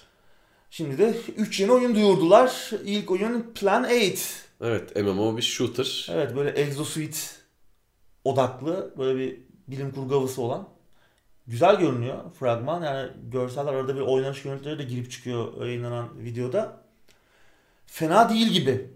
[0.71, 2.71] Şimdi de 3 yeni oyun duyurdular.
[2.85, 4.45] İlk oyun Plan 8.
[4.61, 6.09] Evet MMO bir shooter.
[6.13, 7.37] Evet böyle Exosuit
[8.25, 10.69] odaklı böyle bir bilim kurgu havası olan.
[11.47, 12.83] Güzel görünüyor fragman.
[12.83, 16.81] Yani görseller arada bir oynanış görüntüleri de girip çıkıyor yayınlanan videoda.
[17.87, 18.91] Fena değil gibi.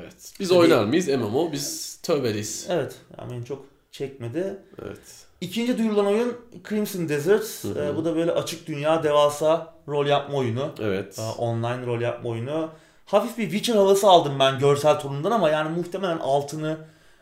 [0.00, 0.32] Evet.
[0.40, 1.52] Biz Hani- oynar mıyız MMO?
[1.52, 2.66] Biz tövbeliyiz.
[2.70, 4.56] Evet yani çok çekmedi.
[4.82, 5.25] Evet.
[5.46, 6.36] İkinci duyurulan oyun
[6.68, 7.64] Crimson Desert.
[7.64, 7.84] Hı hı.
[7.84, 10.70] Ee, bu da böyle açık dünya devasa rol yapma oyunu.
[10.80, 11.18] Evet.
[11.18, 12.70] Ee, online rol yapma oyunu.
[13.06, 16.76] Hafif bir Witcher havası aldım ben görsel tonundan ama yani muhtemelen altını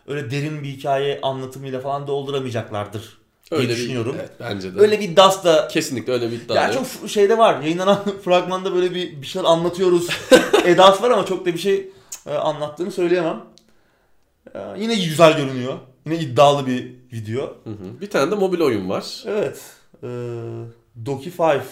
[0.06, 3.18] öyle derin bir hikaye anlatımıyla falan dolduramayacaklardır.
[3.50, 4.16] diye Öyle bir düşünüyorum.
[4.18, 4.80] Evet, bence de.
[4.80, 6.84] Öyle bir iddiası da Kesinlikle öyle bir iddia yani yok.
[7.00, 7.60] çok şeyde var.
[7.60, 10.08] Yayınlanan fragmanda böyle bir, bir şeyler anlatıyoruz.
[10.64, 11.90] edası var ama çok da bir şey
[12.26, 13.40] e, anlattığını söyleyemem.
[14.54, 15.78] E, yine güzel görünüyor.
[16.06, 17.56] Yine iddialı bir video.
[17.64, 18.00] Hı hı.
[18.00, 19.24] Bir tane de mobil oyun var.
[19.26, 19.76] Evet.
[20.02, 20.08] E,
[21.06, 21.62] Doki 5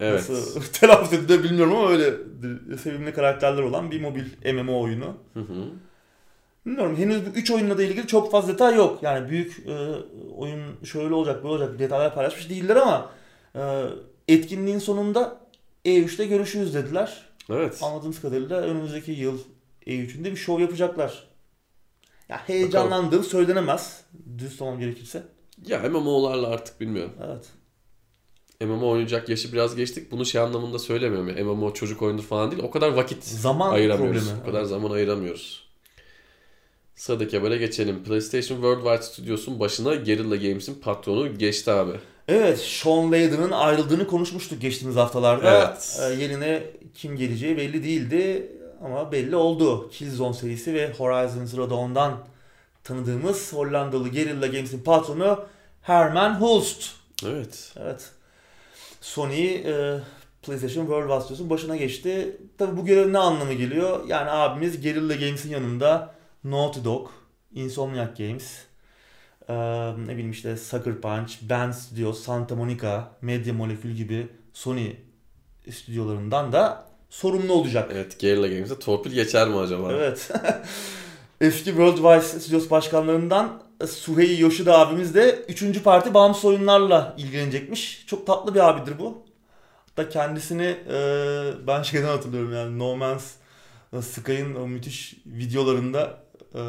[0.00, 0.30] Evet.
[0.30, 2.14] Nasıl telaffuz ediliyor bilmiyorum ama öyle
[2.82, 5.16] sevimli karakterler olan bir mobil MMO oyunu.
[5.34, 5.64] Hı hı.
[6.66, 8.98] Bilmiyorum henüz bu 3 oyunla da ilgili çok fazla detay yok.
[9.02, 9.74] Yani büyük e,
[10.36, 13.10] oyun şöyle olacak böyle olacak detaylar paylaşmış değiller ama
[13.54, 13.60] e,
[14.28, 15.40] etkinliğin sonunda
[15.84, 17.28] E3'te görüşürüz dediler.
[17.50, 17.78] Evet.
[17.82, 19.38] Anladığımız kadarıyla önümüzdeki yıl
[19.86, 21.29] E3'ünde bir şov yapacaklar.
[22.30, 24.00] Ya heyecanlandığım söylenemez.
[24.38, 25.22] Düz olmam gerekirse.
[25.66, 27.12] Ya MMO'larla artık bilmiyorum.
[27.26, 27.46] Evet.
[28.60, 30.12] MMO oynayacak yaşı biraz geçtik.
[30.12, 31.28] Bunu şey anlamında söylemiyorum.
[31.28, 31.44] ya.
[31.44, 32.62] MMO çocuk oyundur falan değil.
[32.62, 34.22] O kadar vakit Zaman ayıramıyoruz.
[34.24, 34.42] problemi.
[34.42, 35.70] O kadar zaman ayıramıyoruz.
[36.94, 38.04] Sıradaki habere geçelim.
[38.04, 41.92] PlayStation Worldwide Studios'un başına Guerrilla Games'in patronu geçti abi.
[42.28, 45.58] Evet, Sean Layden'ın ayrıldığını konuşmuştuk geçtiğimiz haftalarda.
[45.68, 45.98] Evet.
[46.02, 46.62] Ee, yerine
[46.94, 49.90] kim geleceği belli değildi ama belli oldu.
[49.90, 52.18] Killzone serisi ve Horizon Zero Dawn'dan
[52.84, 55.44] tanıdığımız Hollandalı Guerrilla Games'in patronu
[55.82, 56.90] Herman Hulst.
[57.26, 57.72] Evet.
[57.76, 58.10] Evet.
[59.00, 60.00] Sony e,
[60.42, 62.36] PlayStation Worldwide Studios'un başına geçti.
[62.58, 64.08] Tabi bu görevin ne anlamı geliyor?
[64.08, 66.14] Yani abimiz Guerrilla Games'in yanında
[66.44, 67.08] Naughty Dog,
[67.54, 68.58] Insomniac Games,
[69.48, 69.54] e,
[70.06, 74.92] ne bileyim işte Sucker Punch, Band Studios, Santa Monica, Media Molecule gibi Sony
[75.70, 77.90] stüdyolarından da sorumlu olacak.
[77.94, 79.92] Evet Guerrilla Games'e torpil geçer mi acaba?
[79.92, 80.30] Evet.
[81.40, 85.82] Eski Worldwide Studios başkanlarından Suhei Yoshida abimiz de 3.
[85.82, 88.04] parti bağımsız oyunlarla ilgilenecekmiş.
[88.06, 89.24] Çok tatlı bir abidir bu.
[89.86, 90.96] Hatta kendisini e,
[91.66, 93.32] ben şeyden hatırlıyorum yani No Man's
[94.00, 96.18] Sky'ın o müthiş videolarında
[96.54, 96.62] e,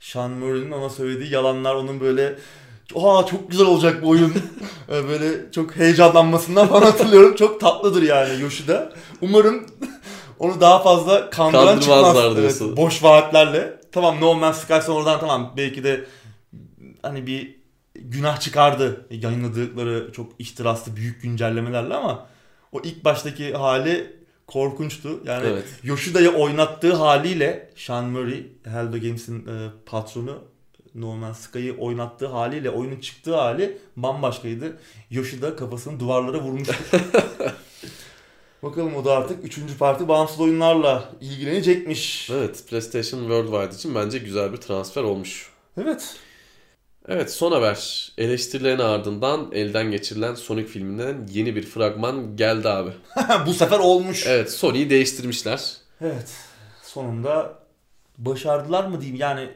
[0.00, 2.38] Sean Murray'nin ona söylediği yalanlar onun böyle
[2.94, 4.34] Aa çok güzel olacak bu oyun.
[4.92, 7.36] E, böyle çok heyecanlanmasından falan hatırlıyorum.
[7.36, 8.92] Çok tatlıdır yani Yoshida.
[9.20, 9.66] Umarım
[10.38, 12.16] onu daha fazla kandıran çıkmaz.
[12.38, 13.80] Evet, boş vaatlerle.
[13.92, 16.04] Tamam No Man's Sky sonradan tamam belki de
[17.02, 17.56] hani bir
[17.94, 22.26] günah çıkardı yayınladıkları çok ihtiraslı büyük güncellemelerle ama
[22.72, 24.16] o ilk baştaki hali
[24.46, 25.20] korkunçtu.
[25.26, 25.64] Yani Evet.
[25.82, 30.38] Yoshida'yı oynattığı haliyle Sean Murray, Hello Games'in e, patronu
[30.94, 34.78] No Man's Sky'ı oynattığı haliyle oyunun çıktığı hali bambaşkaydı.
[35.10, 36.74] Yoshida kafasını duvarlara vurmuştu.
[38.62, 39.58] Bakalım o da artık 3.
[39.78, 42.30] parti bağımsız oyunlarla ilgilenecekmiş.
[42.30, 45.50] Evet PlayStation Worldwide için bence güzel bir transfer olmuş.
[45.82, 46.16] Evet.
[47.08, 48.12] Evet son haber.
[48.18, 52.90] Eleştirilerin ardından elden geçirilen Sonic filminden yeni bir fragman geldi abi.
[53.46, 54.26] Bu sefer olmuş.
[54.26, 54.36] Evet.
[54.36, 55.72] Evet Sony'yi değiştirmişler.
[56.82, 57.58] Sonunda
[58.18, 59.50] başardılar mı diyeyim yani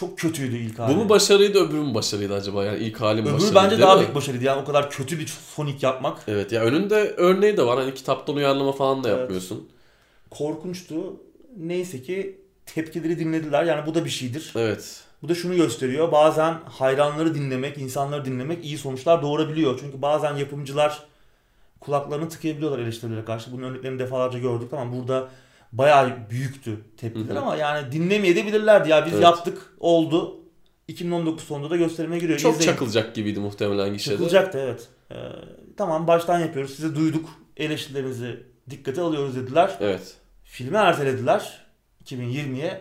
[0.00, 0.94] çok kötüydü ilk hali.
[0.94, 2.64] Bu mu başarıydı öbürü mü başarıydı acaba?
[2.64, 4.00] Yani ilk halim Öbürü başarıydı bence daha mi?
[4.00, 6.18] büyük başarıydı yani o kadar kötü bir Sonic yapmak.
[6.28, 7.78] Evet ya önünde örneği de var.
[7.78, 9.20] Hani kitaptan uyarlama falan da Evet.
[9.20, 9.68] yapmıyorsun.
[10.30, 11.16] Korkunçtu.
[11.56, 14.52] Neyse ki tepkileri dinlediler yani bu da bir şeydir.
[14.56, 15.00] Evet.
[15.22, 16.12] Bu da şunu gösteriyor.
[16.12, 19.80] Bazen hayranları dinlemek, insanları dinlemek iyi sonuçlar doğurabiliyor.
[19.80, 21.02] Çünkü bazen yapımcılar
[21.80, 23.52] kulaklarını tıkayabiliyorlar eleştirilere karşı.
[23.52, 24.68] Bunun örneklerini defalarca gördük.
[24.70, 25.28] Tamam burada
[25.72, 29.06] bayağı büyüktü tepkiler ama yani dinlemeyebilirlerdi ya.
[29.06, 29.22] Biz Evet.
[29.24, 30.36] yaptık, oldu.
[30.88, 32.38] 2019 sonunda da gösterime giriyor.
[32.38, 32.72] Çok İzleyin.
[32.72, 34.14] çakılacak gibiydi muhtemelen gişede.
[34.14, 34.88] Çakılacaktı evet.
[35.10, 35.14] Ee,
[35.76, 36.74] tamam baştan yapıyoruz.
[36.74, 37.28] Sizi duyduk.
[37.56, 39.76] Eleştirilerinizi dikkate alıyoruz dediler.
[39.80, 40.16] Evet.
[40.44, 41.66] Filmi ertelediler
[42.04, 42.80] 2020'ye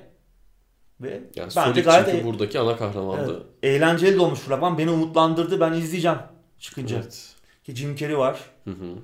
[1.01, 3.33] ve Yani bence gayet çünkü e- buradaki ana kahramandı.
[3.33, 4.77] evet, eğlenceli de olmuş fragman.
[4.77, 5.59] Beni umutlandırdı.
[5.59, 6.17] Ben izleyeceğim
[6.59, 6.95] çıkınca.
[6.95, 7.35] Evet.
[7.63, 8.39] Ki Jim Carrey var.
[8.63, 8.95] Hı hı.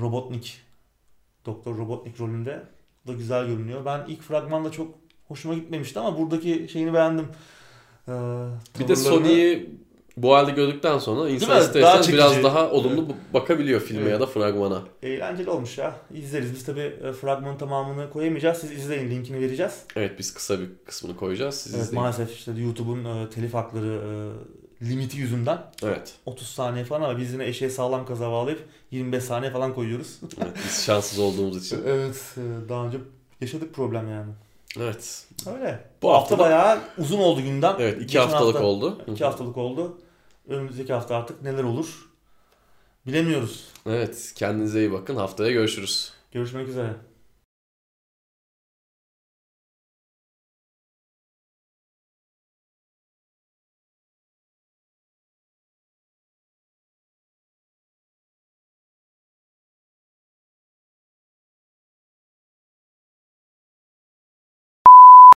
[0.00, 0.60] Robotnik.
[1.46, 2.62] Doktor Robotnik rolünde.
[3.06, 3.84] Da güzel görünüyor.
[3.84, 4.94] Ben ilk fragmanda çok
[5.28, 7.26] hoşuma gitmemişti ama buradaki şeyini beğendim.
[8.08, 8.12] Ee,
[8.80, 9.70] Bir de Sony'yi
[10.16, 11.60] bu halde gördükten sonra insan mi?
[11.64, 12.12] ister Daha istemez çekici.
[12.12, 14.12] biraz daha olumlu bakabiliyor filme Evet.
[14.12, 14.82] ya da fragmana.
[15.02, 15.96] Eğlenceli olmuş ya.
[16.14, 16.52] İzleriz.
[16.54, 18.58] Biz tabi fragmanın tamamını koyamayacağız.
[18.58, 19.10] Siz izleyin.
[19.10, 19.82] Linkini vereceğiz.
[19.96, 21.54] Evet biz kısa bir kısmını koyacağız.
[21.54, 22.00] Siz Evet izleyin.
[22.02, 24.10] maalesef işte YouTube'un e, telif hakları e,
[24.82, 26.14] limiti yüzünden Evet.
[26.26, 30.20] 30 saniye falan ama biz yine eşeğe sağlam kaza bağlayıp 25 saniye falan koyuyoruz.
[30.42, 30.56] evet.
[30.66, 31.82] Biz şanssız olduğumuz için.
[31.86, 32.98] evet e, daha önce
[33.40, 34.32] yaşadık problem yani.
[34.78, 35.26] Evet.
[35.54, 35.84] Öyle.
[36.02, 37.76] Bu Bu hafta hafta da- bayağı uzun oldu gündem.
[37.78, 39.02] Evet iki Geçen haftalık hafta- oldu.
[39.06, 39.98] İki haftalık oldu.
[40.48, 42.08] Önümüzdeki hafta artık neler olur
[43.06, 43.64] bilemiyoruz.
[43.86, 45.16] Evet kendinize iyi bakın.
[45.16, 46.12] Haftaya görüşürüz.
[46.32, 46.92] Görüşmek üzere.